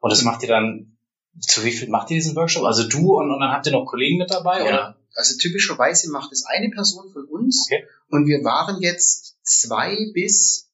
Und 0.00 0.10
das 0.10 0.22
macht 0.22 0.42
ihr 0.42 0.48
dann, 0.48 0.96
zu 1.40 1.64
wie 1.64 1.70
viel 1.70 1.88
macht 1.88 2.10
ihr 2.10 2.16
diesen 2.16 2.34
Workshop? 2.34 2.64
Also 2.64 2.88
du 2.88 3.16
und, 3.16 3.30
und 3.30 3.40
dann 3.40 3.52
habt 3.52 3.66
ihr 3.66 3.72
noch 3.72 3.86
Kollegen 3.86 4.18
mit 4.18 4.30
dabei, 4.30 4.58
ja. 4.58 4.66
oder? 4.66 4.96
Also 5.16 5.36
typischerweise 5.38 6.10
macht 6.10 6.30
es 6.32 6.44
eine 6.44 6.68
Person 6.70 7.10
von 7.12 7.24
uns 7.24 7.66
okay. 7.66 7.84
und 8.10 8.26
wir 8.26 8.44
waren 8.44 8.82
jetzt 8.82 9.36
zwei 9.42 10.10
bis, 10.12 10.68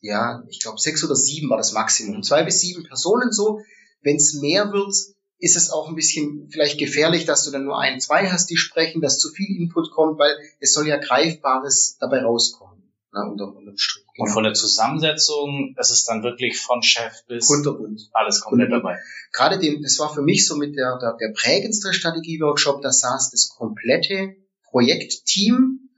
ja, 0.00 0.44
ich 0.50 0.60
glaube 0.60 0.78
sechs 0.78 1.02
oder 1.02 1.16
sieben 1.16 1.48
war 1.48 1.56
das 1.56 1.72
Maximum. 1.72 2.22
Zwei 2.22 2.42
bis 2.44 2.60
sieben 2.60 2.84
Personen 2.84 3.32
so. 3.32 3.62
Wenn 4.02 4.16
es 4.16 4.34
mehr 4.34 4.70
wird, 4.70 4.94
ist 5.38 5.56
es 5.56 5.70
auch 5.70 5.88
ein 5.88 5.94
bisschen 5.94 6.48
vielleicht 6.50 6.78
gefährlich, 6.78 7.24
dass 7.24 7.44
du 7.44 7.50
dann 7.50 7.64
nur 7.64 7.80
ein, 7.80 8.00
zwei 8.00 8.28
hast, 8.30 8.50
die 8.50 8.56
sprechen, 8.56 9.00
dass 9.00 9.18
zu 9.18 9.30
viel 9.30 9.56
Input 9.56 9.90
kommt, 9.90 10.18
weil 10.18 10.36
es 10.60 10.74
soll 10.74 10.86
ja 10.86 10.98
Greifbares 10.98 11.96
dabei 11.98 12.22
rauskommen. 12.22 12.73
Na, 13.14 13.22
unter, 13.22 13.54
unterm 13.54 13.78
Strich. 13.78 14.04
Und 14.18 14.28
von 14.28 14.42
der 14.42 14.54
Zusammensetzung, 14.54 15.72
das 15.76 15.92
ist 15.92 16.06
dann 16.08 16.24
wirklich 16.24 16.58
von 16.58 16.82
Chef 16.82 17.12
bis 17.28 17.46
Kunterbunt. 17.46 18.10
Alles 18.12 18.40
komplett 18.40 18.72
dabei. 18.72 18.98
Gerade 19.32 19.58
dem, 19.58 19.82
das 19.82 19.98
war 20.00 20.12
für 20.12 20.22
mich 20.22 20.46
so 20.46 20.56
mit 20.56 20.76
der, 20.76 20.98
der, 21.00 21.16
der 21.20 21.32
prägendste 21.32 21.92
Strategie-Workshop, 21.92 22.82
da 22.82 22.90
saß 22.90 23.30
das 23.30 23.50
komplette 23.56 24.34
Projektteam, 24.64 25.90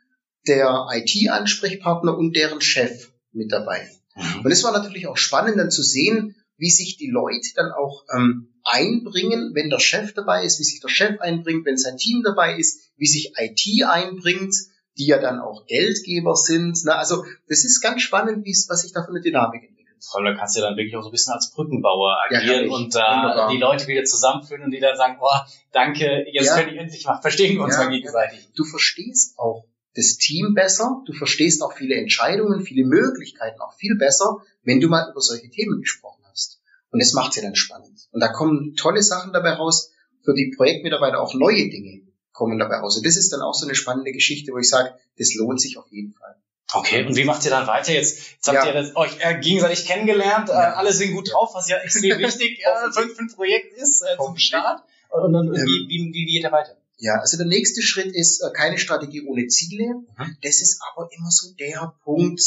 der 0.47 0.87
IT-Ansprechpartner 0.93 2.17
und 2.17 2.37
deren 2.37 2.61
Chef 2.61 3.11
mit 3.33 3.51
dabei. 3.51 3.91
Mhm. 4.15 4.45
Und 4.45 4.53
es 4.53 4.63
war 4.63 4.73
natürlich 4.73 5.07
auch 5.07 5.17
spannend 5.17 5.59
dann 5.59 5.71
zu 5.71 5.83
sehen, 5.83 6.37
wie 6.59 6.71
sich 6.71 6.97
die 6.97 7.11
Leute 7.11 7.49
dann 7.55 7.73
auch 7.73 8.05
ähm, 8.15 8.55
einbringen, 8.65 9.53
wenn 9.55 9.71
der 9.71 9.79
Chef 9.79 10.13
dabei 10.13 10.45
ist, 10.45 10.59
wie 10.59 10.65
sich 10.65 10.81
der 10.81 10.89
Chef 10.89 11.21
einbringt, 11.21 11.67
wenn 11.67 11.77
sein 11.79 11.97
Team 11.97 12.23
dabei 12.23 12.57
ist, 12.57 12.81
wie 12.97 13.07
sich 13.07 13.33
IT 13.37 13.85
einbringt, 13.87 14.55
die 14.99 15.07
ja 15.07 15.19
dann 15.19 15.41
auch 15.41 15.67
Geldgeber 15.67 16.37
sind. 16.37 16.79
Na, 16.85 16.97
also 16.97 17.25
das 17.49 17.65
ist 17.65 17.81
ganz 17.81 18.03
spannend, 18.03 18.45
wie 18.45 18.51
es, 18.51 18.67
was 18.69 18.83
sich 18.83 18.93
da 18.93 19.03
für 19.03 19.11
eine 19.11 19.21
Dynamik 19.21 19.63
entwickelt. 19.63 20.05
Vor 20.05 20.21
allem, 20.21 20.35
da 20.35 20.39
kannst 20.39 20.57
du 20.57 20.61
dann 20.61 20.77
wirklich 20.77 20.97
auch 20.97 21.03
so 21.03 21.09
ein 21.09 21.13
bisschen 21.13 21.33
als 21.33 21.53
Brückenbauer 21.53 22.17
agieren 22.29 22.69
ja, 22.69 22.75
und 22.75 22.95
da 22.95 23.49
äh, 23.49 23.53
die 23.53 23.59
Leute 23.59 23.87
wieder 23.89 24.05
zusammenführen 24.05 24.63
und 24.63 24.71
die 24.71 24.81
dann 24.81 24.97
sagen, 24.97 25.19
oh, 25.21 25.29
danke, 25.73 26.27
jetzt 26.31 26.47
ja. 26.47 26.57
können 26.57 26.75
ich 26.75 26.81
endlich 26.81 27.05
mal, 27.07 27.21
verstehen 27.21 27.57
wir 27.57 27.65
uns 27.65 27.75
ja. 27.75 27.85
mal 27.85 27.91
gegenseitig. 27.91 28.49
Du 28.55 28.65
verstehst 28.65 29.39
auch 29.39 29.65
das 29.95 30.19
Team 30.19 30.53
besser, 30.55 31.03
du 31.07 31.13
verstehst 31.15 31.63
auch 31.63 31.73
viele 31.73 31.95
Entscheidungen, 31.95 32.61
viele 32.61 32.87
Möglichkeiten 32.87 33.61
auch 33.61 33.75
viel 33.75 33.97
besser, 33.97 34.37
wenn 34.63 34.81
du 34.81 34.89
mal 34.89 35.11
über 35.11 35.21
solche 35.21 35.49
Themen 35.49 35.81
gesprochen 35.81 36.23
hast. 36.31 36.61
Und 36.91 37.03
das 37.03 37.15
macht 37.15 37.33
sie 37.33 37.41
dann 37.41 37.55
spannend. 37.55 38.09
Und 38.13 38.21
da 38.21 38.29
kommen 38.29 38.75
tolle 38.77 39.03
Sachen 39.03 39.33
dabei 39.33 39.55
raus, 39.55 39.93
für 40.23 40.35
die 40.35 40.53
Projektmitarbeiter 40.57 41.21
auch 41.21 41.35
neue 41.35 41.71
Dinge 41.71 42.06
kommen 42.37 42.59
dabei 42.59 42.77
raus. 42.77 42.97
Und 42.97 43.07
das 43.07 43.17
ist 43.17 43.33
dann 43.33 43.41
auch 43.41 43.55
so 43.55 43.67
eine 43.67 43.75
spannende 43.75 44.13
Geschichte, 44.13 44.53
wo 44.53 44.59
ich 44.59 44.69
sage, 44.69 44.95
das 45.19 45.35
lohnt 45.35 45.61
sich 45.61 45.79
auf 45.79 45.87
jeden 45.91 46.13
Fall. 46.13 46.37
Okay, 46.73 47.07
und 47.07 47.17
wie 47.17 47.25
macht 47.25 47.45
ihr 47.45 47.51
dann 47.51 47.67
weiter? 47.67 47.93
Jetzt, 47.93 48.19
jetzt 48.33 48.49
habt 48.49 48.59
ja. 48.59 48.67
ihr 48.67 48.75
das, 48.75 48.97
euch 48.97 49.17
äh, 49.21 49.41
gegenseitig 49.41 49.87
kennengelernt, 49.87 50.51
äh, 50.51 50.53
ja. 50.53 50.75
alle 50.75 50.93
sind 50.93 51.15
gut 51.15 51.33
drauf, 51.33 51.51
was 51.55 51.69
ja 51.69 51.79
extrem 51.79 52.19
wichtig 52.19 52.61
äh, 52.61 52.93
für, 52.93 53.09
für 53.09 53.23
ein 53.23 53.33
Projekt 53.35 53.73
ist 53.75 54.03
äh, 54.03 54.17
zum 54.17 54.37
Start. 54.37 54.83
Und 55.11 55.33
dann 55.33 55.47
ähm, 55.47 55.55
wie, 55.55 55.89
wie, 55.89 56.13
wie 56.13 56.27
geht 56.27 56.43
ihr 56.43 56.53
weiter? 56.53 56.77
Ja, 56.99 57.21
also 57.21 57.37
der 57.37 57.47
nächste 57.47 57.83
Schritt 57.83 58.15
ist 58.15 58.43
äh, 58.43 58.51
keine 58.53 58.79
Strategie 58.79 59.23
ohne 59.27 59.47
Ziele. 59.47 59.95
Mhm. 59.95 60.37
Das 60.43 60.61
ist 60.61 60.81
aber 60.93 61.09
immer 61.17 61.31
so 61.31 61.53
der 61.55 61.95
Punkt, 62.05 62.43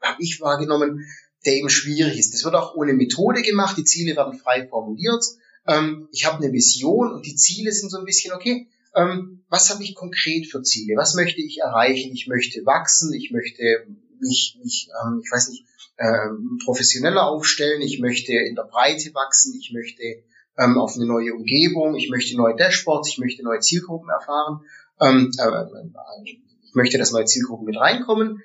habe 0.00 0.22
ich 0.22 0.40
wahrgenommen, 0.40 1.06
der 1.44 1.54
eben 1.54 1.68
schwierig 1.68 2.18
ist. 2.18 2.34
Das 2.34 2.44
wird 2.44 2.54
auch 2.54 2.74
ohne 2.74 2.94
Methode 2.94 3.42
gemacht, 3.42 3.76
die 3.76 3.84
Ziele 3.84 4.16
werden 4.16 4.38
frei 4.38 4.66
formuliert. 4.66 5.24
Ähm, 5.66 6.08
ich 6.10 6.24
habe 6.24 6.42
eine 6.42 6.52
Vision 6.52 7.12
und 7.12 7.26
die 7.26 7.36
Ziele 7.36 7.70
sind 7.70 7.90
so 7.90 7.98
ein 7.98 8.04
bisschen, 8.04 8.32
okay, 8.32 8.68
ähm, 8.98 9.44
was 9.48 9.70
habe 9.70 9.82
ich 9.82 9.94
konkret 9.94 10.46
für 10.46 10.62
Ziele? 10.62 10.96
Was 10.96 11.14
möchte 11.14 11.40
ich 11.40 11.58
erreichen? 11.58 12.12
Ich 12.12 12.26
möchte 12.26 12.64
wachsen, 12.66 13.12
ich 13.14 13.30
möchte 13.30 13.62
mich, 14.20 14.58
mich 14.62 14.88
ähm, 15.02 15.22
ich 15.24 15.30
weiß 15.30 15.48
nicht, 15.50 15.64
ähm, 15.98 16.58
professioneller 16.64 17.26
aufstellen, 17.26 17.80
ich 17.82 18.00
möchte 18.00 18.32
in 18.32 18.54
der 18.54 18.64
Breite 18.64 19.14
wachsen, 19.14 19.58
ich 19.58 19.72
möchte 19.72 20.02
ähm, 20.58 20.78
auf 20.78 20.96
eine 20.96 21.06
neue 21.06 21.34
Umgebung, 21.34 21.96
ich 21.96 22.10
möchte 22.10 22.36
neue 22.36 22.56
Dashboards, 22.56 23.08
ich 23.08 23.18
möchte 23.18 23.42
neue 23.42 23.60
Zielgruppen 23.60 24.08
erfahren, 24.10 24.60
ähm, 25.00 25.30
äh, 25.38 25.64
ich 26.62 26.74
möchte, 26.74 26.98
dass 26.98 27.12
neue 27.12 27.24
Zielgruppen 27.24 27.66
mit 27.66 27.76
reinkommen. 27.76 28.42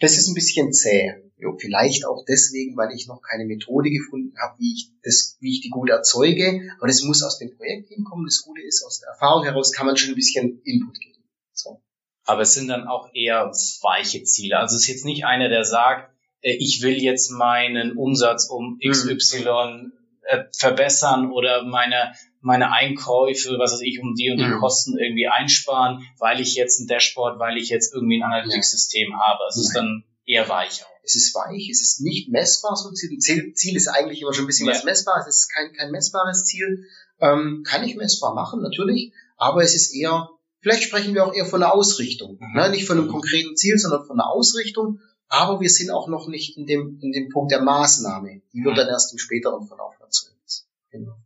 Das 0.00 0.16
ist 0.18 0.28
ein 0.28 0.34
bisschen 0.34 0.72
zäh. 0.72 1.14
Jo, 1.36 1.56
vielleicht 1.58 2.06
auch 2.06 2.24
deswegen, 2.26 2.76
weil 2.76 2.94
ich 2.94 3.08
noch 3.08 3.20
keine 3.20 3.44
Methode 3.44 3.90
gefunden 3.90 4.34
habe, 4.40 4.58
wie 4.58 4.72
ich 4.72 4.90
das, 5.02 5.36
wie 5.40 5.50
ich 5.50 5.60
die 5.60 5.70
gut 5.70 5.90
erzeuge. 5.90 6.60
Aber 6.78 6.86
das 6.86 7.02
muss 7.02 7.22
aus 7.22 7.38
dem 7.38 7.56
Projekt 7.56 7.88
hinkommen. 7.88 8.26
Das 8.26 8.42
Gute 8.42 8.62
ist, 8.62 8.84
aus 8.84 9.00
der 9.00 9.10
Erfahrung 9.10 9.44
heraus 9.44 9.72
kann 9.72 9.86
man 9.86 9.96
schon 9.96 10.10
ein 10.10 10.16
bisschen 10.16 10.60
Input 10.64 11.00
geben. 11.00 11.24
So. 11.52 11.82
Aber 12.24 12.42
es 12.42 12.54
sind 12.54 12.68
dann 12.68 12.86
auch 12.86 13.10
eher 13.14 13.50
weiche 13.82 14.22
Ziele. 14.22 14.58
Also 14.58 14.76
es 14.76 14.82
ist 14.82 14.88
jetzt 14.88 15.04
nicht 15.04 15.24
einer, 15.24 15.48
der 15.48 15.64
sagt, 15.64 16.14
äh, 16.40 16.54
ich 16.54 16.82
will 16.82 17.02
jetzt 17.02 17.30
meinen 17.30 17.96
Umsatz 17.96 18.48
um 18.48 18.78
XY 18.78 19.38
mhm. 19.38 19.92
Äh, 20.26 20.44
verbessern 20.56 21.30
oder 21.30 21.64
meine, 21.64 22.14
meine 22.40 22.72
Einkäufe, 22.72 23.58
was 23.58 23.74
weiß 23.74 23.82
ich, 23.82 24.00
um 24.00 24.14
die 24.14 24.30
und 24.30 24.38
die 24.38 24.46
mhm. 24.46 24.58
Kosten 24.58 24.96
irgendwie 24.96 25.28
einsparen, 25.28 26.02
weil 26.18 26.40
ich 26.40 26.54
jetzt 26.54 26.80
ein 26.80 26.86
Dashboard, 26.86 27.38
weil 27.38 27.58
ich 27.58 27.68
jetzt 27.68 27.92
irgendwie 27.92 28.22
ein 28.22 28.22
Analytics-System 28.22 29.20
habe. 29.20 29.44
Also 29.44 29.60
es 29.60 29.66
ist 29.66 29.76
dann 29.76 30.04
eher 30.24 30.48
weicher. 30.48 30.86
Es 31.04 31.14
ist 31.14 31.34
weich, 31.34 31.68
es 31.70 31.82
ist 31.82 32.00
nicht 32.00 32.30
messbar. 32.30 32.76
So 32.76 32.88
ein 32.88 32.94
Ziel, 32.94 33.52
Ziel 33.54 33.76
ist 33.76 33.88
eigentlich 33.88 34.22
immer 34.22 34.32
schon 34.32 34.44
ein 34.44 34.46
bisschen 34.46 34.66
ja. 34.66 34.74
was 34.74 34.84
Messbares. 34.84 35.26
Es 35.26 35.40
ist 35.40 35.52
kein, 35.52 35.72
kein 35.72 35.90
messbares 35.90 36.44
Ziel. 36.44 36.86
Ähm, 37.20 37.62
kann 37.66 37.84
ich 37.84 37.96
messbar 37.96 38.34
machen, 38.34 38.62
natürlich. 38.62 39.12
Aber 39.36 39.62
es 39.62 39.74
ist 39.74 39.94
eher, 39.94 40.30
vielleicht 40.60 40.82
sprechen 40.82 41.14
wir 41.14 41.26
auch 41.26 41.34
eher 41.34 41.46
von 41.46 41.62
einer 41.62 41.74
Ausrichtung. 41.74 42.38
Mhm. 42.40 42.56
Ne? 42.56 42.70
Nicht 42.70 42.86
von 42.86 42.98
einem 42.98 43.08
konkreten 43.08 43.56
Ziel, 43.56 43.78
sondern 43.78 44.06
von 44.06 44.18
einer 44.18 44.30
Ausrichtung. 44.30 45.00
Aber 45.28 45.60
wir 45.60 45.70
sind 45.70 45.90
auch 45.90 46.08
noch 46.08 46.28
nicht 46.28 46.56
in 46.56 46.66
dem, 46.66 46.98
in 47.00 47.12
dem 47.12 47.28
Punkt 47.28 47.52
der 47.52 47.62
Maßnahme. 47.62 48.42
Die 48.52 48.64
wird 48.64 48.74
mhm. 48.74 48.78
dann 48.78 48.88
erst 48.88 49.12
im 49.12 49.18
späteren 49.18 49.66
Verlauf 49.66 49.94
erzeugt. 50.00 50.64
Genau. 50.90 51.16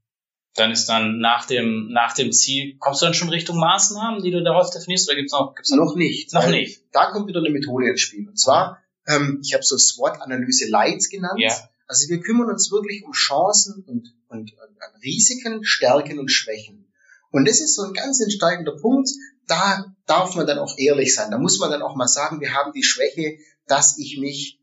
Dann 0.55 0.73
ist 0.73 0.89
dann 0.89 1.19
nach 1.19 1.47
dem, 1.47 1.89
nach 1.93 2.15
dem 2.15 2.33
Ziel, 2.33 2.77
kommst 2.79 3.01
du 3.01 3.07
dann 3.07 3.15
schon 3.15 3.29
Richtung 3.29 3.59
Maßnahmen, 3.59 4.23
die 4.23 4.33
du 4.33 4.43
daraus 4.43 4.73
definierst, 4.73 5.09
oder 5.09 5.17
gibt's 5.17 5.33
noch, 5.33 5.55
gibt's 5.55 5.71
noch? 5.71 5.85
Noch 5.85 5.95
nicht. 5.95 6.33
Noch 6.35 6.49
nicht. 6.49 6.83
Da 6.93 7.13
kommt 7.13 7.29
wieder 7.29 7.39
eine 7.39 7.51
Methode 7.51 7.89
ins 7.89 8.01
Spiel. 8.01 8.29
Und 8.29 8.39
zwar, 8.39 8.79
ähm, 9.09 9.41
ich 9.43 9.55
habe 9.55 9.65
so 9.65 9.77
SWOT-Analyse 9.77 10.69
Light 10.69 11.09
genannt. 11.11 11.41
Ja. 11.41 11.53
Also 11.87 12.09
wir 12.09 12.21
kümmern 12.21 12.51
uns 12.51 12.71
wirklich 12.71 13.03
um 13.05 13.13
Chancen 13.13 13.83
und, 13.87 14.15
und, 14.29 14.53
und 14.53 15.03
Risiken, 15.03 15.65
Stärken 15.65 16.19
und 16.19 16.31
Schwächen. 16.31 16.93
Und 17.31 17.49
das 17.49 17.61
ist 17.61 17.75
so 17.75 17.83
ein 17.83 17.95
ganz 17.95 18.21
entscheidender 18.21 18.77
Punkt. 18.77 19.11
Da 19.47 19.87
darf 20.07 20.35
man 20.35 20.47
dann 20.47 20.59
auch 20.59 20.77
ehrlich 20.79 21.15
sein. 21.15 21.31
Da 21.31 21.39
muss 21.39 21.59
man 21.59 21.71
dann 21.71 21.83
auch 21.83 21.97
mal 21.97 22.09
sagen, 22.09 22.41
wir 22.41 22.53
haben 22.53 22.73
die 22.73 22.85
Schwäche, 22.85 23.39
dass 23.67 23.99
ich 23.99 24.19
mich 24.19 24.61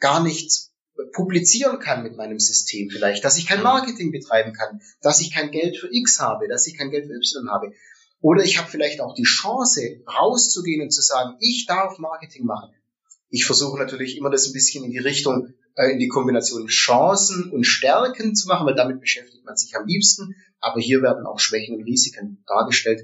gar 0.00 0.22
nicht 0.22 0.70
publizieren 1.12 1.80
kann 1.80 2.02
mit 2.02 2.16
meinem 2.16 2.38
System 2.38 2.88
vielleicht, 2.88 3.24
dass 3.24 3.36
ich 3.36 3.46
kein 3.46 3.62
Marketing 3.62 4.12
betreiben 4.12 4.52
kann, 4.52 4.80
dass 5.00 5.20
ich 5.20 5.32
kein 5.32 5.50
Geld 5.50 5.76
für 5.76 5.88
X 5.92 6.20
habe, 6.20 6.46
dass 6.46 6.66
ich 6.66 6.76
kein 6.76 6.90
Geld 6.90 7.06
für 7.06 7.14
Y 7.14 7.50
habe. 7.50 7.72
Oder 8.20 8.44
ich 8.44 8.58
habe 8.58 8.70
vielleicht 8.70 9.00
auch 9.00 9.14
die 9.14 9.24
Chance, 9.24 10.02
rauszugehen 10.06 10.82
und 10.82 10.90
zu 10.90 11.02
sagen, 11.02 11.36
ich 11.40 11.66
darf 11.66 11.98
Marketing 11.98 12.46
machen. 12.46 12.72
Ich 13.30 13.46
versuche 13.46 13.78
natürlich 13.78 14.16
immer 14.16 14.30
das 14.30 14.46
ein 14.46 14.52
bisschen 14.52 14.84
in 14.84 14.90
die 14.90 14.98
Richtung, 14.98 15.54
äh, 15.76 15.90
in 15.92 15.98
die 15.98 16.08
Kombination 16.08 16.66
Chancen 16.66 17.50
und 17.50 17.64
Stärken 17.64 18.34
zu 18.34 18.48
machen, 18.48 18.66
weil 18.66 18.74
damit 18.74 19.00
beschäftigt 19.00 19.44
man 19.44 19.56
sich 19.56 19.76
am 19.76 19.86
liebsten. 19.86 20.36
Aber 20.60 20.80
hier 20.80 21.02
werden 21.02 21.26
auch 21.26 21.38
Schwächen 21.38 21.76
und 21.76 21.84
Risiken 21.84 22.42
dargestellt. 22.46 23.02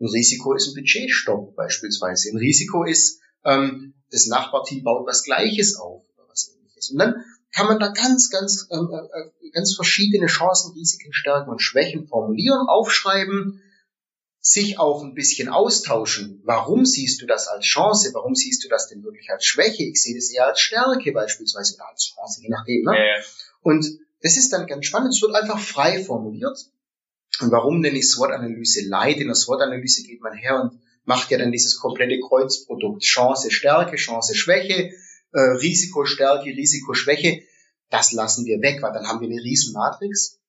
Ein 0.00 0.08
Risiko 0.08 0.54
ist 0.54 0.68
ein 0.68 0.74
Budgetstopp 0.74 1.54
beispielsweise. 1.54 2.30
Ein 2.30 2.38
Risiko 2.38 2.84
ist, 2.84 3.20
ähm, 3.44 3.94
das 4.10 4.26
Nachbarteam 4.26 4.82
baut 4.82 5.06
was 5.06 5.22
Gleiches 5.22 5.76
auf 5.76 6.02
oder 6.14 6.28
was 6.28 6.52
ähnliches. 6.54 6.90
Und 6.90 6.98
dann 6.98 7.24
kann 7.54 7.66
man 7.66 7.78
da 7.78 7.88
ganz, 7.88 8.30
ganz, 8.30 8.66
ähm, 8.70 8.88
äh, 8.90 9.50
ganz 9.50 9.74
verschiedene 9.74 10.26
Chancen, 10.26 10.72
Risiken, 10.72 11.12
Stärken 11.12 11.50
und 11.50 11.62
Schwächen 11.62 12.06
formulieren, 12.06 12.66
aufschreiben, 12.68 13.62
sich 14.44 14.80
auch 14.80 15.04
ein 15.04 15.14
bisschen 15.14 15.48
austauschen. 15.48 16.42
Warum 16.44 16.84
siehst 16.84 17.22
du 17.22 17.26
das 17.26 17.46
als 17.46 17.64
Chance? 17.64 18.10
Warum 18.12 18.34
siehst 18.34 18.64
du 18.64 18.68
das 18.68 18.88
denn 18.88 19.04
wirklich 19.04 19.30
als 19.30 19.44
Schwäche? 19.44 19.84
Ich 19.84 20.02
sehe 20.02 20.16
das 20.16 20.30
eher 20.30 20.48
als 20.48 20.60
Stärke 20.60 21.12
beispielsweise 21.12 21.76
oder 21.76 21.88
als 21.88 22.12
Chance, 22.12 22.42
je 22.42 22.48
nachdem. 22.48 22.82
Ne? 22.82 22.92
Ja. 22.92 23.22
Und 23.62 23.86
das 24.20 24.36
ist 24.36 24.52
dann 24.52 24.66
ganz 24.66 24.84
spannend. 24.84 25.14
Es 25.14 25.22
wird 25.22 25.34
einfach 25.36 25.60
frei 25.60 26.02
formuliert. 26.02 26.58
Und 27.40 27.52
warum 27.52 27.80
nenne 27.80 27.96
ich 27.96 28.10
SWOT-Analyse 28.10 28.88
Light? 28.88 29.18
In 29.18 29.28
der 29.28 29.36
SWOT-Analyse 29.36 30.02
geht 30.02 30.20
man 30.20 30.34
her 30.34 30.60
und 30.60 30.80
macht 31.04 31.30
ja 31.30 31.38
dann 31.38 31.52
dieses 31.52 31.78
komplette 31.78 32.18
Kreuzprodukt. 32.18 33.02
Chance, 33.02 33.52
Stärke, 33.52 33.94
Chance, 33.94 34.34
Schwäche, 34.34 34.90
äh, 35.32 35.40
Risiko, 35.40 36.04
Stärke, 36.04 36.50
Risiko, 36.50 36.94
Schwäche. 36.94 37.42
Das 37.90 38.10
lassen 38.10 38.44
wir 38.44 38.60
weg, 38.60 38.82
weil 38.82 38.92
dann 38.92 39.06
haben 39.06 39.20
wir 39.20 39.28
eine 39.28 39.40
riesen 39.40 39.72
Matrix. 39.72 40.40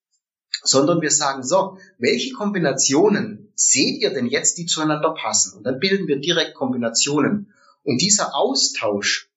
Sondern 0.64 1.02
wir 1.02 1.12
sagen 1.12 1.44
so, 1.44 1.78
welche 2.00 2.34
Kombinationen 2.34 3.43
seht 3.56 4.02
ihr 4.02 4.12
denn 4.12 4.28
jetzt, 4.28 4.58
die 4.58 4.66
zueinander 4.66 5.14
passen? 5.14 5.58
Und 5.58 5.64
dann 5.64 5.80
bilden 5.80 6.08
wir 6.08 6.20
direkt 6.20 6.56
Kombinationen. 6.56 7.54
Und 7.84 8.02
dieser 8.02 8.36
Austausch, 8.36 9.30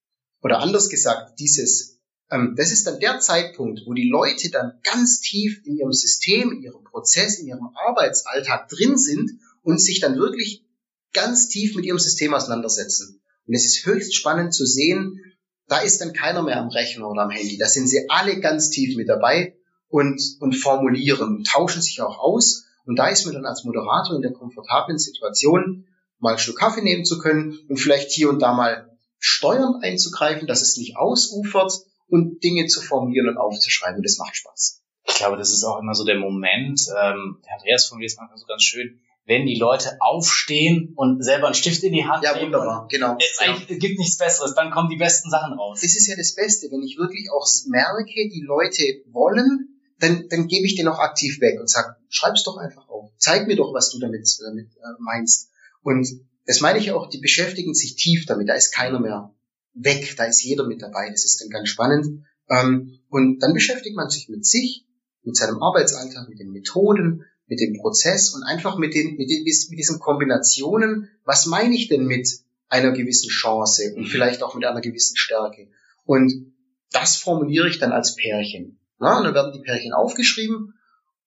oder 0.43 0.61
anders 0.61 0.89
gesagt, 0.89 1.39
dieses, 1.41 1.99
ähm, 2.31 2.55
das 2.57 2.73
ist 2.73 2.87
dann 2.87 3.01
der 3.01 3.21
Zeitpunkt, 3.21 3.83
wo 3.87 3.95
die 3.95 4.09
Leute 4.09 4.51
dann 4.51 4.81
ganz 4.83 5.21
tief 5.21 5.61
in 5.65 5.77
ihrem 5.77 5.93
System, 5.93 6.53
in 6.53 6.63
ihrem 6.63 6.85
Prozess, 6.85 7.39
in 7.39 7.47
ihrem 7.47 7.69
Arbeitsalltag 7.75 8.69
drin 8.69 8.97
sind 8.97 9.33
und 9.63 9.81
sich 9.81 10.01
dann 10.01 10.17
wirklich 10.17 10.65
ganz 11.13 11.49
tief 11.49 11.75
mit 11.75 11.85
ihrem 11.85 11.99
System 11.99 12.35
auseinandersetzen. 12.35 13.21
Und 13.47 13.55
es 13.55 13.65
ist 13.65 13.87
höchst 13.87 14.15
spannend 14.15 14.55
zu 14.55 14.67
sehen, 14.67 15.21
da 15.69 15.79
ist 15.79 16.01
dann 16.01 16.13
keiner 16.13 16.43
mehr 16.43 16.61
am 16.61 16.69
Rechner 16.69 17.09
oder 17.09 17.23
am 17.23 17.31
Handy. 17.31 17.59
Da 17.59 17.67
sind 17.67 17.89
sie 17.89 18.09
alle 18.09 18.41
ganz 18.41 18.71
tief 18.71 18.97
mit 18.97 19.09
dabei 19.09 19.57
und, 19.89 20.21
und 20.41 20.55
formulieren 20.55 21.45
tauschen 21.45 21.83
sich 21.83 22.01
auch 22.01 22.19
aus. 22.19 22.66
Und 22.87 22.97
da 22.97 23.09
ist 23.09 23.25
man 23.25 23.35
dann 23.35 23.45
als 23.47 23.65
Moderator 23.65 24.17
in 24.17 24.23
der 24.23 24.33
komfortablen 24.33 24.99
Situation, 24.99 25.87
mal 26.19 26.31
einen 26.31 26.39
Schluck 26.39 26.59
Kaffee 26.59 26.83
nehmen 26.83 27.05
zu 27.05 27.19
können 27.19 27.59
und 27.69 27.77
vielleicht 27.77 28.11
hier 28.11 28.31
und 28.31 28.41
da 28.41 28.55
mal 28.55 28.97
steuernd 29.19 29.83
einzugreifen, 29.83 30.47
dass 30.47 30.63
es 30.63 30.77
nicht 30.77 30.97
ausufert 30.97 31.73
und 32.09 32.43
Dinge 32.43 32.67
zu 32.67 32.81
formulieren 32.81 33.29
und 33.29 33.39
aufzuschreiben. 33.39 34.03
Das 34.03 34.19
macht 34.19 34.37
Spaß. 34.37 34.83
Ich 35.09 35.15
glaube, 35.17 35.37
das 35.37 35.51
ist 35.51 35.65
auch 35.65 35.79
immer 35.81 35.95
so 35.95 36.05
der 36.05 36.19
Moment, 36.19 36.81
ähm, 36.91 37.39
Andreas 37.53 37.87
formuliert 37.87 38.13
es 38.13 38.19
manchmal 38.19 38.39
so 38.39 38.47
ganz 38.47 38.63
schön, 38.63 39.01
wenn 39.25 39.45
die 39.45 39.59
Leute 39.59 39.97
aufstehen 40.01 40.93
und 40.95 41.23
selber 41.23 41.47
einen 41.47 41.55
Stift 41.55 41.83
in 41.83 41.93
die 41.93 42.05
Hand 42.05 42.23
ja, 42.23 42.33
nehmen. 42.33 42.53
Ja, 42.53 42.59
wunderbar, 42.59 42.89
genau. 42.89 43.17
Es 43.19 43.41
ja. 43.45 43.77
gibt 43.77 43.99
nichts 43.99 44.19
Besseres, 44.19 44.55
dann 44.55 44.71
kommen 44.71 44.89
die 44.89 44.97
besten 44.97 45.31
Sachen 45.31 45.55
raus. 45.55 45.81
Das 45.83 45.97
ist 45.97 46.07
ja 46.07 46.17
das 46.17 46.35
Beste, 46.35 46.69
wenn 46.71 46.83
ich 46.83 46.97
wirklich 46.97 47.29
auch 47.33 47.47
merke, 47.67 48.29
die 48.29 48.45
Leute 48.47 48.83
wollen, 49.11 49.81
dann, 49.99 50.29
dann 50.29 50.47
gebe 50.47 50.67
ich 50.67 50.77
den 50.77 50.89
auch 50.89 50.99
aktiv 50.99 51.41
weg 51.41 51.59
und 51.59 51.69
sage, 51.69 51.96
schreib's 52.09 52.45
doch 52.45 52.57
einfach 52.57 52.89
auf. 52.89 53.11
Zeig 53.19 53.47
mir 53.47 53.57
doch, 53.57 53.73
was 53.75 53.91
du 53.91 53.99
damit, 53.99 54.29
damit 54.45 54.69
äh, 54.77 55.01
meinst. 55.01 55.51
Und 55.83 56.07
das 56.47 56.61
meine 56.61 56.79
ich 56.79 56.93
auch, 56.93 57.09
die 57.09 57.19
beschäftigen 57.19 57.75
sich 57.75 57.97
tief 57.97 58.27
damit, 58.27 58.49
da 58.49 58.55
ist 58.55 58.73
keiner 58.73 59.01
mehr 59.01 59.35
weg, 59.75 60.15
da 60.17 60.25
ist 60.25 60.43
jeder 60.43 60.67
mit 60.67 60.83
dabei, 60.83 61.11
das 61.11 61.25
ist 61.25 61.41
dann 61.41 61.51
ganz 61.51 61.69
spannend. 61.69 62.25
Ähm, 62.49 63.01
und 63.09 63.41
dann 63.41 63.53
beschäftigt 63.53 63.97
man 63.97 64.11
sich 64.11 64.29
mit 64.29 64.47
sich, 64.47 64.87
mit 65.23 65.37
seinem 65.37 65.63
Arbeitsalltag, 65.63 66.29
mit 66.29 66.39
den 66.39 66.51
Methoden, 66.51 67.25
mit 67.47 67.61
dem 67.61 67.75
Prozess 67.75 68.35
und 68.35 68.43
einfach 68.43 68.79
mit 68.79 68.95
den, 68.95 69.17
mit, 69.17 69.31
den, 69.31 69.45
mit 69.45 69.79
diesen 69.79 69.99
Kombinationen, 69.99 71.11
was 71.25 71.47
meine 71.47 71.75
ich 71.75 71.89
denn 71.89 72.07
mit 72.07 72.29
einer 72.69 72.93
gewissen 72.93 73.29
Chance 73.29 73.95
und 73.97 74.07
vielleicht 74.07 74.43
auch 74.43 74.55
mit 74.55 74.65
einer 74.65 74.81
gewissen 74.81 75.17
Stärke. 75.17 75.69
Und 76.05 76.53
das 76.91 77.17
formuliere 77.17 77.69
ich 77.69 77.79
dann 77.79 77.93
als 77.93 78.17
Pärchen. 78.17 78.79
Na, 78.99 79.19
und 79.19 79.25
dann 79.25 79.35
werden 79.35 79.53
die 79.53 79.61
Pärchen 79.61 79.93
aufgeschrieben 79.93 80.75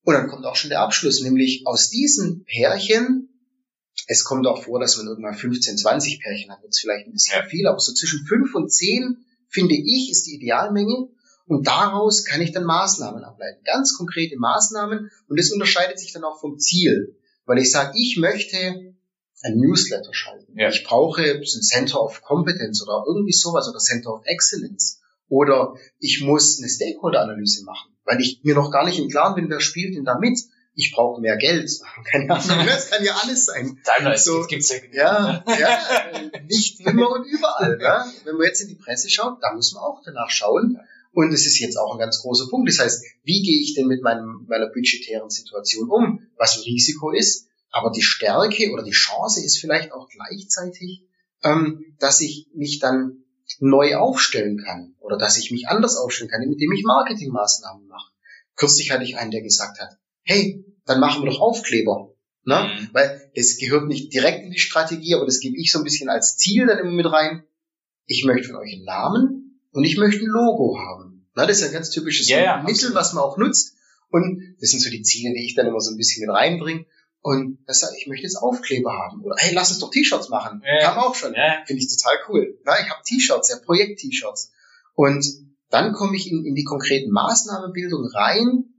und 0.09 0.15
dann 0.15 0.27
kommt 0.27 0.45
auch 0.45 0.55
schon 0.55 0.69
der 0.69 0.81
Abschluss, 0.81 1.21
nämlich 1.21 1.63
aus 1.65 1.89
diesen 1.89 2.43
Pärchen, 2.45 3.29
es 4.07 4.23
kommt 4.23 4.47
auch 4.47 4.63
vor, 4.63 4.79
dass 4.79 4.97
man 4.97 5.07
irgendwann 5.07 5.35
15, 5.35 5.77
20 5.77 6.21
Pärchen 6.21 6.51
hat, 6.51 6.59
es 6.67 6.79
vielleicht 6.79 7.07
ein 7.07 7.13
bisschen 7.13 7.43
viel, 7.45 7.67
aber 7.67 7.79
so 7.79 7.93
zwischen 7.93 8.25
5 8.25 8.55
und 8.55 8.71
10, 8.71 9.25
finde 9.49 9.75
ich, 9.75 10.09
ist 10.11 10.25
die 10.25 10.35
Idealmenge. 10.35 11.09
Und 11.45 11.67
daraus 11.67 12.25
kann 12.25 12.41
ich 12.41 12.51
dann 12.51 12.63
Maßnahmen 12.63 13.23
ableiten, 13.23 13.63
ganz 13.63 13.97
konkrete 13.97 14.37
Maßnahmen. 14.37 15.11
Und 15.27 15.39
das 15.39 15.51
unterscheidet 15.51 15.99
sich 15.99 16.13
dann 16.13 16.23
auch 16.23 16.39
vom 16.39 16.59
Ziel, 16.59 17.17
weil 17.45 17.57
ich 17.57 17.71
sage, 17.71 17.93
ich 17.95 18.17
möchte 18.17 18.57
ein 19.41 19.57
Newsletter 19.57 20.13
schalten. 20.13 20.57
Ja. 20.57 20.69
Ich 20.69 20.83
brauche 20.83 21.23
ein 21.23 21.43
Center 21.43 22.01
of 22.01 22.21
Competence 22.21 22.83
oder 22.83 23.03
irgendwie 23.07 23.31
sowas 23.31 23.67
oder 23.67 23.79
Center 23.79 24.13
of 24.13 24.21
Excellence. 24.25 24.98
Oder 25.29 25.75
ich 25.99 26.21
muss 26.21 26.59
eine 26.59 26.69
Stakeholder-Analyse 26.69 27.63
machen, 27.63 27.91
weil 28.03 28.19
ich 28.19 28.41
mir 28.43 28.55
noch 28.55 28.71
gar 28.71 28.85
nicht 28.85 28.99
im 28.99 29.09
Klaren 29.09 29.35
bin, 29.35 29.49
wer 29.49 29.59
spielt 29.59 29.95
denn 29.95 30.05
da 30.05 30.17
mit. 30.17 30.39
ich 30.75 30.91
brauche 30.93 31.21
mehr 31.21 31.37
Geld. 31.37 31.69
Keine 32.11 32.33
Ahnung, 32.33 32.65
das 32.65 32.89
kann 32.89 33.03
ja 33.03 33.13
alles 33.21 33.45
sein. 33.45 33.79
Daimler 33.85 34.17
so, 34.17 34.45
gibt's 34.47 34.69
ja, 34.69 35.43
ja, 35.45 35.45
ja, 35.45 36.41
nicht 36.47 36.79
immer 36.79 37.11
und 37.11 37.25
überall. 37.25 37.77
Ne? 37.77 38.05
Wenn 38.23 38.35
man 38.35 38.47
jetzt 38.47 38.61
in 38.61 38.69
die 38.69 38.75
Presse 38.75 39.09
schaut, 39.09 39.37
da 39.41 39.53
muss 39.53 39.73
man 39.73 39.83
auch 39.83 40.01
danach 40.03 40.29
schauen. 40.29 40.79
Und 41.11 41.33
es 41.33 41.45
ist 41.45 41.59
jetzt 41.59 41.77
auch 41.77 41.93
ein 41.93 41.99
ganz 41.99 42.21
großer 42.21 42.49
Punkt. 42.49 42.69
Das 42.69 42.79
heißt, 42.79 43.03
wie 43.23 43.41
gehe 43.41 43.61
ich 43.61 43.73
denn 43.73 43.87
mit 43.87 44.01
meinem, 44.01 44.45
meiner 44.47 44.67
budgetären 44.67 45.29
Situation 45.29 45.89
um? 45.89 46.27
Was 46.37 46.57
ein 46.57 46.63
Risiko 46.63 47.11
ist, 47.11 47.47
aber 47.71 47.91
die 47.91 48.01
Stärke 48.01 48.71
oder 48.71 48.83
die 48.83 48.91
Chance 48.91 49.43
ist 49.43 49.59
vielleicht 49.59 49.91
auch 49.91 50.07
gleichzeitig, 50.09 51.03
ähm, 51.43 51.95
dass 51.99 52.21
ich 52.21 52.47
mich 52.53 52.79
dann 52.79 53.23
neu 53.59 53.95
aufstellen 53.95 54.57
kann 54.57 54.95
oder 54.99 55.17
dass 55.17 55.37
ich 55.37 55.51
mich 55.51 55.67
anders 55.67 55.97
aufstellen 55.97 56.29
kann, 56.29 56.41
indem 56.41 56.71
ich 56.71 56.83
Marketingmaßnahmen 56.83 57.87
mache. 57.87 58.11
Kürzlich 58.55 58.91
hatte 58.91 59.03
ich 59.03 59.17
einen, 59.17 59.31
der 59.31 59.41
gesagt 59.41 59.79
hat, 59.79 59.97
hey, 60.23 60.63
dann 60.85 60.99
machen 60.99 61.23
wir 61.23 61.31
doch 61.31 61.39
Aufkleber. 61.39 62.13
Ne? 62.45 62.61
Mhm. 62.61 62.89
Weil 62.93 63.31
das 63.35 63.57
gehört 63.57 63.87
nicht 63.87 64.13
direkt 64.13 64.43
in 64.43 64.51
die 64.51 64.59
Strategie, 64.59 65.15
aber 65.15 65.25
das 65.25 65.39
gebe 65.39 65.57
ich 65.57 65.71
so 65.71 65.79
ein 65.79 65.83
bisschen 65.83 66.09
als 66.09 66.37
Ziel 66.37 66.67
dann 66.67 66.79
immer 66.79 66.91
mit 66.91 67.11
rein. 67.11 67.43
Ich 68.05 68.25
möchte 68.25 68.47
von 68.47 68.57
euch 68.57 68.73
einen 68.73 68.85
Namen 68.85 69.61
und 69.71 69.83
ich 69.83 69.97
möchte 69.97 70.21
ein 70.21 70.27
Logo 70.27 70.79
haben. 70.79 71.27
Ne? 71.35 71.45
Das 71.47 71.59
ist 71.59 71.67
ein 71.67 71.73
ganz 71.73 71.89
typisches 71.91 72.27
ja, 72.27 72.39
ja, 72.39 72.63
Mittel, 72.63 72.93
was 72.93 73.13
man 73.13 73.23
auch 73.23 73.37
nutzt. 73.37 73.75
Und 74.09 74.55
das 74.59 74.71
sind 74.71 74.81
so 74.81 74.89
die 74.89 75.03
Ziele, 75.03 75.33
die 75.33 75.45
ich 75.45 75.55
dann 75.55 75.67
immer 75.67 75.79
so 75.79 75.91
ein 75.91 75.97
bisschen 75.97 76.25
mit 76.25 76.35
reinbringe. 76.35 76.85
Und 77.21 77.59
das 77.67 77.81
sagt, 77.81 77.93
ich 77.97 78.07
möchte 78.07 78.23
jetzt 78.23 78.37
Aufkleber 78.37 78.93
haben. 78.93 79.21
Oder 79.21 79.35
hey, 79.37 79.53
lass 79.53 79.71
uns 79.71 79.79
doch 79.79 79.91
T-Shirts 79.91 80.29
machen. 80.29 80.63
Ja. 80.65 80.93
Kam 80.93 80.99
auch 80.99 81.15
schon. 81.15 81.33
Ja. 81.33 81.63
Finde 81.65 81.81
ich 81.83 81.95
total 81.95 82.17
cool. 82.29 82.57
Na, 82.63 82.79
ich 82.79 82.89
habe 82.89 83.01
T-Shirts, 83.03 83.49
ja, 83.49 83.57
Projekt-T-Shirts. 83.57 84.51
Und 84.95 85.25
dann 85.69 85.93
komme 85.93 86.15
ich 86.15 86.31
in, 86.31 86.45
in 86.45 86.55
die 86.55 86.63
konkreten 86.63 87.11
Maßnahmenbildung 87.11 88.07
rein. 88.13 88.73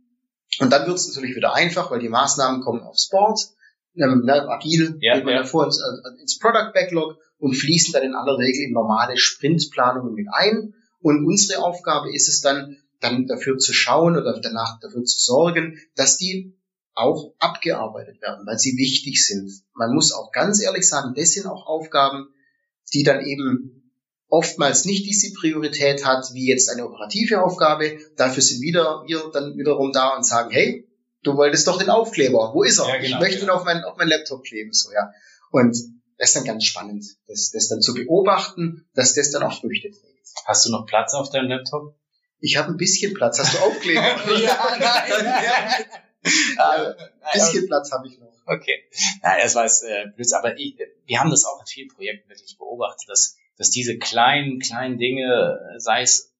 Und 0.58 0.72
dann 0.72 0.86
wird 0.86 0.96
es 0.96 1.14
natürlich 1.14 1.36
wieder 1.36 1.54
einfach, 1.54 1.90
weil 1.90 2.00
die 2.00 2.08
Maßnahmen 2.08 2.62
kommen 2.62 2.82
aufs 2.82 3.08
Board. 3.08 3.38
Ähm, 3.96 4.22
ne, 4.24 4.48
agil 4.48 4.96
ja, 5.00 5.16
geht 5.16 5.24
man 5.24 5.34
ja. 5.34 5.42
davor 5.42 5.66
ins, 5.66 5.78
äh, 5.78 6.20
ins 6.20 6.38
Product 6.38 6.72
Backlog 6.72 7.18
und 7.38 7.54
fließen 7.54 7.92
dann 7.92 8.02
in 8.02 8.14
aller 8.14 8.38
Regel 8.38 8.64
in 8.66 8.72
normale 8.72 9.16
Sprintplanungen 9.16 10.14
mit 10.14 10.26
ein. 10.32 10.74
Und 11.00 11.26
unsere 11.26 11.62
Aufgabe 11.62 12.14
ist 12.14 12.28
es 12.28 12.40
dann, 12.40 12.76
dann 13.00 13.26
dafür 13.26 13.58
zu 13.58 13.72
schauen 13.72 14.16
oder 14.16 14.38
danach 14.40 14.78
dafür 14.80 15.04
zu 15.04 15.18
sorgen, 15.18 15.78
dass 15.96 16.16
die 16.16 16.54
auch 16.94 17.34
abgearbeitet 17.38 18.20
werden, 18.20 18.46
weil 18.46 18.58
sie 18.58 18.76
wichtig 18.76 19.24
sind. 19.24 19.50
Man 19.74 19.94
muss 19.94 20.12
auch 20.12 20.32
ganz 20.32 20.62
ehrlich 20.62 20.88
sagen, 20.88 21.14
das 21.14 21.32
sind 21.32 21.46
auch 21.46 21.66
Aufgaben, 21.66 22.28
die 22.92 23.02
dann 23.02 23.24
eben 23.24 23.92
oftmals 24.28 24.84
nicht 24.84 25.06
diese 25.06 25.32
Priorität 25.34 26.04
hat, 26.04 26.32
wie 26.32 26.48
jetzt 26.48 26.70
eine 26.70 26.86
operative 26.86 27.42
Aufgabe. 27.42 27.98
Dafür 28.16 28.42
sind 28.42 28.60
wieder 28.60 29.04
wir 29.06 29.30
dann 29.32 29.56
wiederum 29.56 29.92
da 29.92 30.16
und 30.16 30.24
sagen, 30.24 30.50
hey, 30.50 30.88
du 31.22 31.36
wolltest 31.36 31.66
doch 31.66 31.78
den 31.78 31.90
Aufkleber. 31.90 32.52
Wo 32.54 32.62
ist 32.62 32.78
er? 32.78 32.88
Ja, 32.88 32.96
genau, 32.96 33.06
ich 33.06 33.20
möchte 33.20 33.40
genau. 33.40 33.54
ihn 33.54 33.58
auf 33.58 33.64
mein, 33.64 33.82
auf 33.84 33.96
mein 33.96 34.08
Laptop 34.08 34.44
kleben, 34.44 34.72
so, 34.72 34.92
ja. 34.92 35.10
Und 35.50 35.76
das 36.18 36.30
ist 36.30 36.36
dann 36.36 36.44
ganz 36.44 36.64
spannend, 36.64 37.04
das, 37.26 37.50
das 37.50 37.68
dann 37.68 37.80
zu 37.80 37.94
beobachten, 37.94 38.88
dass 38.94 39.14
das 39.14 39.30
dann 39.30 39.42
auch 39.42 39.58
Früchte 39.58 39.90
trägt. 39.90 40.28
Hast 40.44 40.66
du 40.66 40.70
noch 40.70 40.86
Platz 40.86 41.14
auf 41.14 41.30
deinem 41.30 41.48
Laptop? 41.48 41.96
Ich 42.40 42.56
habe 42.56 42.68
ein 42.68 42.76
bisschen 42.76 43.14
Platz. 43.14 43.38
Hast 43.38 43.54
du 43.54 43.58
Aufkleber? 43.58 44.00
ja, 44.40 44.76
nein, 44.78 45.24
nein. 45.24 45.84
ja, 46.56 46.94
ein 46.94 47.30
bisschen 47.32 47.66
Platz 47.66 47.90
habe 47.92 48.08
ich 48.08 48.18
noch. 48.18 48.32
Okay. 48.46 48.84
Naja, 49.22 49.44
das 49.44 49.54
war 49.54 49.64
jetzt 49.64 49.84
äh, 49.84 50.06
blöd, 50.14 50.32
aber 50.32 50.58
ich, 50.58 50.76
wir 51.06 51.20
haben 51.20 51.30
das 51.30 51.44
auch 51.44 51.60
in 51.60 51.66
vielen 51.66 51.88
Projekten 51.88 52.28
wirklich 52.28 52.56
beobachtet, 52.58 53.08
dass, 53.08 53.36
dass 53.56 53.70
diese 53.70 53.98
kleinen, 53.98 54.58
kleinen 54.58 54.98
Dinge, 54.98 55.60
sei 55.78 56.02
es 56.02 56.34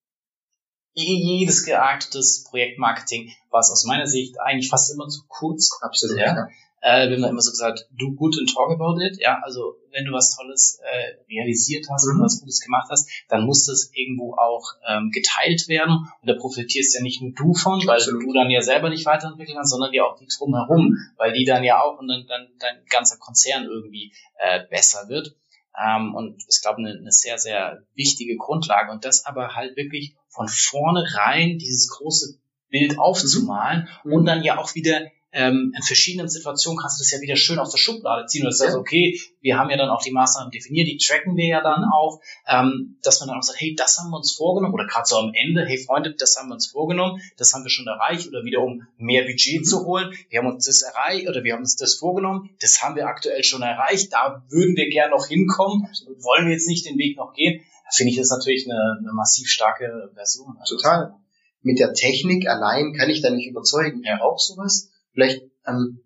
jedes 0.93 1.65
geartetes 1.65 2.45
Projektmarketing, 2.51 3.33
was 3.51 3.71
aus 3.71 3.85
meiner 3.85 4.07
Sicht 4.07 4.41
eigentlich 4.41 4.69
fast 4.69 4.93
immer 4.93 5.09
zu 5.09 5.23
kurz 5.29 5.71
kommt. 5.71 5.85
Absolut. 5.91 6.19
Ja 6.19 6.49
äh, 6.81 7.11
wenn 7.11 7.21
man 7.21 7.31
immer 7.31 7.41
so 7.41 7.51
gesagt, 7.51 7.87
do 7.91 8.13
good 8.13 8.37
and 8.39 8.53
talk 8.53 8.71
about 8.71 9.01
it. 9.01 9.19
Ja, 9.21 9.41
also 9.43 9.77
wenn 9.93 10.05
du 10.05 10.13
was 10.13 10.37
Tolles 10.37 10.81
äh, 10.83 11.33
realisiert 11.33 11.87
hast 11.91 12.07
mhm. 12.07 12.17
und 12.17 12.25
was 12.25 12.41
Gutes 12.41 12.61
gemacht 12.61 12.89
hast, 12.91 13.09
dann 13.29 13.45
muss 13.45 13.67
das 13.67 13.91
irgendwo 13.95 14.35
auch 14.35 14.65
ähm, 14.89 15.11
geteilt 15.11 15.69
werden. 15.69 16.11
Und 16.21 16.27
da 16.29 16.35
profitierst 16.35 16.95
ja 16.95 17.03
nicht 17.03 17.21
nur 17.21 17.33
du 17.33 17.55
von, 17.55 17.87
weil 17.87 17.97
Absolut. 17.97 18.23
du 18.23 18.33
dann 18.33 18.51
ja 18.51 18.63
selber 18.63 18.89
nicht 18.89 19.05
weiterentwickeln 19.07 19.57
kannst, 19.57 19.73
sondern 19.73 19.93
ja 19.93 20.05
auch 20.05 20.19
die 20.19 20.27
drumherum, 20.27 20.97
weil 21.17 21.33
die 21.33 21.45
dann 21.45 21.65
ja 21.65 21.83
auch 21.83 21.99
und 21.99 22.09
dann, 22.09 22.27
dann 22.27 22.49
dein 22.59 22.85
ganzer 22.89 23.19
Konzern 23.19 23.65
irgendwie 23.65 24.13
äh, 24.39 24.61
besser 24.71 25.09
wird. 25.09 25.37
Ähm, 25.79 26.15
und 26.15 26.37
ist, 26.49 26.63
glaube 26.63 26.81
ich, 26.81 26.87
eine, 26.87 26.99
eine 26.99 27.13
sehr, 27.13 27.39
sehr 27.39 27.83
wichtige 27.95 28.37
Grundlage. 28.37 28.91
Und 28.91 29.05
das 29.05 29.27
aber 29.27 29.55
halt 29.55 29.77
wirklich 29.77 30.15
von 30.29 30.49
vornherein 30.49 31.59
dieses 31.59 31.89
große 31.89 32.39
Bild 32.71 32.99
aufzumalen 32.99 33.89
mhm. 34.05 34.13
und 34.13 34.25
dann 34.25 34.43
ja 34.43 34.59
auch 34.59 34.75
wieder 34.75 35.03
ähm, 35.33 35.73
in 35.77 35.83
verschiedenen 35.83 36.29
Situationen 36.29 36.79
kannst 36.79 36.99
du 36.99 37.03
das 37.03 37.13
ja 37.13 37.21
wieder 37.21 37.37
schön 37.37 37.59
aus 37.59 37.71
der 37.71 37.79
Schublade 37.79 38.27
ziehen. 38.27 38.43
Und 38.43 38.47
das 38.47 38.57
ist 38.57 38.67
also 38.67 38.79
okay, 38.79 39.19
wir 39.41 39.59
haben 39.59 39.71
ja 39.71 39.77
dann 39.77 39.89
auch 39.89 40.03
die 40.03 40.11
Maßnahmen 40.11 40.51
definiert, 40.51 40.89
die 40.89 40.99
tracken 40.99 41.37
wir 41.37 41.47
ja 41.47 41.63
dann 41.63 41.85
auch, 41.85 42.21
ähm, 42.49 42.99
dass 43.03 43.21
man 43.21 43.29
dann 43.29 43.39
auch 43.39 43.43
sagt, 43.43 43.61
hey, 43.61 43.75
das 43.77 43.99
haben 43.99 44.11
wir 44.11 44.17
uns 44.17 44.33
vorgenommen, 44.33 44.75
oder 44.75 44.87
gerade 44.87 45.07
so 45.07 45.17
am 45.17 45.33
Ende, 45.35 45.65
hey 45.67 45.79
Freunde, 45.79 46.15
das 46.15 46.37
haben 46.37 46.49
wir 46.49 46.55
uns 46.55 46.67
vorgenommen, 46.67 47.21
das 47.37 47.53
haben 47.53 47.65
wir 47.65 47.71
schon 47.71 47.87
erreicht, 47.87 48.29
oder 48.29 48.45
wiederum 48.45 48.87
mehr 48.97 49.25
Budget 49.25 49.67
zu 49.67 49.85
holen, 49.85 50.13
wir 50.29 50.41
haben 50.41 50.49
uns 50.49 50.67
das 50.67 50.83
erreicht, 50.83 51.29
oder 51.29 51.45
wir 51.45 51.53
haben 51.53 51.61
uns 51.61 51.77
das 51.77 51.95
vorgenommen, 51.95 52.51
das 52.61 52.83
haben 52.83 52.97
wir 52.97 53.07
aktuell 53.07 53.45
schon 53.45 53.63
erreicht, 53.63 54.13
da 54.13 54.43
würden 54.49 54.77
wir 54.77 54.89
gern 54.89 55.11
noch 55.11 55.27
hinkommen, 55.27 55.87
wollen 56.19 56.47
wir 56.47 56.53
jetzt 56.53 56.69
nicht 56.69 56.87
den 56.87 56.99
Weg 56.99 57.17
noch 57.17 57.35
gehen. 57.35 57.63
Da 57.85 57.97
finde 57.97 58.13
ich 58.13 58.19
das 58.19 58.31
natürlich 58.31 58.69
eine, 58.71 58.99
eine 59.01 59.13
massiv 59.13 59.49
starke 59.49 60.11
Version. 60.15 60.57
Also 60.61 60.77
Total. 60.77 61.15
Mit 61.63 61.79
der 61.79 61.93
Technik 61.93 62.49
allein 62.49 62.95
kann 62.95 63.11
ich 63.11 63.21
da 63.21 63.31
nicht 63.31 63.49
überzeugen. 63.49 64.03
Ja. 64.05 64.21
auch 64.23 64.39
sowas 64.39 64.91
Vielleicht, 65.13 65.43
ähm, 65.67 66.01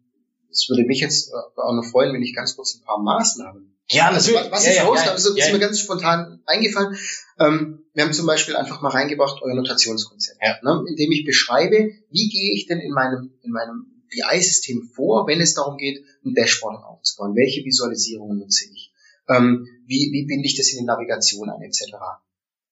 es 0.51 0.69
würde 0.69 0.85
mich 0.85 1.01
jetzt 1.01 1.31
äh, 1.31 1.61
auch 1.61 1.75
noch 1.75 1.85
freuen, 1.85 2.15
wenn 2.15 2.23
ich 2.23 2.35
ganz 2.35 2.57
kurz 2.57 2.75
ein 2.75 2.85
paar 2.85 3.03
Maßnahmen. 3.03 3.75
Ja, 3.91 4.11
natürlich. 4.11 4.39
Also, 4.39 4.51
was 4.51 4.65
ja, 4.65 4.71
ich 4.71 4.77
ja, 4.79 4.85
raus, 4.85 5.01
ja, 5.05 5.13
also, 5.13 5.37
ist 5.37 5.53
mir 5.53 5.59
ganz 5.59 5.79
spontan 5.79 6.41
eingefallen. 6.47 6.97
Ähm, 7.39 7.85
wir 7.93 8.05
haben 8.05 8.13
zum 8.13 8.27
Beispiel 8.27 8.57
einfach 8.57 8.81
mal 8.81 8.91
reingebracht 8.91 9.43
euer 9.43 9.55
Notationskonzept, 9.55 10.39
ja. 10.43 10.59
ne, 10.63 10.85
indem 10.89 11.13
ich 11.13 11.25
beschreibe, 11.25 11.91
wie 12.11 12.29
gehe 12.29 12.55
ich 12.55 12.67
denn 12.67 12.81
in 12.81 12.93
meinem, 12.93 13.33
in 13.43 13.51
meinem 13.51 13.95
BI-System 14.09 14.91
vor, 14.95 15.27
wenn 15.27 15.41
es 15.41 15.55
darum 15.55 15.77
geht, 15.77 16.05
ein 16.25 16.35
Dashboard 16.35 16.83
aufzubauen. 16.83 17.35
Welche 17.35 17.65
Visualisierungen 17.65 18.39
nutze 18.39 18.65
ich? 18.73 18.93
Ähm, 19.29 19.67
wie, 19.87 20.11
wie 20.13 20.27
binde 20.27 20.47
ich 20.47 20.57
das 20.57 20.71
in 20.71 20.81
die 20.81 20.85
Navigation 20.85 21.51
ein, 21.51 21.63
etc. 21.63 21.93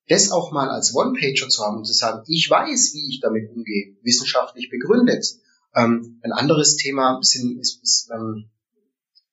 Das 0.09 0.31
auch 0.31 0.53
mal 0.53 0.69
als 0.71 0.95
One-Pager 0.95 1.49
zu 1.49 1.63
haben 1.63 1.79
und 1.79 1.87
zu 1.87 1.93
sagen, 1.93 2.25
ich 2.27 2.49
weiß, 2.49 2.93
wie 2.95 3.09
ich 3.09 3.21
damit 3.21 3.51
umgehe, 3.51 3.97
wissenschaftlich 4.03 4.71
begründet. 4.71 5.27
Ähm, 5.75 6.21
ein 6.23 6.33
anderes 6.33 6.77
Thema 6.77 7.19
sind, 7.23 7.59
ist, 7.61 7.83
ist 7.83 8.11
ähm, 8.13 8.51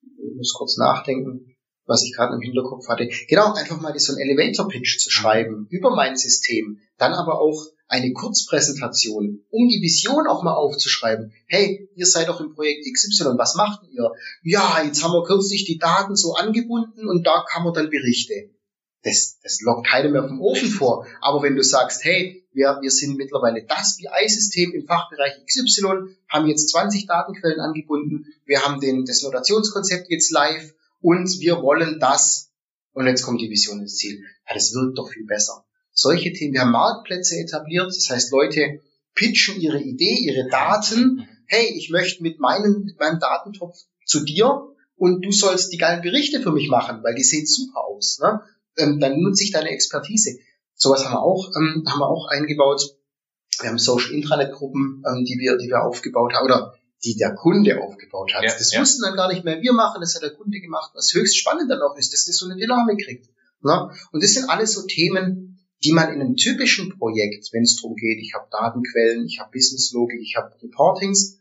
ich 0.02 0.36
muss 0.36 0.54
kurz 0.54 0.78
nachdenken, 0.78 1.56
was 1.86 2.04
ich 2.04 2.14
gerade 2.16 2.36
im 2.36 2.42
Hinterkopf 2.42 2.88
hatte. 2.88 3.10
Genau, 3.28 3.54
einfach 3.54 3.82
mal 3.82 3.98
so 3.98 4.14
ein 4.14 4.20
Elevator-Pitch 4.20 5.00
zu 5.00 5.10
schreiben 5.10 5.68
über 5.70 5.96
mein 5.96 6.16
System, 6.16 6.80
dann 6.98 7.14
aber 7.14 7.42
auch 7.42 7.66
eine 7.88 8.14
Kurzpräsentation, 8.14 9.44
um 9.50 9.68
die 9.68 9.82
Vision 9.82 10.28
auch 10.28 10.44
mal 10.44 10.54
aufzuschreiben. 10.54 11.34
Hey, 11.48 11.90
ihr 11.96 12.06
seid 12.06 12.28
doch 12.28 12.40
im 12.40 12.54
Projekt 12.54 12.86
XY, 12.86 13.38
was 13.38 13.56
macht 13.56 13.82
ihr? 13.92 14.12
Ja, 14.44 14.82
jetzt 14.84 15.04
haben 15.04 15.14
wir 15.14 15.24
kürzlich 15.24 15.66
die 15.66 15.80
Daten 15.80 16.16
so 16.16 16.36
angebunden 16.36 17.08
und 17.08 17.26
da 17.26 17.44
kann 17.50 17.64
man 17.64 17.74
dann 17.74 17.90
Berichte 17.90 18.52
das, 19.04 19.40
das 19.44 19.62
lockt 19.62 19.88
keiner 19.88 20.10
mehr 20.10 20.28
vom 20.28 20.42
Ofen 20.42 20.70
vor. 20.70 21.06
Aber 21.22 21.42
wenn 21.42 21.56
du 21.56 21.64
sagst, 21.64 22.04
hey, 22.04 22.39
wir, 22.52 22.80
wir 22.82 22.92
sind 22.92 23.18
mittlerweile 23.18 23.64
das 23.64 23.98
BI-System 23.98 24.74
im 24.74 24.86
Fachbereich 24.86 25.34
XY, 25.46 26.16
haben 26.28 26.48
jetzt 26.48 26.70
20 26.70 27.08
Datenquellen 27.08 27.60
angebunden, 27.60 28.26
wir 28.46 28.64
haben 28.64 28.80
den, 28.80 29.06
das 29.06 29.22
Notationskonzept 29.24 30.10
jetzt 30.10 30.32
live 30.32 30.74
und 31.02 31.40
wir 31.40 31.62
wollen 31.62 32.00
das. 32.00 32.52
Und 32.94 33.08
jetzt 33.08 33.24
kommt 33.24 33.40
die 33.40 33.50
Vision 33.50 33.80
ins 33.80 33.98
Ziel. 33.98 34.24
Ja, 34.48 34.56
das 34.56 34.74
wirkt 34.74 34.98
doch 34.98 35.10
viel 35.10 35.26
besser. 35.26 35.66
Solche 35.94 36.34
Themen, 36.34 36.54
wir 36.54 36.62
haben 36.62 36.72
Marktplätze 36.72 37.38
etabliert, 37.38 37.88
das 37.88 38.10
heißt, 38.10 38.32
Leute 38.32 38.82
pitchen 39.16 39.60
ihre 39.60 39.82
Idee, 39.82 40.16
ihre 40.16 40.50
Daten. 40.50 41.28
Hey, 41.46 41.74
ich 41.76 41.90
möchte 41.90 42.24
mit 42.24 42.40
meinem, 42.40 42.84
mit 42.84 43.00
meinem 43.00 43.20
Datentopf 43.20 43.78
zu 44.06 44.22
dir 44.22 44.74
und 44.96 45.24
du 45.24 45.32
sollst 45.32 45.72
die 45.72 45.78
geilen 45.78 46.02
Berichte 46.02 46.42
für 46.42 46.52
mich 46.52 46.68
machen, 46.68 47.04
weil 47.04 47.16
die 47.16 47.24
sehen 47.24 47.46
super 47.46 47.86
aus. 47.86 48.20
Ne? 48.20 48.42
ähm, 48.80 49.00
dann 49.00 49.20
nutze 49.20 49.44
ich 49.44 49.52
deine 49.52 49.70
Expertise. 49.70 50.40
Sowas 50.80 51.04
haben 51.04 51.14
wir 51.14 51.22
auch, 51.22 51.52
ähm, 51.58 51.84
haben 51.86 52.00
wir 52.00 52.08
auch 52.08 52.28
eingebaut. 52.30 52.82
Wir 53.60 53.70
haben 53.70 53.78
Social 53.78 54.12
Intranet 54.14 54.54
Gruppen, 54.54 55.04
ähm, 55.06 55.26
die 55.26 55.38
wir, 55.38 55.58
die 55.58 55.68
wir 55.68 55.84
aufgebaut 55.84 56.34
haben 56.34 56.46
oder 56.46 56.74
die 57.04 57.18
der 57.18 57.36
Kunde 57.36 57.82
aufgebaut 57.82 58.34
hat. 58.34 58.44
Ja, 58.44 58.54
das 58.54 58.72
ja. 58.72 58.80
mussten 58.80 59.02
dann 59.04 59.16
gar 59.16 59.28
nicht 59.28 59.44
mehr 59.44 59.62
wir 59.62 59.74
machen, 59.74 60.00
das 60.00 60.16
hat 60.16 60.24
der 60.24 60.34
Kunde 60.34 60.60
gemacht, 60.60 60.92
was 60.96 61.14
höchst 61.14 61.38
spannend 61.38 61.70
dann 61.70 61.82
auch 61.82 61.98
ist, 61.98 62.14
dass 62.14 62.26
das 62.26 62.38
so 62.38 62.46
eine 62.46 62.56
Dynamik 62.56 63.04
kriegt. 63.04 63.30
Ne? 63.62 63.92
Und 64.14 64.24
das 64.24 64.34
sind 64.34 64.50
alles 64.50 64.74
so 64.74 64.88
Themen, 64.88 65.60
die 65.84 65.92
man 65.92 66.14
in 66.14 66.22
einem 66.22 66.36
typischen 66.38 66.98
Projekt, 66.98 67.50
wenn 67.52 67.64
es 67.64 67.76
darum 67.76 67.96
geht, 67.96 68.20
ich 68.22 68.34
habe 68.34 68.48
Datenquellen, 68.50 69.26
ich 69.26 69.40
habe 69.40 69.52
Business 69.52 69.92
Logik, 69.92 70.22
ich 70.22 70.36
habe 70.38 70.56
Reportings, 70.62 71.40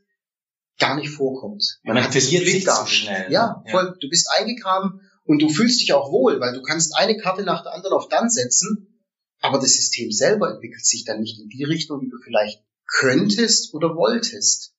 gar 0.81 0.97
nicht 0.97 1.11
vorkommt. 1.11 1.79
Man, 1.85 1.95
man 1.95 2.05
hat 2.05 2.15
das 2.15 2.29
Blick 2.29 2.65
da 2.65 2.87
schnell. 2.87 3.31
Ja, 3.31 3.65
voll. 3.69 3.85
Ja. 3.85 3.95
Du 4.01 4.09
bist 4.09 4.29
eingegraben 4.37 5.01
und 5.25 5.43
du 5.43 5.49
fühlst 5.49 5.81
dich 5.81 5.93
auch 5.93 6.11
wohl, 6.11 6.41
weil 6.41 6.55
du 6.55 6.63
kannst 6.63 6.97
eine 6.97 7.17
Karte 7.17 7.43
nach 7.43 7.63
der 7.63 7.73
anderen 7.75 7.95
auf 7.95 8.09
dann 8.09 8.31
setzen, 8.31 8.98
aber 9.41 9.59
das 9.59 9.75
System 9.75 10.11
selber 10.11 10.51
entwickelt 10.51 10.85
sich 10.85 11.05
dann 11.05 11.21
nicht 11.21 11.41
in 11.41 11.49
die 11.49 11.65
Richtung, 11.65 12.01
die 12.01 12.11
du 12.11 12.19
vielleicht 12.23 12.63
könntest 12.87 13.75
oder 13.75 13.95
wolltest. 13.95 14.75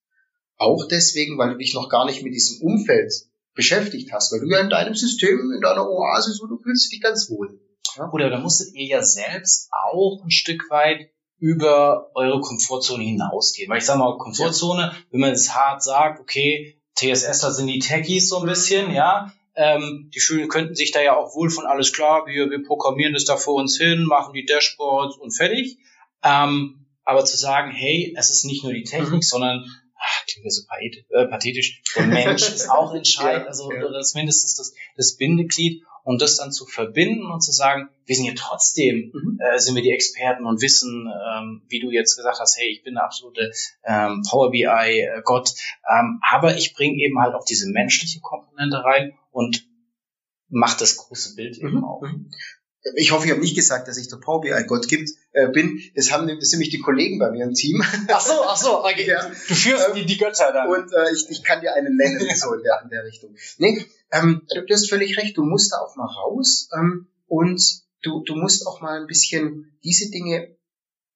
Auch 0.57 0.87
deswegen, 0.89 1.37
weil 1.37 1.51
du 1.51 1.57
dich 1.57 1.73
noch 1.73 1.89
gar 1.89 2.05
nicht 2.05 2.23
mit 2.23 2.33
diesem 2.33 2.61
Umfeld 2.61 3.13
beschäftigt 3.53 4.11
hast, 4.11 4.31
weil 4.31 4.41
du 4.41 4.49
ja 4.49 4.59
in 4.59 4.69
deinem 4.69 4.93
System, 4.93 5.51
in 5.55 5.61
deiner 5.61 5.89
Oase, 5.89 6.33
so, 6.33 6.47
du 6.47 6.57
fühlst 6.57 6.91
dich 6.91 7.01
ganz 7.01 7.29
wohl. 7.29 7.59
Ja? 7.95 8.11
Oder 8.11 8.29
da 8.29 8.39
musstet 8.39 8.73
ihr 8.73 8.85
ja 8.85 9.03
selbst 9.03 9.69
auch 9.71 10.21
ein 10.23 10.31
Stück 10.31 10.69
weit 10.69 11.09
über 11.37 12.11
eure 12.15 12.41
Komfortzone 12.41 13.03
hinausgehen. 13.03 13.69
Weil 13.69 13.77
ich 13.77 13.85
sage 13.85 13.99
mal, 13.99 14.17
Komfortzone, 14.17 14.93
wenn 15.11 15.21
man 15.21 15.31
es 15.31 15.55
hart 15.55 15.81
sagt, 15.81 16.19
okay, 16.19 16.81
TSS, 16.95 17.39
da 17.39 17.51
sind 17.51 17.67
die 17.67 17.79
Techies 17.79 18.27
so 18.27 18.39
ein 18.39 18.45
bisschen, 18.45 18.91
ja, 18.91 19.31
ähm, 19.59 20.09
die 20.15 20.21
Schulen 20.21 20.47
könnten 20.47 20.73
sich 20.73 20.91
da 20.91 21.01
ja 21.01 21.17
auch 21.17 21.35
wohl 21.35 21.49
von 21.49 21.65
alles 21.65 21.91
klar, 21.91 22.25
wir, 22.25 22.49
wir 22.49 22.63
programmieren 22.63 23.13
das 23.13 23.25
da 23.25 23.35
vor 23.35 23.55
uns 23.55 23.77
hin, 23.77 24.05
machen 24.05 24.33
die 24.33 24.45
Dashboards 24.45 25.17
und 25.17 25.31
fertig. 25.31 25.77
Ähm, 26.23 26.85
aber 27.03 27.25
zu 27.25 27.35
sagen, 27.35 27.71
hey, 27.71 28.15
es 28.17 28.29
ist 28.29 28.45
nicht 28.45 28.63
nur 28.63 28.71
die 28.71 28.83
Technik, 28.83 29.11
mhm. 29.11 29.21
sondern 29.21 29.65
ach, 29.99 30.25
klingt 30.27 30.45
ja 30.45 30.49
so 30.49 30.63
äh, 30.69 31.27
pathetisch, 31.27 31.81
der 31.95 32.07
Mensch 32.07 32.41
ist 32.53 32.69
auch 32.69 32.93
entscheidend, 32.93 33.47
also 33.47 33.69
ja. 33.71 33.91
das 33.91 34.13
mindestens 34.13 34.55
das, 34.55 34.73
das 34.95 35.17
Bindeglied 35.17 35.83
und 36.09 36.23
das 36.23 36.37
dann 36.37 36.51
zu 36.51 36.65
verbinden 36.65 37.29
und 37.31 37.41
zu 37.41 37.51
sagen, 37.51 37.87
wir 38.07 38.15
sind 38.15 38.25
ja 38.25 38.33
trotzdem, 38.35 39.11
mhm. 39.13 39.39
äh, 39.39 39.59
sind 39.59 39.75
wir 39.75 39.83
die 39.83 39.91
Experten 39.91 40.47
und 40.47 40.59
wissen, 40.59 41.07
ähm, 41.07 41.61
wie 41.67 41.79
du 41.79 41.91
jetzt 41.91 42.15
gesagt 42.15 42.39
hast, 42.39 42.57
hey, 42.57 42.67
ich 42.67 42.81
bin 42.81 42.95
der 42.95 43.03
absolute 43.03 43.51
ähm, 43.83 44.23
Power 44.27 44.49
BI 44.49 44.63
äh, 44.63 45.21
Gott, 45.23 45.53
ähm, 45.87 46.19
aber 46.27 46.57
ich 46.57 46.73
bringe 46.73 46.97
eben 46.97 47.19
halt 47.19 47.35
auch 47.35 47.45
diese 47.45 47.69
menschliche 47.69 48.21
Komponente 48.21 48.83
rein 48.83 49.13
und 49.29 49.67
mach 50.47 50.75
das 50.75 50.97
große 50.97 51.35
Bild 51.35 51.61
mhm. 51.61 51.67
eben 51.67 51.83
auch. 51.85 52.01
Mhm 52.01 52.31
ich 52.95 53.11
hoffe, 53.11 53.25
ich 53.25 53.31
habe 53.31 53.41
nicht 53.41 53.55
gesagt, 53.55 53.87
dass 53.87 53.97
ich 53.97 54.07
der 54.07 54.17
Power 54.17 54.41
BI 54.41 54.63
Gott 54.65 54.87
gibt, 54.87 55.09
äh, 55.31 55.47
bin. 55.49 55.81
Das 55.95 56.11
haben 56.11 56.27
das 56.27 56.49
sind 56.49 56.59
nämlich 56.59 56.69
die 56.69 56.79
Kollegen 56.79 57.19
bei 57.19 57.31
mir 57.31 57.43
im 57.43 57.53
Team. 57.53 57.83
Ach 58.07 58.21
so, 58.21 58.33
ach 58.45 58.57
so, 58.57 58.83
okay. 58.83 59.07
Ja. 59.07 59.27
Du 59.27 59.55
führst 59.55 59.89
ähm, 59.89 59.95
die, 59.95 60.05
die 60.05 60.17
Götter 60.17 60.51
dann. 60.51 60.69
Und 60.69 60.91
äh, 60.93 61.13
ich, 61.13 61.29
ich 61.29 61.43
kann 61.43 61.61
dir 61.61 61.73
einen 61.73 61.95
nennen, 61.95 62.19
so 62.35 62.53
in 62.53 62.63
der, 62.63 62.81
in 62.83 62.89
der 62.89 63.03
Richtung. 63.03 63.35
Nee, 63.57 63.85
ähm, 64.11 64.41
du 64.49 64.73
hast 64.73 64.89
völlig 64.89 65.17
recht, 65.17 65.37
du 65.37 65.43
musst 65.43 65.71
da 65.71 65.77
auch 65.77 65.95
mal 65.95 66.07
raus 66.07 66.69
ähm, 66.75 67.07
und 67.27 67.61
du, 68.01 68.23
du 68.23 68.35
musst 68.35 68.65
auch 68.65 68.81
mal 68.81 68.99
ein 68.99 69.07
bisschen 69.07 69.77
diese 69.83 70.09
Dinge 70.09 70.55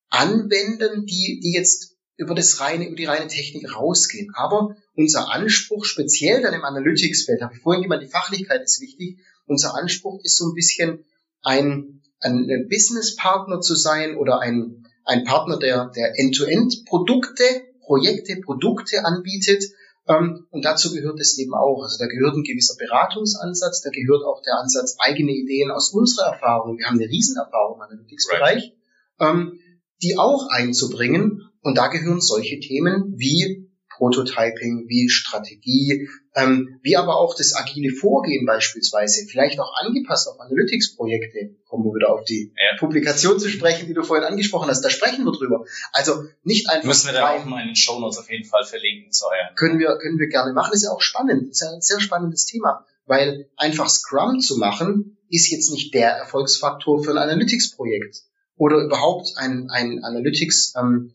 anwenden, 0.10 1.06
die, 1.06 1.40
die 1.42 1.54
jetzt 1.54 1.96
über 2.18 2.36
das 2.36 2.60
reine, 2.60 2.86
über 2.88 2.96
die 2.96 3.06
reine 3.06 3.28
Technik 3.28 3.76
rausgehen. 3.76 4.32
Aber 4.36 4.76
unser 4.96 5.32
Anspruch, 5.32 5.86
speziell 5.86 6.44
dann 6.44 6.54
im 6.54 6.64
Analytics-Feld, 6.64 7.42
habe 7.42 7.56
ich 7.56 7.62
vorhin 7.62 7.82
gemeint, 7.82 8.04
die 8.04 8.12
Fachlichkeit 8.12 8.62
ist 8.62 8.80
wichtig. 8.80 9.18
Unser 9.48 9.76
Anspruch 9.76 10.24
ist 10.24 10.38
so 10.38 10.50
ein 10.50 10.54
bisschen, 10.54 11.04
ein, 11.42 12.03
ein 12.20 12.68
Businesspartner 12.70 13.62
zu 13.62 13.76
sein 13.76 14.16
oder 14.18 14.40
ein, 14.40 14.86
ein 15.06 15.24
Partner, 15.24 15.58
der, 15.58 15.92
der 15.96 16.18
End-to-End-Produkte, 16.18 17.44
Projekte, 17.82 18.38
Produkte 18.38 19.06
anbietet. 19.06 19.64
Ähm, 20.08 20.48
und 20.52 20.66
dazu 20.66 20.94
gehört 20.94 21.20
es 21.20 21.38
eben 21.38 21.54
auch. 21.54 21.82
Also 21.84 21.98
da 21.98 22.08
gehört 22.08 22.36
ein 22.36 22.44
gewisser 22.44 22.76
Beratungsansatz, 22.78 23.82
da 23.82 23.90
gehört 23.90 24.24
auch 24.26 24.42
der 24.42 24.60
Ansatz, 24.60 24.98
eigene 25.00 25.32
Ideen 25.32 25.72
aus 25.72 25.94
unserer 25.94 26.34
Erfahrung, 26.34 26.78
wir 26.78 26.88
haben 26.88 27.00
eine 27.00 27.10
Riesenerfahrung 27.10 27.78
im 27.78 27.82
Analytics-Bereich, 27.82 28.74
right. 29.20 29.36
ähm, 29.36 29.60
die 30.02 30.18
auch 30.18 30.50
einzubringen. 30.50 31.50
Und 31.62 31.78
da 31.78 31.88
gehören 31.88 32.20
solche 32.20 32.60
Themen 32.60 33.14
wie 33.18 33.63
Prototyping, 33.98 34.86
wie 34.88 35.10
Strategie, 35.10 36.10
ähm, 36.36 36.80
wie 36.82 36.98
aber 36.98 37.18
auch 37.18 37.36
das 37.36 37.56
agile 37.56 37.94
Vorgehen 37.94 38.46
beispielsweise, 38.46 39.26
vielleicht 39.28 39.60
auch 39.60 39.72
angepasst 39.76 40.28
auf 40.28 40.40
Analytics-Projekte, 40.40 41.56
kommen 41.66 41.84
wir 41.86 41.94
wieder 41.94 42.12
auf 42.12 42.24
die 42.24 42.54
ja. 42.56 42.78
Publikation 42.80 43.40
zu 43.40 43.50
sprechen, 43.50 43.88
die 43.88 43.94
du 43.94 44.04
vorhin 44.04 44.26
angesprochen 44.26 44.70
hast, 44.70 44.82
da 44.82 44.90
sprechen 44.90 45.26
wir 45.26 45.32
drüber. 45.32 45.66
Also 45.92 46.24
nicht 46.44 46.70
einfach... 46.70 46.88
Müssen 46.88 47.08
wir 47.08 47.14
da 47.14 47.30
auch 47.30 47.46
mal 47.46 47.62
in 47.62 47.68
den 47.68 47.76
Show 47.76 48.00
Notes 48.00 48.18
auf 48.18 48.30
jeden 48.30 48.46
Fall 48.46 48.64
verlinken 48.66 49.12
zu 49.12 49.26
euren. 49.26 49.56
Können 49.56 49.80
wir, 49.80 49.98
können 49.98 50.18
wir 50.18 50.28
gerne 50.28 50.54
machen, 50.54 50.74
ist 50.74 50.84
ja 50.84 50.92
auch 50.92 51.02
spannend, 51.02 51.50
ist 51.50 51.62
ja 51.62 51.72
ein 51.72 51.82
sehr 51.82 52.00
spannendes 52.00 52.46
Thema, 52.46 52.86
weil 53.06 53.50
einfach 53.58 53.90
Scrum 53.90 54.40
zu 54.40 54.58
machen, 54.58 55.18
ist 55.30 55.52
jetzt 55.52 55.72
nicht 55.72 55.94
der 55.94 56.12
Erfolgsfaktor 56.12 57.04
für 57.04 57.12
ein 57.12 57.18
Analytics-Projekt 57.18 58.22
oder 58.56 58.78
überhaupt 58.84 59.34
ein, 59.36 59.70
ein 59.70 60.04
Analytics-Projekt 60.04 60.78
ähm, 60.78 61.14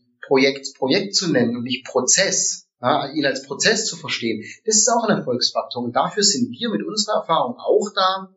Projekt 0.77 1.15
zu 1.15 1.31
nennen 1.31 1.57
und 1.57 1.63
nicht 1.63 1.85
Prozess 1.85 2.68
ja, 2.81 3.11
ihn 3.11 3.25
als 3.25 3.43
Prozess 3.43 3.85
zu 3.85 3.97
verstehen, 3.97 4.43
das 4.65 4.77
ist 4.77 4.89
auch 4.89 5.03
ein 5.03 5.17
Erfolgsfaktor. 5.17 5.83
Und 5.83 5.95
dafür 5.95 6.23
sind 6.23 6.51
wir 6.51 6.69
mit 6.69 6.85
unserer 6.85 7.21
Erfahrung 7.21 7.57
auch 7.57 7.89
da. 7.93 8.29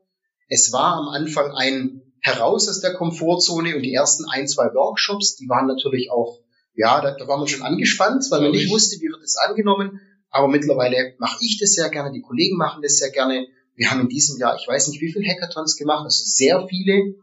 Es 0.48 0.72
war 0.72 0.96
am 0.96 1.08
Anfang 1.08 1.52
ein 1.52 2.02
heraus 2.20 2.68
aus 2.68 2.80
der 2.80 2.94
Komfortzone 2.94 3.76
und 3.76 3.82
die 3.82 3.92
ersten 3.92 4.24
ein, 4.30 4.46
zwei 4.46 4.72
Workshops, 4.74 5.36
die 5.36 5.48
waren 5.48 5.66
natürlich 5.66 6.10
auch, 6.10 6.38
ja, 6.74 7.00
da, 7.00 7.16
da 7.16 7.26
war 7.26 7.38
man 7.38 7.48
schon 7.48 7.62
angespannt, 7.62 8.24
weil 8.30 8.40
man 8.40 8.52
nicht 8.52 8.70
wusste, 8.70 8.96
wie 9.00 9.08
wird 9.08 9.22
es 9.22 9.36
angenommen. 9.36 10.00
Aber 10.30 10.48
mittlerweile 10.48 11.14
mache 11.18 11.38
ich 11.40 11.58
das 11.60 11.72
sehr 11.72 11.90
gerne, 11.90 12.12
die 12.12 12.22
Kollegen 12.22 12.56
machen 12.56 12.82
das 12.82 12.96
sehr 12.96 13.10
gerne. 13.10 13.46
Wir 13.74 13.90
haben 13.90 14.00
in 14.00 14.08
diesem 14.08 14.38
Jahr, 14.38 14.56
ich 14.56 14.66
weiß 14.66 14.88
nicht, 14.88 15.00
wie 15.00 15.12
viele 15.12 15.28
Hackathons 15.28 15.76
gemacht, 15.76 16.04
also 16.04 16.22
sehr 16.24 16.66
viele 16.68 17.14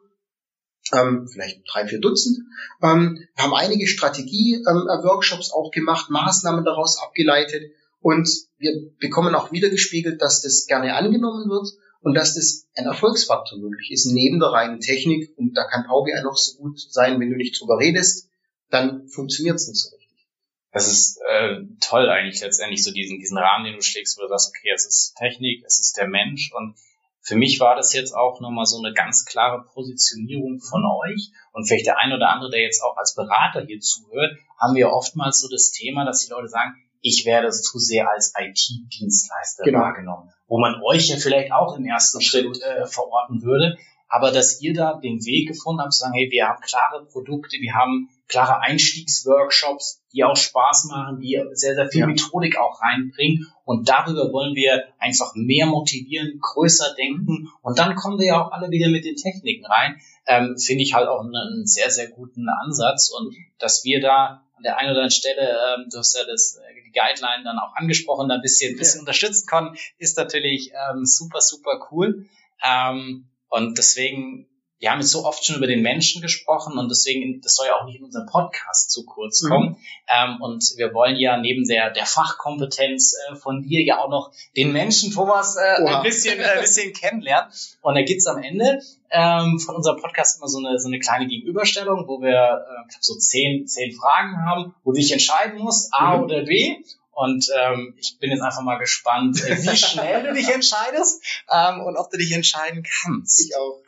ähm, 0.94 1.28
vielleicht 1.32 1.62
drei, 1.72 1.88
vier 1.88 2.00
Dutzend. 2.00 2.40
Ähm, 2.82 3.20
wir 3.36 3.44
haben 3.44 3.54
einige 3.54 3.88
Strategie-Workshops 3.88 5.50
ähm, 5.50 5.54
auch 5.54 5.72
gemacht, 5.72 6.10
Maßnahmen 6.10 6.66
daraus 6.66 7.02
abgeleitet 7.02 7.72
und 8.02 8.30
wir 8.58 8.92
bekommen 9.00 9.36
auch 9.36 9.52
wieder 9.52 9.70
gespiegelt, 9.70 10.22
dass 10.22 10.42
das 10.42 10.66
gerne 10.68 10.96
angenommen 10.96 11.50
wird 11.50 11.68
und 12.02 12.14
dass 12.16 12.36
das 12.36 12.68
ein 12.76 12.86
Erfolgsfaktor 12.86 13.62
wirklich 13.62 13.92
ist, 13.92 14.06
neben 14.06 14.40
der 14.40 14.50
reinen 14.50 14.80
Technik. 14.80 15.34
Und 15.38 15.54
da 15.56 15.66
kann 15.66 15.86
Power 15.86 16.06
BI 16.06 16.22
noch 16.24 16.38
so 16.38 16.58
gut 16.58 16.80
sein, 16.80 17.20
wenn 17.20 17.30
du 17.30 17.36
nicht 17.36 17.60
drüber 17.60 17.78
redest, 17.78 18.30
dann 18.70 19.08
funktioniert 19.08 19.56
es 19.56 19.68
nicht 19.68 19.82
so 19.82 19.90
richtig. 19.96 20.28
Das 20.72 20.88
ist 20.88 21.20
äh, 21.28 21.62
toll 21.82 22.08
eigentlich 22.10 22.42
letztendlich, 22.42 22.84
so 22.84 22.92
diesen, 22.92 23.20
diesen 23.20 23.38
Rahmen, 23.38 23.66
den 23.66 23.76
du 23.76 23.82
schlägst, 23.82 24.18
wo 24.18 24.22
du 24.22 24.30
sagst, 24.30 24.54
okay, 24.56 24.72
es 24.74 24.86
ist 24.86 25.16
Technik, 25.18 25.64
es 25.66 25.80
ist 25.80 25.98
der 25.98 26.08
Mensch 26.08 26.52
und 26.54 26.76
für 27.22 27.36
mich 27.36 27.60
war 27.60 27.76
das 27.76 27.94
jetzt 27.94 28.14
auch 28.14 28.40
nochmal 28.42 28.66
so 28.66 28.78
eine 28.78 28.94
ganz 28.94 29.26
klare 29.26 29.64
Positionierung 29.74 30.60
von 30.60 30.84
euch. 30.86 31.32
Und 31.52 31.66
vielleicht 31.66 31.86
der 31.86 32.00
ein 32.00 32.14
oder 32.14 32.30
andere, 32.30 32.50
der 32.50 32.62
jetzt 32.62 32.82
auch 32.84 32.98
als 32.98 33.16
Berater 33.16 33.66
hier 33.66 33.80
zuhört, 33.80 34.38
haben 34.58 34.76
wir 34.76 34.92
oftmals 34.92 35.42
so 35.42 35.48
das 35.50 35.72
Thema, 35.72 36.06
dass 36.06 36.26
die 36.26 36.32
Leute 36.32 36.48
sagen, 36.48 36.76
ich 37.02 37.26
werde 37.26 37.50
zu 37.50 37.80
sehr 37.80 38.10
als 38.10 38.34
IT-Dienstleister 38.38 39.64
genau. 39.64 39.80
wahrgenommen. 39.80 40.34
Wo 40.48 40.60
man 40.60 40.82
euch 40.84 41.08
ja 41.08 41.18
vielleicht 41.18 41.52
auch 41.52 41.78
im 41.78 41.86
ersten 41.86 42.22
Schritt 42.22 42.62
äh, 42.62 42.86
verorten 42.86 43.42
würde. 43.44 43.78
Aber 44.10 44.32
dass 44.32 44.60
ihr 44.62 44.74
da 44.74 44.96
den 44.96 45.24
Weg 45.24 45.48
gefunden 45.48 45.82
habt, 45.82 45.94
zu 45.94 46.00
sagen, 46.00 46.14
hey, 46.14 46.30
wir 46.32 46.48
haben 46.48 46.62
klare 46.62 47.06
Produkte, 47.06 47.58
wir 47.60 47.76
haben 47.76 48.10
klare 48.28 48.60
Einstiegsworkshops, 48.62 50.02
die 50.14 50.24
auch 50.24 50.36
Spaß 50.36 50.86
machen, 50.86 51.20
die 51.20 51.40
sehr, 51.54 51.76
sehr 51.76 51.88
viel 51.90 52.02
ja. 52.02 52.08
Methodik 52.08 52.58
auch 52.58 52.82
reinbringen. 52.82 53.52
Und 53.66 53.88
darüber 53.88 54.32
wollen 54.32 54.56
wir 54.56 54.86
einfach 54.98 55.34
mehr 55.36 55.68
motivieren, 55.68 56.40
größer 56.40 56.96
denken. 56.96 57.50
Und 57.62 57.78
dann 57.78 57.96
kommen 57.96 58.20
wir 58.20 58.26
ja 58.26 58.42
auch 58.42 58.52
alle 58.52 58.72
wieder 58.72 58.90
mit 58.90 59.06
den 59.06 59.16
Techniken 59.16 59.66
rein. 59.66 60.02
Ähm, 60.26 60.58
Finde 60.58 60.84
ich 60.84 60.96
halt 60.96 61.08
auch 61.08 61.22
einen, 61.22 61.68
sehr, 61.68 61.92
sehr 61.92 62.10
guten 62.10 62.50
Ansatz. 62.50 63.12
Und 63.12 63.36
dass 63.60 63.84
wir 63.84 64.02
da 64.02 64.44
an 64.58 64.64
der 64.64 64.78
einen 64.78 64.92
oder 64.92 65.02
anderen 65.02 65.12
Stelle, 65.12 65.42
ähm, 65.42 65.86
du 65.92 66.00
hast 66.00 66.16
ja 66.16 66.24
das, 66.26 66.58
äh, 66.58 66.84
die 66.84 66.92
Guideline 66.92 67.44
dann 67.44 67.60
auch 67.60 67.76
angesprochen, 67.76 68.28
da 68.30 68.36
ein 68.36 68.42
bisschen, 68.42 68.74
ein 68.74 68.78
bisschen 68.78 69.00
ja. 69.00 69.02
unterstützen 69.02 69.46
können, 69.48 69.76
ist 70.00 70.18
natürlich 70.18 70.72
ähm, 70.74 71.06
super, 71.06 71.42
super 71.42 71.88
cool. 71.92 72.28
Ähm, 72.64 73.29
und 73.50 73.78
deswegen, 73.78 74.48
wir 74.80 74.92
haben 74.92 75.02
jetzt 75.02 75.12
so 75.12 75.26
oft 75.26 75.44
schon 75.44 75.58
über 75.58 75.68
den 75.68 75.82
Menschen 75.82 76.22
gesprochen 76.22 76.78
und 76.78 76.90
deswegen, 76.90 77.42
das 77.42 77.56
soll 77.56 77.68
ja 77.68 77.76
auch 77.76 77.86
nicht 77.86 77.98
in 77.98 78.06
unserem 78.06 78.28
Podcast 78.28 78.92
zu 78.92 79.06
kurz 79.06 79.42
mhm. 79.42 79.50
kommen. 79.50 79.70
Mhm. 79.70 79.78
Ähm, 80.08 80.42
und 80.42 80.64
wir 80.78 80.94
wollen 80.94 81.18
ja 81.18 81.38
neben 81.38 81.68
der, 81.68 81.92
der 81.92 82.06
Fachkompetenz 82.06 83.16
äh, 83.30 83.36
von 83.36 83.64
dir 83.64 83.84
ja 83.84 84.00
auch 84.00 84.10
noch 84.10 84.32
den 84.56 84.72
Menschen, 84.72 85.12
Thomas, 85.12 85.58
äh, 85.58 85.84
ein 85.84 86.04
bisschen, 86.04 86.40
äh, 86.40 86.62
bisschen 86.62 86.94
kennenlernen. 86.94 87.52
Und 87.82 87.96
da 87.96 88.04
gibt's 88.04 88.28
am 88.28 88.42
Ende 88.42 88.82
ähm, 89.12 89.60
von 89.60 89.76
unserem 89.76 90.00
Podcast 90.00 90.38
immer 90.38 90.48
so 90.48 90.60
eine, 90.60 90.80
so 90.80 90.88
eine 90.88 91.00
kleine 91.00 91.28
Gegenüberstellung, 91.28 92.08
wo 92.08 92.22
wir 92.22 92.66
äh, 92.90 92.94
so 93.02 93.16
zehn, 93.16 93.68
zehn 93.68 93.92
Fragen 93.94 94.38
haben, 94.46 94.76
wo 94.84 94.92
du 94.92 95.00
dich 95.00 95.12
entscheiden 95.12 95.60
musst, 95.60 95.94
A 95.94 96.18
mhm. 96.18 96.24
oder 96.24 96.44
B. 96.44 96.78
Und 97.20 97.52
ähm, 97.54 97.96
ich 97.98 98.18
bin 98.18 98.32
jetzt 98.32 98.42
einfach 98.42 98.62
mal 98.62 98.78
gespannt, 98.78 99.36
wie 99.44 99.76
schnell 99.76 100.24
du 100.24 100.34
dich 100.34 100.48
entscheidest 100.48 101.22
ähm, 101.52 101.82
und 101.82 101.98
ob 101.98 102.10
du 102.12 102.18
dich 102.18 102.32
entscheiden 102.32 102.82
kannst. 102.82 103.42
Ich 103.42 103.58
auch. 103.58 103.84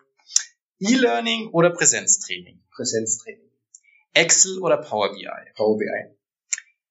E-Learning 0.80 1.48
oder 1.54 1.70
Präsenztraining? 1.70 2.62
Präsenztraining. 2.76 3.50
Excel 4.14 4.60
oder 4.60 4.76
Power 4.76 5.14
BI? 5.14 5.30
Power 5.56 5.78
BI. 5.78 6.18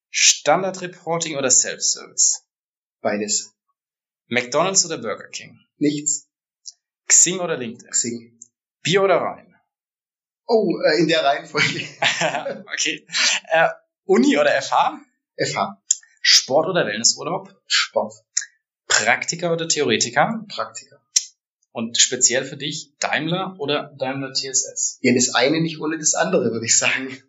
Standard 0.08 0.80
Reporting 0.80 1.36
oder 1.36 1.50
Self-Service? 1.50 2.46
Beides. 3.02 3.52
McDonald's 4.28 4.86
oder 4.86 4.96
Burger 4.96 5.28
King? 5.28 5.60
Nichts. 5.76 6.26
Xing 7.06 7.40
oder 7.40 7.58
LinkedIn? 7.58 7.90
Xing. 7.90 8.40
Bier 8.82 9.02
oder 9.02 9.20
Wein? 9.20 9.54
Oh, 10.46 10.80
äh, 10.80 11.02
in 11.02 11.08
der 11.08 11.22
Reihenfolge. 11.22 11.86
okay. 12.72 13.06
Äh, 13.48 13.68
Uni 14.06 14.38
oder 14.38 14.62
FH? 14.62 15.00
FH. 15.36 15.80
Sport 16.30 16.68
oder 16.68 16.86
Wellnessurlaub? 16.86 17.60
Sport. 17.66 18.14
Praktiker 18.86 19.52
oder 19.52 19.66
Theoretiker? 19.66 20.44
Praktiker. 20.48 21.00
Und 21.72 21.98
speziell 21.98 22.44
für 22.44 22.56
dich 22.56 22.92
Daimler 23.00 23.56
oder 23.58 23.94
Daimler 23.98 24.32
TSS? 24.32 24.98
Ja, 25.02 25.12
das 25.12 25.34
eine 25.34 25.60
nicht 25.60 25.80
ohne 25.80 25.98
das 25.98 26.14
andere, 26.14 26.52
würde 26.52 26.64
ich 26.64 26.78
sagen. 26.78 27.20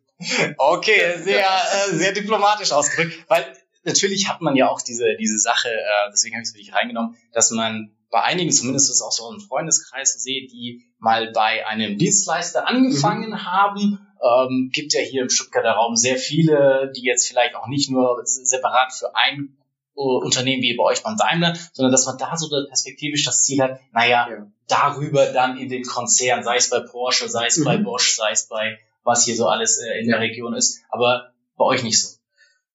Okay, 0.58 1.18
sehr, 1.24 1.47
äh, 1.47 1.95
sehr 1.95 2.12
diplomatisch 2.12 2.72
ausgedrückt, 2.72 3.26
weil 3.28 3.43
natürlich 3.84 4.30
hat 4.30 4.41
man 4.41 4.56
ja 4.56 4.70
auch 4.70 4.84
diese, 4.84 5.16
diese 5.20 5.39
Sache, 5.39 5.70
äh, 5.70 6.12
deswegen 6.12 6.36
habe 6.36 6.43
ich 6.43 6.49
es 6.49 6.54
wirklich 6.54 6.76
reingenommen, 6.76 7.18
dass 7.34 7.49
man 7.49 7.95
bei 8.12 8.22
einigen, 8.22 8.52
zumindest 8.52 8.91
ist 8.91 9.02
auch 9.02 9.12
so 9.12 9.34
im 9.34 9.39
Freundeskreis 9.39 10.14
sehe, 10.14 10.47
die 10.47 10.86
mal 10.99 11.32
bei 11.32 11.66
einem 11.66 11.97
Dienstleister 11.97 12.68
angefangen 12.68 13.32
mhm. 13.32 13.45
haben. 13.45 14.08
Ähm, 14.22 14.70
gibt 14.72 14.94
ja 14.94 15.02
hier 15.02 15.24
im 15.24 15.30
Stuttgarter 15.30 15.72
Raum 15.72 15.96
sehr 15.96 16.18
viele, 16.18 16.92
die 16.96 17.04
jetzt 17.04 17.28
vielleicht 17.28 17.56
auch 17.56 17.68
nicht 17.68 17.90
nur 17.90 18.22
separat 18.24 18.94
für 18.94 19.16
ein 19.16 19.58
Unternehmen 19.94 20.62
wie 20.62 20.76
bei 20.76 20.84
euch 20.84 21.04
beim 21.04 21.18
Daimler, 21.18 21.56
sondern 21.74 21.92
dass 21.92 22.06
man 22.06 22.18
da 22.18 22.36
so 22.38 22.50
perspektivisch 22.68 23.26
das 23.26 23.44
Ziel 23.44 23.62
hat, 23.62 23.80
naja, 23.92 24.28
ja. 24.30 24.52
darüber 24.68 25.28
dann 25.28 25.58
in 25.58 25.70
den 25.70 25.84
Konzern, 25.84 26.44
sei 26.44 26.56
es 26.56 26.70
bei 26.70 26.80
Porsche, 26.80 27.28
sei 27.30 27.48
es 27.48 27.58
mhm. 27.58 27.66
bei 27.66 27.78
Bosch, 27.78 28.16
sei 28.16 28.32
es 28.32 28.48
bei 28.48 28.80
was 29.04 29.26
hier 29.26 29.36
so 29.36 29.48
alles 29.48 29.80
äh, 29.80 30.00
in 30.00 30.08
der 30.08 30.20
Region 30.20 30.54
ist, 30.54 30.82
aber 30.90 31.32
bei 31.58 31.66
euch 31.66 31.84
nicht 31.84 32.02
so. 32.02 32.18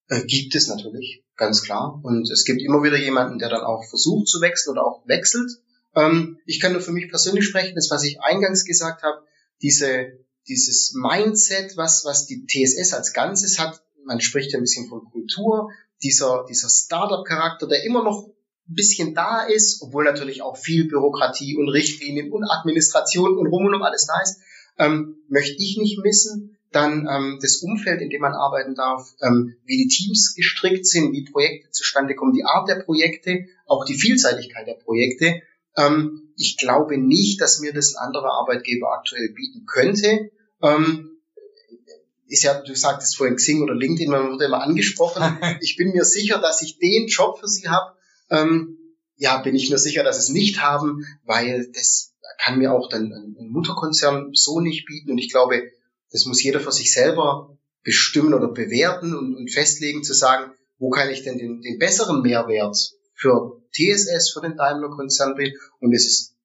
Äh, 0.08 0.24
gibt 0.24 0.54
es 0.54 0.68
natürlich, 0.68 1.22
ganz 1.36 1.62
klar. 1.62 2.00
Und 2.02 2.30
es 2.30 2.44
gibt 2.44 2.62
immer 2.62 2.82
wieder 2.82 2.98
jemanden, 2.98 3.38
der 3.38 3.48
dann 3.48 3.62
auch 3.62 3.84
versucht 3.84 4.28
zu 4.28 4.40
wechseln 4.40 4.72
oder 4.72 4.84
auch 4.84 5.06
wechselt. 5.06 5.50
Ähm, 5.94 6.38
ich 6.46 6.60
kann 6.60 6.72
nur 6.72 6.82
für 6.82 6.92
mich 6.92 7.08
persönlich 7.08 7.44
sprechen, 7.44 7.74
das 7.74 7.90
was 7.90 8.04
ich 8.04 8.20
eingangs 8.20 8.64
gesagt 8.64 9.02
habe, 9.02 9.22
diese, 9.62 10.18
dieses 10.48 10.94
Mindset, 10.94 11.76
was, 11.76 12.04
was 12.04 12.26
die 12.26 12.46
TSS 12.46 12.94
als 12.94 13.12
Ganzes 13.12 13.58
hat, 13.58 13.82
man 14.04 14.20
spricht 14.20 14.52
ja 14.52 14.58
ein 14.58 14.62
bisschen 14.62 14.88
von 14.88 15.04
Kultur, 15.04 15.70
dieser, 16.02 16.44
dieser 16.48 16.68
Startup-Charakter, 16.68 17.66
der 17.66 17.84
immer 17.84 18.04
noch 18.04 18.28
ein 18.68 18.74
bisschen 18.74 19.14
da 19.14 19.42
ist, 19.42 19.82
obwohl 19.82 20.04
natürlich 20.04 20.42
auch 20.42 20.56
viel 20.56 20.88
Bürokratie 20.88 21.56
und 21.56 21.68
Richtlinien 21.68 22.32
und 22.32 22.44
Administration 22.44 23.36
und 23.36 23.46
rum 23.46 23.66
und 23.66 23.74
um 23.74 23.82
alles 23.82 24.06
da 24.06 24.20
ist, 24.22 24.40
ähm, 24.78 25.16
möchte 25.28 25.56
ich 25.62 25.76
nicht 25.78 25.98
missen. 26.02 26.56
Dann 26.72 27.08
ähm, 27.08 27.38
das 27.40 27.56
Umfeld, 27.56 28.02
in 28.02 28.10
dem 28.10 28.20
man 28.20 28.34
arbeiten 28.34 28.74
darf, 28.74 29.14
ähm, 29.22 29.56
wie 29.64 29.84
die 29.84 29.88
Teams 29.88 30.34
gestrickt 30.34 30.86
sind, 30.86 31.12
wie 31.12 31.24
Projekte 31.24 31.70
zustande 31.70 32.14
kommen, 32.14 32.32
die 32.32 32.44
Art 32.44 32.68
der 32.68 32.82
Projekte, 32.82 33.46
auch 33.66 33.84
die 33.84 33.94
Vielseitigkeit 33.94 34.66
der 34.66 34.74
Projekte. 34.74 35.42
Ähm, 35.76 36.32
ich 36.36 36.58
glaube 36.58 36.98
nicht, 36.98 37.40
dass 37.40 37.60
mir 37.60 37.72
das 37.72 37.94
ein 37.94 38.06
anderer 38.06 38.32
Arbeitgeber 38.32 38.92
aktuell 38.92 39.30
bieten 39.32 39.64
könnte. 39.64 40.30
Ähm, 40.62 41.10
ist 42.28 42.42
ja, 42.42 42.60
du 42.60 42.74
sagtest 42.74 43.16
vorhin 43.16 43.36
Xing 43.36 43.62
oder 43.62 43.74
LinkedIn, 43.74 44.10
man 44.10 44.30
wurde 44.30 44.46
immer 44.46 44.62
angesprochen. 44.62 45.38
ich 45.60 45.76
bin 45.76 45.92
mir 45.92 46.04
sicher, 46.04 46.38
dass 46.38 46.62
ich 46.62 46.78
den 46.78 47.06
Job 47.06 47.38
für 47.38 47.48
sie 47.48 47.68
habe. 47.68 47.94
Ähm, 48.30 48.78
ja, 49.16 49.38
bin 49.38 49.54
ich 49.54 49.70
mir 49.70 49.78
sicher, 49.78 50.02
dass 50.02 50.18
es 50.18 50.28
nicht 50.28 50.60
haben, 50.60 51.06
weil 51.24 51.70
das 51.72 52.12
kann 52.38 52.58
mir 52.58 52.72
auch 52.72 52.88
dann 52.88 53.12
ein 53.12 53.48
Mutterkonzern 53.48 54.30
so 54.34 54.60
nicht 54.60 54.86
bieten. 54.86 55.10
Und 55.10 55.18
ich 55.18 55.30
glaube, 55.30 55.70
das 56.10 56.26
muss 56.26 56.42
jeder 56.42 56.60
für 56.60 56.72
sich 56.72 56.92
selber 56.92 57.56
bestimmen 57.82 58.34
oder 58.34 58.48
bewerten 58.48 59.14
und, 59.14 59.34
und 59.36 59.50
festlegen, 59.50 60.02
zu 60.02 60.12
sagen, 60.12 60.52
wo 60.78 60.90
kann 60.90 61.10
ich 61.10 61.22
denn 61.22 61.38
den, 61.38 61.62
den 61.62 61.78
besseren 61.78 62.22
Mehrwert 62.22 62.76
für 63.14 63.62
TSS, 63.72 64.30
für 64.30 64.40
den 64.42 64.56
Daimler-Konzern 64.56 65.34
bringen. 65.34 65.56
Und 65.80 65.94
es 65.94 66.06
ist 66.06 66.36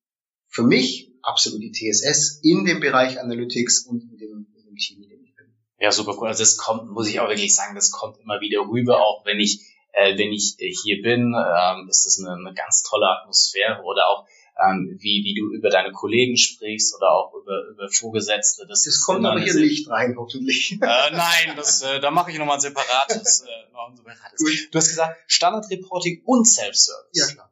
für 0.48 0.64
mich 0.64 1.11
absolut 1.24 1.62
die 1.62 1.72
TSS 1.72 2.40
in 2.44 2.66
dem 2.66 2.80
Bereich 2.80 3.20
Analytics 3.20 3.86
und 3.86 4.02
in 4.04 4.18
dem, 4.18 4.48
in 4.56 4.66
dem 4.66 4.76
Team, 4.76 5.04
in 5.04 5.10
dem 5.10 5.24
ich 5.24 5.36
bin. 5.36 5.46
Ja, 5.80 5.92
super 5.92 6.16
cool. 6.18 6.28
Also 6.28 6.44
das 6.44 6.58
kommt, 6.58 6.90
muss 6.92 7.10
ich 7.10 7.20
auch 7.20 7.30
wirklich 7.30 7.54
sagen, 7.54 7.76
das 7.76 7.92
kommt 7.92 8.18
immer 8.20 8.40
wieder 8.42 8.60
rüber, 8.62 9.02
auch 9.02 9.26
wenn 9.26 9.40
ich, 9.40 9.62
äh, 9.94 10.18
wenn 10.18 10.32
ich 10.32 10.56
hier 10.58 11.02
bin, 11.02 11.34
ähm, 11.36 11.88
ist 11.90 12.06
das 12.06 12.20
eine, 12.20 12.36
eine 12.36 12.54
ganz 12.54 12.84
tolle 12.84 13.08
Atmosphäre 13.08 13.82
oder 13.84 14.08
auch 14.10 14.26
ähm, 14.64 14.98
wie, 15.00 15.24
wie 15.24 15.34
du 15.34 15.54
über 15.54 15.70
deine 15.70 15.92
Kollegen 15.92 16.38
sprichst 16.38 16.96
oder 16.96 17.10
auch 17.12 17.34
über, 17.34 17.68
über 17.70 17.90
Vorgesetzte. 17.90 18.66
Das, 18.68 18.84
das 18.84 19.02
kommt 19.02 19.26
aber 19.26 19.40
hier 19.40 19.56
nicht 19.56 19.90
rein, 19.90 20.16
hoffentlich. 20.18 20.78
Äh, 20.82 21.12
nein, 21.12 21.56
das, 21.56 21.82
äh, 21.82 22.00
da 22.00 22.12
mache 22.12 22.32
ich 22.32 22.38
nochmal 22.38 22.56
ein 22.56 22.62
separates. 22.62 23.42
Äh, 23.42 23.72
noch 23.72 23.90
ein 23.90 23.96
separates. 23.96 24.70
Du 24.72 24.78
hast 24.78 24.90
gesagt, 24.90 25.18
Standard 25.28 25.70
Reporting 25.70 26.22
und 26.26 26.46
Self-Service. 26.46 27.10
Ja, 27.14 27.28
klar. 27.28 27.51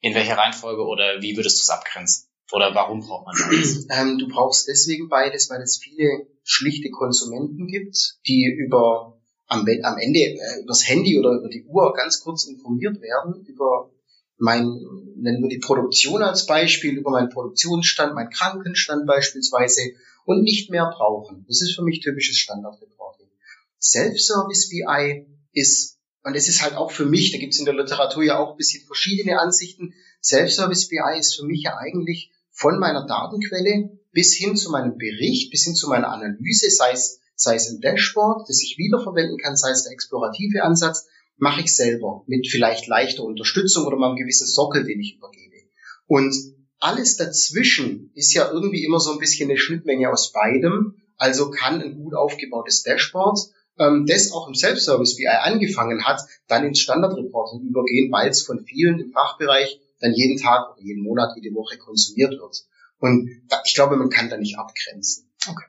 In 0.00 0.14
welcher 0.14 0.36
Reihenfolge 0.36 0.82
oder 0.82 1.20
wie 1.20 1.36
würdest 1.36 1.58
du 1.58 1.62
es 1.62 1.70
abgrenzen? 1.70 2.28
Oder 2.52 2.74
warum 2.74 3.00
braucht 3.00 3.26
man 3.26 3.36
das? 3.36 3.86
Ähm, 3.90 4.18
du 4.18 4.28
brauchst 4.28 4.68
deswegen 4.68 5.08
beides, 5.08 5.50
weil 5.50 5.62
es 5.62 5.78
viele 5.78 6.26
schlichte 6.44 6.90
Konsumenten 6.90 7.66
gibt, 7.66 8.18
die 8.26 8.44
über 8.44 9.18
am, 9.48 9.60
am 9.60 9.98
Ende 9.98 10.20
äh, 10.20 10.62
übers 10.62 10.86
Handy 10.88 11.18
oder 11.18 11.32
über 11.32 11.48
die 11.48 11.64
Uhr 11.64 11.92
ganz 11.94 12.20
kurz 12.20 12.44
informiert 12.44 13.00
werden 13.00 13.44
über 13.46 13.90
mein, 14.38 14.64
nennen 15.16 15.42
wir 15.42 15.48
die 15.48 15.58
Produktion 15.58 16.22
als 16.22 16.46
Beispiel, 16.46 16.98
über 16.98 17.10
meinen 17.10 17.30
Produktionsstand, 17.30 18.14
meinen 18.14 18.30
Krankenstand 18.30 19.06
beispielsweise 19.06 19.80
und 20.24 20.42
nicht 20.42 20.70
mehr 20.70 20.90
brauchen. 20.94 21.44
Das 21.48 21.62
ist 21.62 21.74
für 21.74 21.82
mich 21.82 22.00
typisches 22.00 22.36
Standardreporting. 22.36 23.28
Self-Service 23.80 24.68
BI 24.68 25.26
ist, 25.52 25.95
und 26.26 26.34
es 26.34 26.48
ist 26.48 26.60
halt 26.60 26.74
auch 26.74 26.90
für 26.90 27.06
mich, 27.06 27.30
da 27.30 27.38
gibt 27.38 27.54
es 27.54 27.60
in 27.60 27.66
der 27.66 27.74
Literatur 27.74 28.24
ja 28.24 28.36
auch 28.36 28.50
ein 28.50 28.56
bisschen 28.56 28.84
verschiedene 28.84 29.38
Ansichten, 29.38 29.94
Self-Service 30.20 30.88
BI 30.88 31.18
ist 31.20 31.36
für 31.36 31.46
mich 31.46 31.62
ja 31.62 31.76
eigentlich 31.76 32.32
von 32.50 32.80
meiner 32.80 33.06
Datenquelle 33.06 33.96
bis 34.10 34.34
hin 34.34 34.56
zu 34.56 34.72
meinem 34.72 34.98
Bericht, 34.98 35.52
bis 35.52 35.62
hin 35.62 35.76
zu 35.76 35.88
meiner 35.88 36.08
Analyse, 36.08 36.68
sei 36.68 36.90
es, 36.90 37.20
sei 37.36 37.54
es 37.54 37.70
ein 37.70 37.80
Dashboard, 37.80 38.48
das 38.48 38.60
ich 38.60 38.76
wiederverwenden 38.76 39.38
kann, 39.38 39.54
sei 39.54 39.70
es 39.70 39.84
der 39.84 39.92
explorative 39.92 40.64
Ansatz, 40.64 41.06
mache 41.36 41.60
ich 41.60 41.76
selber 41.76 42.24
mit 42.26 42.48
vielleicht 42.48 42.88
leichter 42.88 43.22
Unterstützung 43.22 43.86
oder 43.86 43.96
mal 43.96 44.08
einem 44.08 44.16
gewissen 44.16 44.48
Sockel, 44.48 44.82
den 44.82 44.98
ich 44.98 45.18
übergebe. 45.18 45.68
Und 46.08 46.34
alles 46.80 47.16
dazwischen 47.16 48.10
ist 48.14 48.34
ja 48.34 48.50
irgendwie 48.50 48.84
immer 48.84 48.98
so 48.98 49.12
ein 49.12 49.20
bisschen 49.20 49.48
eine 49.48 49.60
Schnittmenge 49.60 50.10
aus 50.10 50.32
beidem. 50.32 50.96
Also 51.18 51.52
kann 51.52 51.80
ein 51.80 51.94
gut 51.94 52.14
aufgebautes 52.14 52.82
Dashboard, 52.82 53.38
ähm, 53.78 54.06
das 54.06 54.32
auch 54.32 54.48
im 54.48 54.54
Self-Service 54.54 55.16
BI 55.16 55.26
angefangen 55.26 56.04
hat, 56.04 56.20
dann 56.48 56.64
ins 56.64 56.80
Standardreporting 56.80 57.60
übergehen, 57.60 58.10
weil 58.12 58.28
es 58.28 58.44
von 58.44 58.64
vielen 58.64 59.00
im 59.00 59.12
Fachbereich 59.12 59.80
dann 60.00 60.12
jeden 60.12 60.38
Tag 60.38 60.72
oder 60.72 60.82
jeden 60.82 61.02
Monat, 61.02 61.36
jede 61.36 61.54
Woche 61.54 61.78
konsumiert 61.78 62.32
wird. 62.32 62.64
Und 62.98 63.30
ich 63.64 63.74
glaube, 63.74 63.96
man 63.96 64.10
kann 64.10 64.30
da 64.30 64.36
nicht 64.36 64.58
abgrenzen. 64.58 65.30
Okay. 65.48 65.64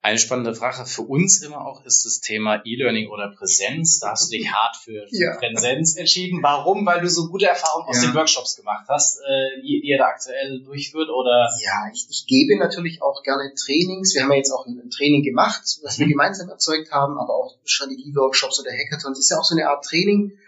Eine 0.00 0.18
spannende 0.18 0.54
Frage 0.54 0.86
für 0.86 1.02
uns 1.02 1.42
immer 1.42 1.66
auch 1.66 1.84
ist 1.84 2.06
das 2.06 2.20
Thema 2.20 2.62
E-Learning 2.64 3.08
oder 3.08 3.34
Präsenz. 3.36 3.98
Da 3.98 4.10
hast 4.10 4.30
du 4.30 4.36
dich 4.36 4.48
hart 4.48 4.76
für, 4.76 5.04
ja. 5.10 5.36
Präsenz 5.36 5.96
entschieden. 5.96 6.40
Warum? 6.40 6.86
Weil 6.86 7.00
du 7.00 7.10
so 7.10 7.28
gute 7.28 7.46
Erfahrungen 7.46 7.88
aus 7.88 7.96
ja. 7.96 8.08
den 8.08 8.14
Workshops 8.14 8.54
gemacht 8.54 8.86
hast, 8.88 9.18
äh, 9.18 9.60
die, 9.60 9.80
die 9.82 9.88
ihr 9.88 9.98
da 9.98 10.06
aktuell 10.06 10.62
durchführt, 10.62 11.10
oder? 11.10 11.50
Ja, 11.64 11.90
ich, 11.92 12.06
ich 12.08 12.26
gebe 12.28 12.56
natürlich 12.56 13.02
auch 13.02 13.24
gerne 13.24 13.52
Trainings. 13.54 14.14
Wir 14.14 14.22
haben 14.22 14.30
ja 14.30 14.36
jetzt 14.36 14.52
auch 14.52 14.66
ein, 14.66 14.88
Training 14.88 15.24
gemacht, 15.24 15.62
was 15.82 15.98
mhm. 15.98 16.02
wir 16.02 16.08
gemeinsam 16.10 16.48
erzeugt 16.48 16.92
haben, 16.92 17.18
aber 17.18 17.34
auch 17.34 17.58
Strategie-Workshops 17.64 18.60
oder 18.60 18.70
Hackathons 18.70 19.18
ist 19.18 19.30
ja 19.30 19.38
auch 19.38 19.44
so 19.44 19.56
eine 19.56 19.68
Art 19.68 19.84
Training, 19.84 20.38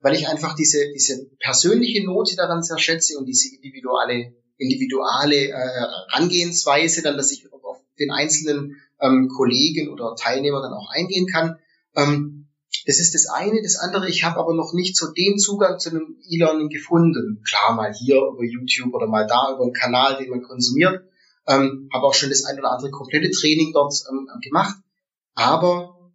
weil 0.00 0.14
ich 0.14 0.28
einfach 0.28 0.54
diese, 0.54 0.92
diese 0.92 1.30
persönliche 1.40 2.04
Note 2.04 2.36
daran 2.36 2.62
sehr 2.62 2.78
schätze 2.78 3.16
und 3.16 3.24
diese 3.24 3.54
individuelle, 3.56 4.34
individuelle 4.58 5.48
äh, 5.48 5.52
Herangehensweise, 5.52 7.02
dann, 7.02 7.16
dass 7.16 7.32
ich 7.32 7.50
auf 7.50 7.80
den 7.98 8.10
einzelnen 8.10 8.76
ähm, 9.00 9.28
Kollegen 9.28 9.90
oder 9.90 10.14
Teilnehmer 10.16 10.60
dann 10.60 10.72
auch 10.72 10.90
eingehen 10.90 11.26
kann. 11.26 11.58
Ähm, 11.96 12.48
das 12.86 12.98
ist 12.98 13.14
das 13.14 13.28
eine. 13.28 13.62
Das 13.62 13.76
andere, 13.76 14.08
ich 14.08 14.24
habe 14.24 14.38
aber 14.38 14.54
noch 14.54 14.72
nicht 14.72 14.96
so 14.96 15.12
den 15.12 15.38
Zugang 15.38 15.78
zu 15.78 15.90
einem 15.90 16.16
E-Learning 16.28 16.68
gefunden. 16.68 17.42
Klar, 17.46 17.74
mal 17.74 17.92
hier 17.92 18.16
über 18.16 18.44
YouTube 18.44 18.94
oder 18.94 19.06
mal 19.06 19.26
da 19.26 19.52
über 19.54 19.64
einen 19.64 19.72
Kanal, 19.72 20.16
den 20.18 20.30
man 20.30 20.42
konsumiert. 20.42 21.04
Ähm, 21.46 21.88
habe 21.92 22.06
auch 22.06 22.14
schon 22.14 22.28
das 22.28 22.44
ein 22.44 22.58
oder 22.58 22.70
andere 22.72 22.90
komplette 22.90 23.30
Training 23.30 23.72
dort 23.72 23.94
ähm, 24.10 24.28
gemacht. 24.42 24.76
Aber 25.34 26.12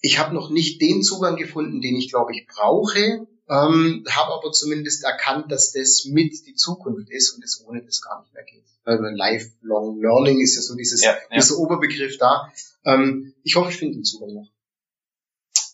ich 0.00 0.18
habe 0.18 0.34
noch 0.34 0.50
nicht 0.50 0.80
den 0.80 1.02
Zugang 1.02 1.36
gefunden, 1.36 1.80
den 1.80 1.96
ich 1.96 2.10
glaube 2.10 2.32
ich 2.32 2.46
brauche. 2.46 3.26
Ähm, 3.50 4.04
habe 4.10 4.34
aber 4.34 4.52
zumindest 4.52 5.04
erkannt, 5.04 5.50
dass 5.50 5.72
das 5.72 6.04
mit 6.04 6.46
die 6.46 6.54
Zukunft 6.54 7.10
ist 7.10 7.32
und 7.32 7.42
es 7.42 7.64
ohne 7.66 7.82
das 7.82 8.02
gar 8.02 8.20
nicht 8.20 8.34
mehr 8.34 8.44
geht. 8.44 8.64
Also 8.84 9.04
Lifelong 9.04 10.00
Learning 10.00 10.40
ist 10.40 10.56
ja 10.56 10.62
so 10.62 10.74
dieses, 10.74 11.02
ja, 11.02 11.12
ja. 11.12 11.36
dieser 11.36 11.56
Oberbegriff 11.56 12.18
da. 12.18 12.52
Ähm, 12.84 13.34
ich 13.42 13.56
hoffe, 13.56 13.70
ich 13.70 13.76
finde 13.76 13.94
den 13.94 14.04
Zugang 14.04 14.34
noch. 14.34 14.48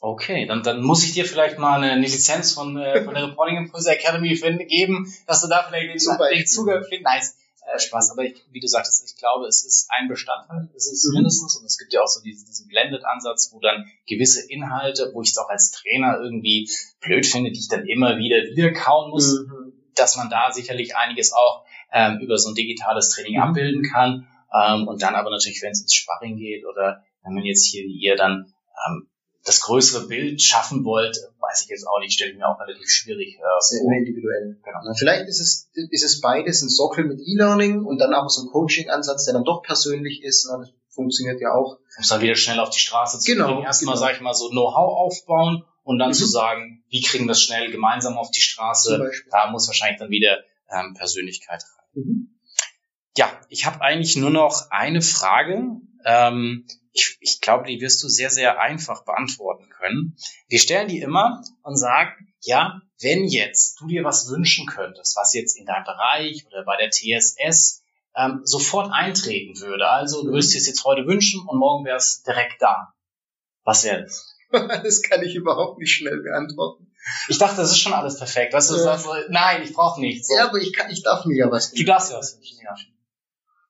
Okay, 0.00 0.46
dann, 0.46 0.62
dann 0.62 0.82
muss 0.82 1.02
ich 1.02 1.14
dir 1.14 1.24
vielleicht 1.24 1.58
mal 1.58 1.82
eine, 1.82 1.92
eine 1.92 2.02
Lizenz 2.02 2.52
von, 2.52 2.76
äh, 2.76 3.02
von 3.04 3.14
der 3.14 3.24
Reporting 3.28 3.56
Impulse 3.56 3.90
Academy 3.90 4.36
finden, 4.36 4.66
geben, 4.66 5.12
dass 5.26 5.40
du 5.40 5.48
da 5.48 5.62
vielleicht 5.62 5.86
den, 5.86 6.18
den 6.30 6.46
Zugang 6.46 6.84
findest. 6.84 7.04
Nice. 7.04 7.36
Äh, 7.66 7.78
Spaß, 7.78 8.10
aber 8.10 8.24
ich, 8.24 8.36
wie 8.50 8.60
du 8.60 8.66
sagtest, 8.66 9.02
ich 9.08 9.16
glaube, 9.16 9.46
es 9.46 9.64
ist 9.64 9.88
ein 9.90 10.08
Bestandteil, 10.08 10.68
es 10.76 10.90
ist 10.90 11.08
mhm. 11.08 11.14
mindestens, 11.14 11.56
und 11.56 11.64
es 11.64 11.78
gibt 11.78 11.92
ja 11.94 12.02
auch 12.02 12.06
so 12.06 12.20
diesen, 12.20 12.46
diesen 12.46 12.68
Blended-Ansatz, 12.68 13.50
wo 13.52 13.60
dann 13.60 13.86
gewisse 14.06 14.46
Inhalte, 14.50 15.10
wo 15.14 15.22
ich 15.22 15.30
es 15.30 15.38
auch 15.38 15.48
als 15.48 15.70
Trainer 15.70 16.18
irgendwie 16.20 16.68
blöd 17.00 17.24
finde, 17.24 17.52
die 17.52 17.60
ich 17.60 17.68
dann 17.68 17.86
immer 17.86 18.18
wieder 18.18 18.36
wieder 18.54 18.72
kauen 18.72 19.10
muss, 19.10 19.40
mhm. 19.40 19.72
dass 19.94 20.16
man 20.16 20.28
da 20.28 20.52
sicherlich 20.52 20.94
einiges 20.96 21.32
auch 21.32 21.64
ähm, 21.90 22.18
über 22.20 22.36
so 22.36 22.50
ein 22.50 22.54
digitales 22.54 23.10
Training 23.10 23.40
abbilden 23.40 23.82
kann. 23.82 24.28
Ähm, 24.52 24.86
und 24.86 25.02
dann 25.02 25.14
aber 25.14 25.30
natürlich, 25.30 25.62
wenn 25.62 25.72
es 25.72 25.80
ins 25.80 25.94
Sparring 25.94 26.36
geht 26.36 26.66
oder 26.66 27.02
wenn 27.22 27.34
man 27.34 27.44
jetzt 27.44 27.66
hier 27.66 27.84
wie 27.84 27.98
ihr 27.98 28.16
dann 28.16 28.52
ähm, 28.86 29.08
das 29.44 29.60
größere 29.60 30.06
Bild 30.06 30.42
schaffen 30.42 30.84
wollt, 30.84 31.16
weiß 31.38 31.62
ich 31.62 31.68
jetzt 31.68 31.86
auch 31.86 32.00
nicht, 32.00 32.14
stelle 32.14 32.32
ich 32.32 32.38
mir 32.38 32.48
auch 32.48 32.58
relativ 32.58 32.88
schwierig 32.88 33.36
äh, 33.36 33.42
Sehr 33.60 33.80
individuell. 33.80 34.58
Genau. 34.64 34.94
Vielleicht 34.98 35.28
ist 35.28 35.40
es, 35.40 35.70
ist 35.90 36.04
es 36.04 36.20
beides, 36.20 36.62
ein 36.62 36.70
Sockel 36.70 37.04
mit 37.04 37.20
E-Learning 37.20 37.84
und 37.84 37.98
dann 37.98 38.14
aber 38.14 38.28
so 38.28 38.42
ein 38.42 38.48
Coaching-Ansatz, 38.50 39.26
der 39.26 39.34
dann 39.34 39.44
doch 39.44 39.62
persönlich 39.62 40.22
ist. 40.22 40.50
funktioniert 40.88 41.40
ja 41.40 41.52
auch. 41.52 41.78
Um 41.98 42.04
dann 42.08 42.22
wieder 42.22 42.34
schnell 42.36 42.58
auf 42.58 42.70
die 42.70 42.80
Straße 42.80 43.18
zu 43.18 43.32
genau, 43.32 43.46
bringen. 43.46 43.64
Erstmal, 43.64 43.96
genau. 43.96 44.06
sag 44.06 44.14
ich 44.14 44.20
mal, 44.22 44.34
so 44.34 44.48
Know-how 44.48 44.96
aufbauen 44.96 45.64
und 45.82 45.98
dann 45.98 46.08
mhm. 46.08 46.14
zu 46.14 46.26
sagen, 46.26 46.82
wie 46.88 47.02
kriegen 47.02 47.26
wir 47.26 47.32
es 47.32 47.42
schnell 47.42 47.70
gemeinsam 47.70 48.16
auf 48.16 48.30
die 48.30 48.40
Straße. 48.40 49.10
Da 49.30 49.50
muss 49.50 49.66
wahrscheinlich 49.66 49.98
dann 49.98 50.10
wieder 50.10 50.38
ähm, 50.70 50.94
Persönlichkeit 50.94 51.62
rein. 51.62 52.02
Mhm. 52.02 52.30
Ja, 53.16 53.30
ich 53.48 53.66
habe 53.66 53.80
eigentlich 53.82 54.16
nur 54.16 54.30
noch 54.30 54.70
eine 54.70 55.02
Frage. 55.02 55.80
Ähm, 56.04 56.66
ich, 56.94 57.18
ich 57.20 57.40
glaube, 57.40 57.66
die 57.66 57.80
wirst 57.80 58.02
du 58.02 58.08
sehr, 58.08 58.30
sehr 58.30 58.60
einfach 58.60 59.04
beantworten 59.04 59.68
können. 59.68 60.16
Wir 60.48 60.60
stellen 60.60 60.88
die 60.88 61.00
immer 61.00 61.42
und 61.62 61.76
sagen, 61.76 62.32
ja, 62.40 62.80
wenn 63.00 63.24
jetzt 63.24 63.80
du 63.80 63.88
dir 63.88 64.04
was 64.04 64.30
wünschen 64.30 64.66
könntest, 64.66 65.16
was 65.16 65.34
jetzt 65.34 65.58
in 65.58 65.66
deinem 65.66 65.84
Bereich 65.84 66.46
oder 66.46 66.64
bei 66.64 66.76
der 66.76 66.90
TSS 66.90 67.82
ähm, 68.16 68.42
sofort 68.44 68.92
eintreten 68.92 69.60
würde, 69.60 69.88
also 69.88 70.22
du 70.22 70.30
würdest 70.30 70.54
dir 70.54 70.58
es 70.58 70.68
jetzt 70.68 70.84
heute 70.84 71.06
wünschen 71.06 71.44
und 71.46 71.58
morgen 71.58 71.84
wäre 71.84 71.96
es 71.96 72.22
direkt 72.22 72.62
da. 72.62 72.94
Was 73.64 73.84
wäre 73.84 74.02
das? 74.02 74.30
Das 74.84 75.02
kann 75.02 75.20
ich 75.24 75.34
überhaupt 75.34 75.80
nicht 75.80 75.92
schnell 75.92 76.22
beantworten. 76.22 76.94
Ich 77.28 77.38
dachte, 77.38 77.56
das 77.56 77.72
ist 77.72 77.80
schon 77.80 77.92
alles 77.92 78.18
perfekt. 78.18 78.52
Weißt 78.52 78.70
du, 78.70 78.76
ja. 78.76 78.82
sagst, 78.82 79.08
nein, 79.28 79.62
ich 79.62 79.72
brauche 79.72 80.00
nichts. 80.00 80.28
Ja, 80.32 80.46
aber 80.48 80.58
ich, 80.58 80.72
kann, 80.72 80.92
ich 80.92 81.02
darf 81.02 81.24
mir 81.24 81.36
ja 81.36 81.50
was. 81.50 81.72
Du 81.72 81.82
darfst 81.82 82.12
ja 82.12 82.18
was 82.18 82.36
wünschen, 82.36 82.58
ja. 82.62 82.76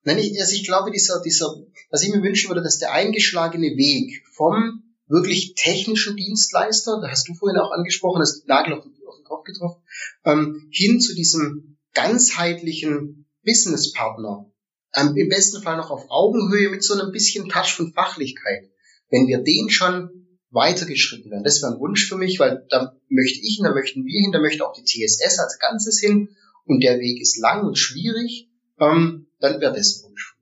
Nein, 0.05 0.19
ich, 0.19 0.39
also 0.39 0.53
ich 0.53 0.65
glaube, 0.65 0.91
dieser, 0.91 1.21
dieser, 1.21 1.55
was 1.89 2.03
ich 2.03 2.13
mir 2.13 2.21
wünschen 2.21 2.49
würde, 2.49 2.61
dass 2.61 2.77
der 2.77 2.93
eingeschlagene 2.93 3.75
Weg 3.75 4.23
vom 4.33 4.83
wirklich 5.07 5.55
technischen 5.55 6.15
Dienstleister, 6.15 6.99
da 7.01 7.09
hast 7.09 7.27
du 7.27 7.33
vorhin 7.33 7.59
auch 7.59 7.71
angesprochen, 7.71 8.19
das 8.19 8.43
Nagel 8.45 8.73
auf, 8.73 8.85
auf 8.85 9.15
den 9.17 9.23
Kopf 9.23 9.43
getroffen, 9.43 9.81
ähm, 10.23 10.69
hin 10.71 10.99
zu 10.99 11.15
diesem 11.15 11.77
ganzheitlichen 11.93 13.27
Businesspartner, 13.43 14.51
ähm, 14.95 15.15
im 15.15 15.29
besten 15.29 15.63
Fall 15.63 15.77
noch 15.77 15.89
auf 15.89 16.05
Augenhöhe 16.09 16.69
mit 16.69 16.83
so 16.83 16.93
einem 16.93 17.11
bisschen 17.11 17.49
Touch 17.49 17.73
von 17.73 17.91
Fachlichkeit. 17.91 18.69
Wenn 19.09 19.27
wir 19.27 19.39
den 19.39 19.69
schon 19.69 20.27
weitergeschritten 20.51 21.31
werden, 21.31 21.43
das 21.43 21.63
wäre 21.63 21.73
ein 21.73 21.79
Wunsch 21.79 22.07
für 22.07 22.17
mich, 22.17 22.39
weil 22.39 22.65
da 22.69 22.95
möchte 23.09 23.39
ich 23.39 23.55
hin, 23.55 23.65
da 23.65 23.73
möchten 23.73 24.05
wir 24.05 24.21
hin, 24.21 24.31
da 24.31 24.39
möchte 24.39 24.67
auch 24.67 24.73
die 24.73 24.83
TSS 24.83 25.39
als 25.39 25.57
Ganzes 25.57 25.99
hin 25.99 26.29
und 26.65 26.83
der 26.83 26.99
Weg 26.99 27.19
ist 27.21 27.37
lang 27.37 27.65
und 27.65 27.77
schwierig. 27.77 28.49
Ähm, 28.79 29.24
dann 29.51 29.61
wäre 29.61 29.73
das 29.73 30.03
ein 30.03 30.09
Wunsch. 30.09 30.35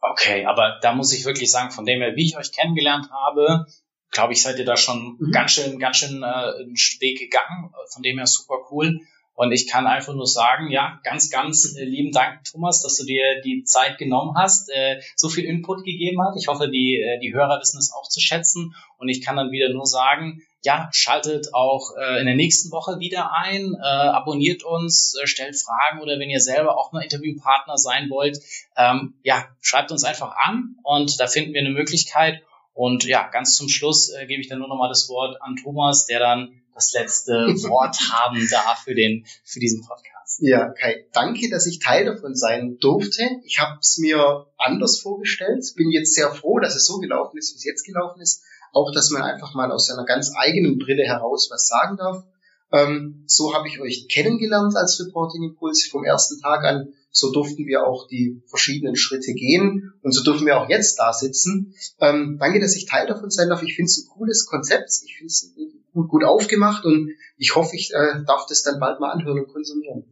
Okay, 0.00 0.46
aber 0.46 0.78
da 0.82 0.94
muss 0.94 1.12
ich 1.12 1.24
wirklich 1.24 1.50
sagen, 1.50 1.70
von 1.70 1.84
dem 1.84 2.00
her, 2.00 2.14
wie 2.14 2.26
ich 2.26 2.36
euch 2.36 2.52
kennengelernt 2.52 3.10
habe, 3.10 3.66
glaube 4.10 4.32
ich, 4.32 4.42
seid 4.42 4.58
ihr 4.58 4.64
da 4.64 4.76
schon 4.76 5.16
mhm. 5.18 5.32
ganz 5.32 5.52
schön, 5.52 5.78
ganz 5.78 5.98
schön 5.98 6.22
äh, 6.22 6.26
einen 6.26 6.76
Weg 7.00 7.18
gegangen. 7.18 7.72
Von 7.92 8.02
dem 8.02 8.18
her 8.18 8.26
super 8.26 8.58
cool. 8.70 9.00
Und 9.34 9.52
ich 9.52 9.68
kann 9.68 9.86
einfach 9.86 10.14
nur 10.14 10.26
sagen, 10.26 10.70
ja, 10.70 11.00
ganz, 11.04 11.30
ganz 11.30 11.76
äh, 11.76 11.84
lieben 11.84 12.10
Dank, 12.10 12.42
Thomas, 12.44 12.82
dass 12.82 12.96
du 12.96 13.04
dir 13.04 13.40
die 13.44 13.62
Zeit 13.62 13.96
genommen 13.98 14.34
hast, 14.36 14.68
äh, 14.70 15.00
so 15.14 15.28
viel 15.28 15.44
Input 15.44 15.84
gegeben 15.84 16.20
hat. 16.22 16.34
Ich 16.36 16.48
hoffe, 16.48 16.68
die, 16.68 17.00
äh, 17.00 17.20
die 17.20 17.32
Hörer 17.32 17.60
wissen 17.60 17.78
es 17.78 17.92
auch 17.92 18.08
zu 18.08 18.20
schätzen. 18.20 18.74
Und 18.96 19.08
ich 19.08 19.24
kann 19.24 19.36
dann 19.36 19.52
wieder 19.52 19.72
nur 19.72 19.86
sagen, 19.86 20.42
ja, 20.62 20.88
schaltet 20.92 21.54
auch 21.54 21.96
äh, 21.96 22.20
in 22.20 22.26
der 22.26 22.34
nächsten 22.34 22.70
Woche 22.72 22.98
wieder 22.98 23.32
ein, 23.32 23.74
äh, 23.74 23.86
abonniert 23.86 24.64
uns, 24.64 25.14
äh, 25.22 25.26
stellt 25.26 25.56
Fragen 25.56 26.00
oder 26.00 26.18
wenn 26.18 26.30
ihr 26.30 26.40
selber 26.40 26.76
auch 26.78 26.92
mal 26.92 27.02
Interviewpartner 27.02 27.78
sein 27.78 28.10
wollt, 28.10 28.38
ähm, 28.76 29.14
ja, 29.22 29.46
schreibt 29.60 29.92
uns 29.92 30.04
einfach 30.04 30.34
an 30.36 30.76
und 30.82 31.20
da 31.20 31.26
finden 31.26 31.52
wir 31.52 31.60
eine 31.60 31.70
Möglichkeit. 31.70 32.42
Und 32.74 33.04
ja, 33.04 33.28
ganz 33.28 33.56
zum 33.56 33.68
Schluss 33.68 34.08
äh, 34.10 34.26
gebe 34.26 34.40
ich 34.40 34.48
dann 34.48 34.60
nur 34.60 34.68
nochmal 34.68 34.88
das 34.88 35.08
Wort 35.08 35.40
an 35.42 35.56
Thomas, 35.56 36.06
der 36.06 36.20
dann 36.20 36.62
das 36.74 36.92
letzte 36.92 37.32
Wort 37.68 37.98
haben 38.12 38.48
darf 38.50 38.84
für, 38.84 38.94
den, 38.94 39.26
für 39.44 39.58
diesen 39.58 39.84
Podcast. 39.84 40.38
Ja, 40.40 40.68
Kai, 40.68 41.06
danke, 41.12 41.50
dass 41.50 41.66
ich 41.66 41.80
Teil 41.80 42.04
davon 42.04 42.36
sein 42.36 42.78
durfte. 42.78 43.28
Ich 43.44 43.58
habe 43.58 43.78
es 43.80 43.98
mir 43.98 44.46
anders 44.56 45.00
vorgestellt. 45.00 45.64
Bin 45.76 45.90
jetzt 45.90 46.14
sehr 46.14 46.30
froh, 46.32 46.60
dass 46.60 46.76
es 46.76 46.86
so 46.86 46.98
gelaufen 46.98 47.36
ist, 47.38 47.52
wie 47.52 47.56
es 47.56 47.64
jetzt 47.64 47.84
gelaufen 47.84 48.20
ist. 48.20 48.44
Auch, 48.72 48.92
dass 48.92 49.10
man 49.10 49.22
einfach 49.22 49.54
mal 49.54 49.70
aus 49.72 49.86
seiner 49.86 50.04
ganz 50.04 50.32
eigenen 50.36 50.78
Brille 50.78 51.04
heraus 51.04 51.48
was 51.50 51.66
sagen 51.66 51.96
darf. 51.96 52.24
Ähm, 52.70 53.24
so 53.26 53.54
habe 53.54 53.68
ich 53.68 53.80
euch 53.80 54.08
kennengelernt 54.08 54.76
als 54.76 55.00
Reporting 55.00 55.42
Impuls 55.42 55.86
vom 55.90 56.04
ersten 56.04 56.40
Tag 56.40 56.64
an. 56.64 56.92
So 57.10 57.32
durften 57.32 57.66
wir 57.66 57.86
auch 57.86 58.06
die 58.06 58.42
verschiedenen 58.46 58.94
Schritte 58.94 59.32
gehen 59.32 59.94
und 60.02 60.12
so 60.12 60.22
dürfen 60.22 60.46
wir 60.46 60.60
auch 60.60 60.68
jetzt 60.68 60.98
da 60.98 61.12
sitzen. 61.12 61.74
Ähm, 62.00 62.36
danke, 62.38 62.60
dass 62.60 62.76
ich 62.76 62.86
Teil 62.86 63.06
davon 63.06 63.30
sein 63.30 63.48
darf. 63.48 63.62
Ich 63.62 63.74
finde 63.74 63.86
es 63.86 64.04
ein 64.04 64.08
cooles 64.10 64.46
Konzept. 64.46 64.90
Ich 65.04 65.16
finde 65.16 65.28
es 65.28 65.54
gut, 65.94 66.08
gut 66.08 66.24
aufgemacht 66.24 66.84
und 66.84 67.10
ich 67.38 67.56
hoffe, 67.56 67.74
ich 67.74 67.92
äh, 67.94 68.22
darf 68.26 68.46
das 68.46 68.62
dann 68.62 68.78
bald 68.78 69.00
mal 69.00 69.10
anhören 69.10 69.40
und 69.40 69.48
konsumieren. 69.48 70.04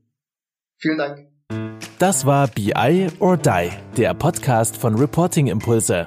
Vielen 0.79 0.99
Dank. 0.99 1.29
Das 1.99 2.27
war 2.27 2.49
BI 2.49 3.09
or 3.21 3.37
Die, 3.37 3.71
der 3.97 4.15
Podcast 4.15 4.77
von 4.77 4.97
Reporting 4.97 5.47
Impulse. 5.47 6.07